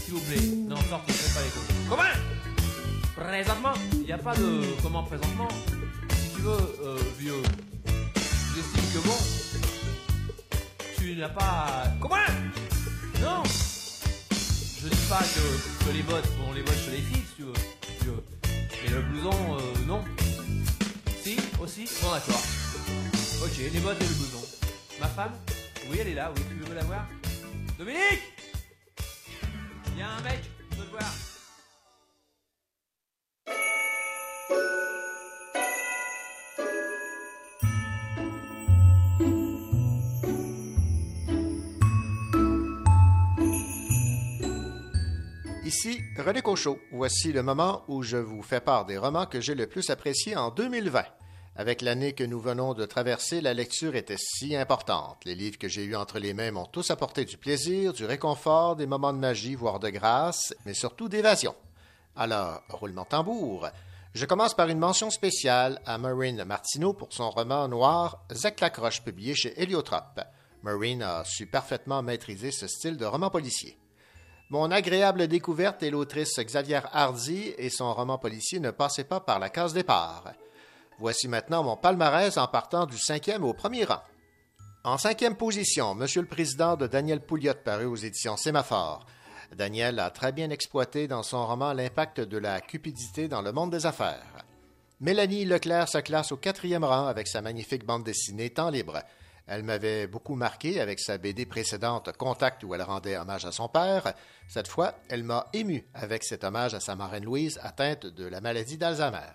[0.06, 0.40] S'il vous plaît.
[0.68, 1.74] Non, sortez, faites pas les cons.
[1.90, 3.28] Comment?
[3.28, 3.74] Présentement?
[3.94, 4.62] Il n'y a pas de...
[4.82, 5.48] Comment présentement?
[6.12, 7.42] Si tu veux, euh, vieux,
[8.56, 9.16] j'estime que bon,
[11.08, 11.86] tu n'as pas...
[12.02, 12.16] Comment
[13.22, 17.44] Non Je dis pas que, que les bottes, bon, les bottes, je les fixe, tu
[17.44, 17.54] veux.
[18.84, 20.04] Mais le blouson, euh, non.
[21.24, 22.44] Si, aussi Bon, d'accord.
[23.42, 24.46] Ok, les bottes et le blouson.
[25.00, 25.32] Ma femme
[25.90, 27.08] Oui, elle est là, oui, tu veux la voir
[27.78, 28.24] Dominique
[29.94, 31.14] Il y a un mec, je veux te voir.
[45.68, 46.80] Ici René Cochot.
[46.94, 50.38] Voici le moment où je vous fais part des romans que j'ai le plus appréciés
[50.38, 51.04] en 2020.
[51.58, 55.18] Avec l'année que nous venons de traverser, la lecture était si importante.
[55.26, 58.78] Les livres que j'ai eus entre les mains m'ont tous apporté du plaisir, du réconfort,
[58.78, 61.54] des moments de magie, voire de grâce, mais surtout d'évasion.
[62.16, 63.68] Alors, roulement tambour.
[64.14, 69.04] Je commence par une mention spéciale à Maureen Martineau pour son roman noir Zach Lacroche,
[69.04, 70.22] publié chez Héliotrope.
[70.64, 73.78] Maureen a su parfaitement maîtriser ce style de roman policier.
[74.50, 79.40] Mon agréable découverte est l'autrice Xavier Hardy et son roman policier ne passait pas par
[79.40, 80.24] la case départ.
[81.00, 84.02] Voici maintenant mon palmarès en partant du cinquième au premier rang.
[84.86, 89.06] En cinquième position, Monsieur le Président de Daniel Pouliot, paru aux éditions Sémaphore.
[89.54, 93.72] Daniel a très bien exploité dans son roman l'impact de la cupidité dans le monde
[93.72, 94.46] des affaires.
[95.02, 99.04] Mélanie Leclerc se classe au quatrième rang avec sa magnifique bande dessinée Temps libre.
[99.48, 103.70] Elle m'avait beaucoup marqué avec sa BD précédente Contact où elle rendait hommage à son
[103.70, 104.14] père.
[104.50, 108.42] Cette fois, elle m'a ému avec cet hommage à sa marraine Louise atteinte de la
[108.42, 109.34] maladie d'Alzheimer.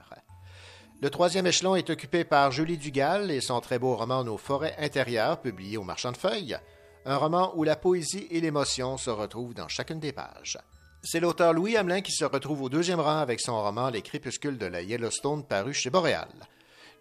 [1.01, 4.77] Le troisième échelon est occupé par Julie Dugal et son très beau roman Nos forêts
[4.79, 6.59] intérieures, publié au Marchand de Feuilles.
[7.07, 10.59] Un roman où la poésie et l'émotion se retrouvent dans chacune des pages.
[11.03, 14.59] C'est l'auteur Louis Hamelin qui se retrouve au deuxième rang avec son roman Les crépuscules
[14.59, 16.29] de la Yellowstone paru chez Boréal.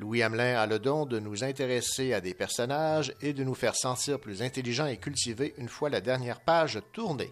[0.01, 3.75] Louis Hamelin a le don de nous intéresser à des personnages et de nous faire
[3.75, 7.31] sentir plus intelligents et cultivés une fois la dernière page tournée.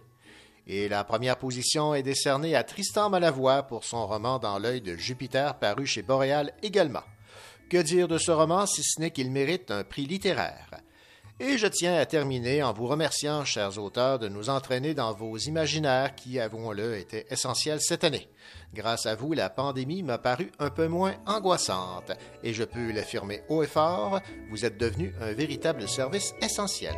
[0.68, 4.94] Et la première position est décernée à Tristan Malavoie pour son roman Dans l'œil de
[4.94, 7.02] Jupiter paru chez Boréal également.
[7.68, 10.70] Que dire de ce roman si ce n'est qu'il mérite un prix littéraire?
[11.42, 15.38] Et je tiens à terminer en vous remerciant, chers auteurs, de nous entraîner dans vos
[15.38, 18.28] imaginaires qui, avouons-le, étaient essentiels cette année.
[18.74, 22.12] Grâce à vous, la pandémie m'a paru un peu moins angoissante,
[22.42, 26.94] et je peux l'affirmer haut et fort, vous êtes devenus un véritable service essentiel.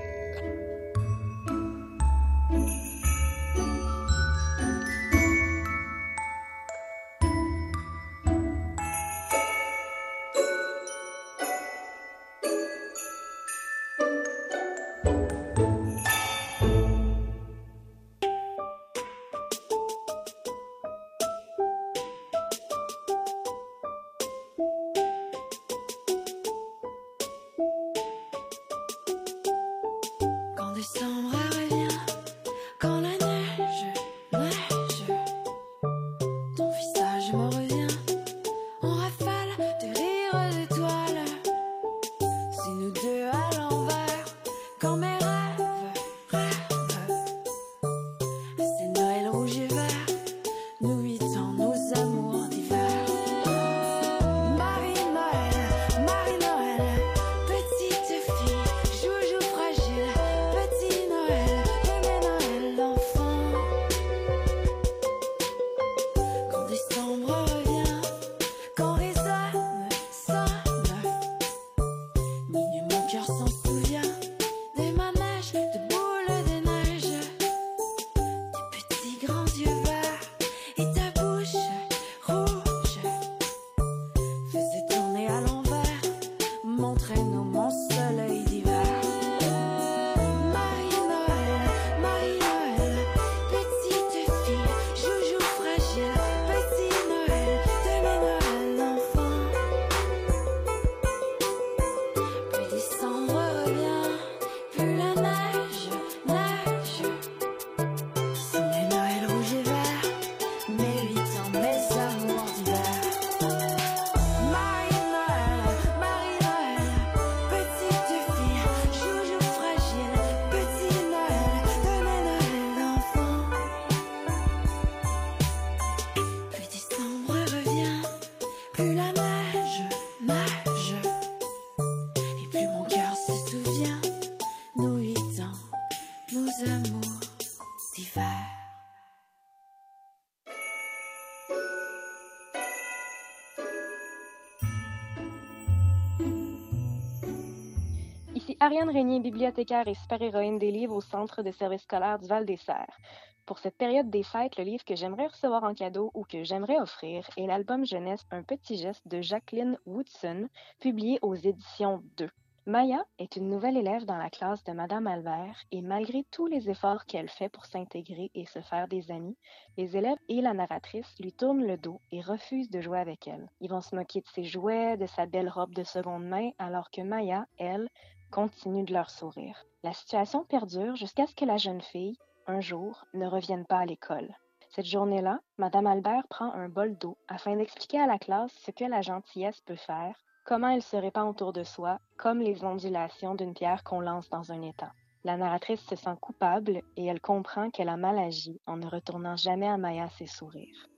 [149.42, 152.96] Bibliothécaire et super-héroïne des livres au Centre de services scolaires du Val-des-Serres.
[153.44, 156.78] Pour cette période des fêtes, le livre que j'aimerais recevoir en cadeau ou que j'aimerais
[156.78, 160.48] offrir est l'album jeunesse Un petit geste de Jacqueline Woodson,
[160.78, 162.30] publié aux éditions 2.
[162.66, 166.70] Maya est une nouvelle élève dans la classe de Madame Albert et malgré tous les
[166.70, 169.36] efforts qu'elle fait pour s'intégrer et se faire des amis,
[169.76, 173.50] les élèves et la narratrice lui tournent le dos et refusent de jouer avec elle.
[173.60, 176.92] Ils vont se moquer de ses jouets, de sa belle robe de seconde main, alors
[176.92, 177.88] que Maya, elle,
[178.32, 179.64] continue de leur sourire.
[179.84, 182.16] La situation perdure jusqu'à ce que la jeune fille,
[182.48, 184.34] un jour, ne revienne pas à l'école.
[184.70, 188.84] Cette journée-là, Madame Albert prend un bol d'eau afin d'expliquer à la classe ce que
[188.84, 193.54] la gentillesse peut faire, comment elle se répand autour de soi, comme les ondulations d'une
[193.54, 194.90] pierre qu'on lance dans un étang.
[195.24, 199.36] La narratrice se sent coupable et elle comprend qu'elle a mal agi en ne retournant
[199.36, 200.88] jamais à Maya ses sourires.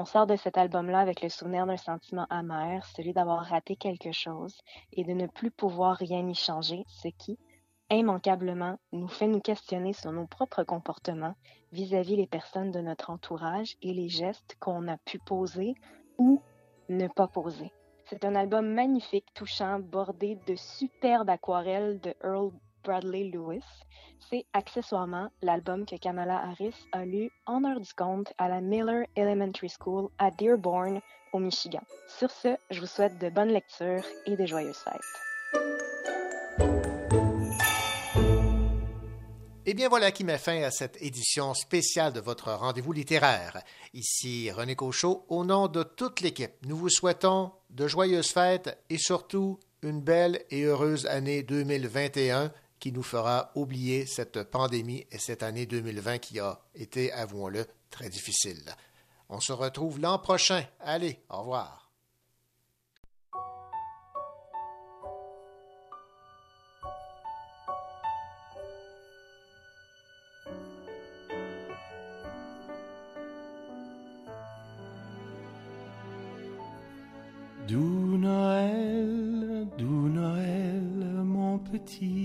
[0.00, 4.12] On sort de cet album-là avec le souvenir d'un sentiment amer, celui d'avoir raté quelque
[4.12, 4.56] chose
[4.92, 7.36] et de ne plus pouvoir rien y changer, ce qui,
[7.90, 11.34] immanquablement, nous fait nous questionner sur nos propres comportements
[11.72, 15.74] vis-à-vis les personnes de notre entourage et les gestes qu'on a pu poser
[16.16, 16.40] ou
[16.88, 17.72] ne pas poser.
[18.04, 22.52] C'est un album magnifique, touchant, bordé de superbes aquarelles de Earl
[22.84, 23.64] Bradley Lewis.
[24.30, 29.04] C'est accessoirement l'album que Kamala Harris a lu en heure du compte à la Miller
[29.16, 31.00] Elementary School à Dearborn,
[31.32, 31.82] au Michigan.
[32.06, 35.28] Sur ce, je vous souhaite de bonnes lectures et de joyeuses fêtes.
[39.66, 43.62] Et bien voilà qui met fin à cette édition spéciale de votre rendez-vous littéraire.
[43.92, 48.96] Ici René Cochot, au nom de toute l'équipe, nous vous souhaitons de joyeuses fêtes et
[48.96, 55.42] surtout une belle et heureuse année 2021 qui nous fera oublier cette pandémie et cette
[55.42, 58.62] année 2020 qui a été, avouons-le, très difficile.
[59.28, 60.64] On se retrouve l'an prochain.
[60.80, 61.88] Allez, au revoir.
[77.68, 80.80] Doux Noël, doux Noël,
[81.22, 82.17] mon petit.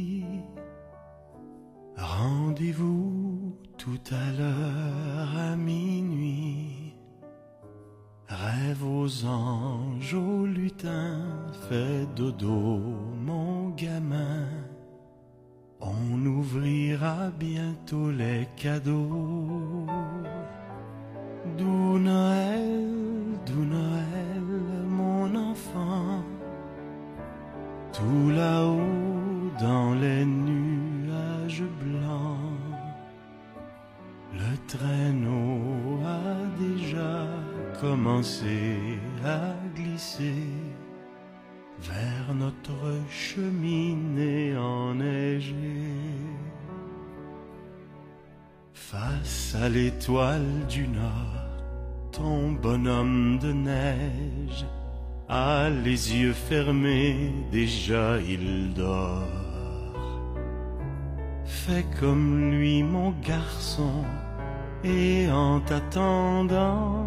[55.93, 59.27] Les yeux fermés, déjà il dort.
[61.45, 63.97] Fais comme lui, mon garçon,
[64.83, 67.05] et en t'attendant,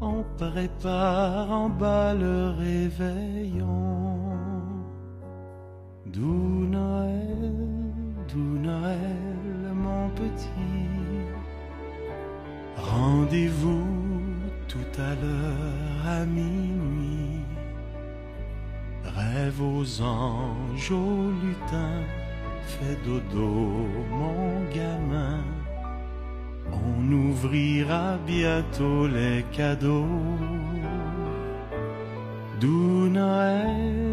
[0.00, 4.16] on prépare en bas le réveillon.
[6.06, 7.58] Doux Noël,
[8.30, 9.54] doux Noël,
[9.86, 10.72] mon petit.
[12.76, 13.75] Rendez-vous
[19.86, 22.02] aux anges, aux lutins,
[22.66, 25.44] fais dodo, mon gamin.
[26.72, 30.06] On ouvrira bientôt les cadeaux.
[32.60, 34.05] Doux Noël,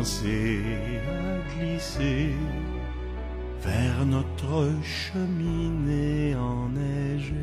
[0.00, 2.30] à glisser
[3.62, 7.34] vers notre cheminée enneigée.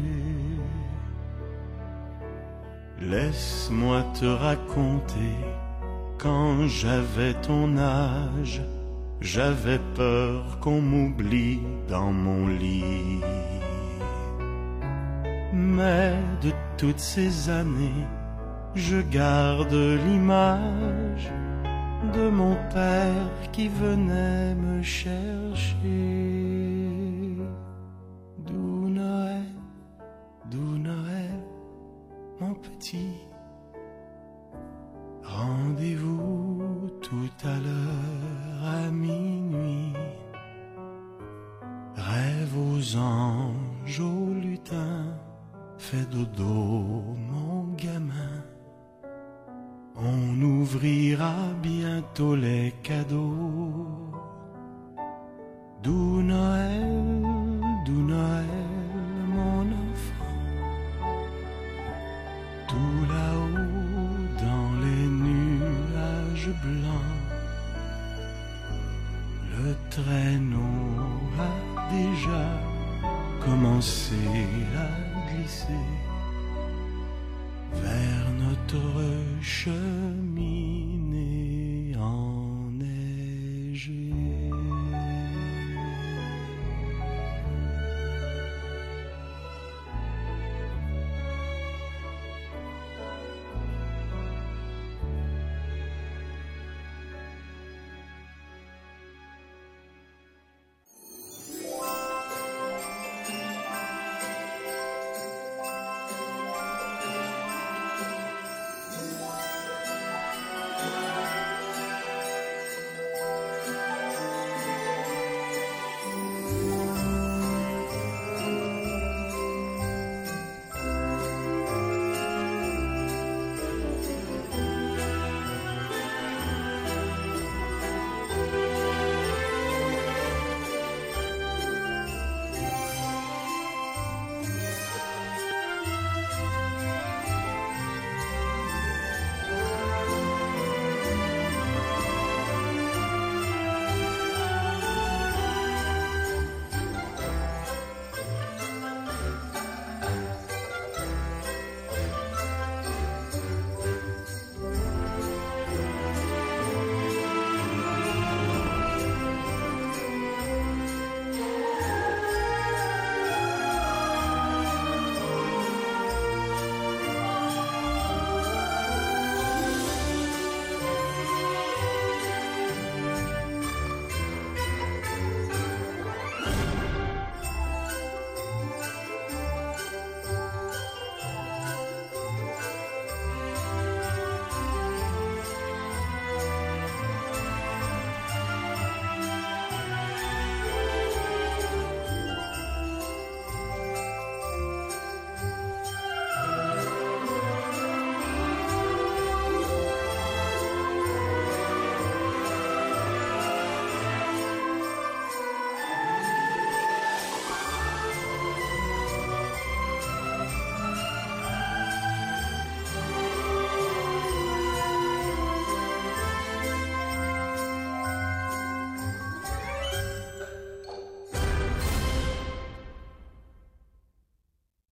[3.00, 5.36] Laisse-moi te raconter,
[6.18, 8.64] quand j'avais ton âge,
[9.22, 13.22] j'avais peur qu'on m'oublie dans mon lit.
[15.54, 18.08] Mais de toutes ces années,
[18.74, 19.74] je garde
[20.08, 21.30] l'image
[22.18, 26.67] de mon père qui venait me chercher.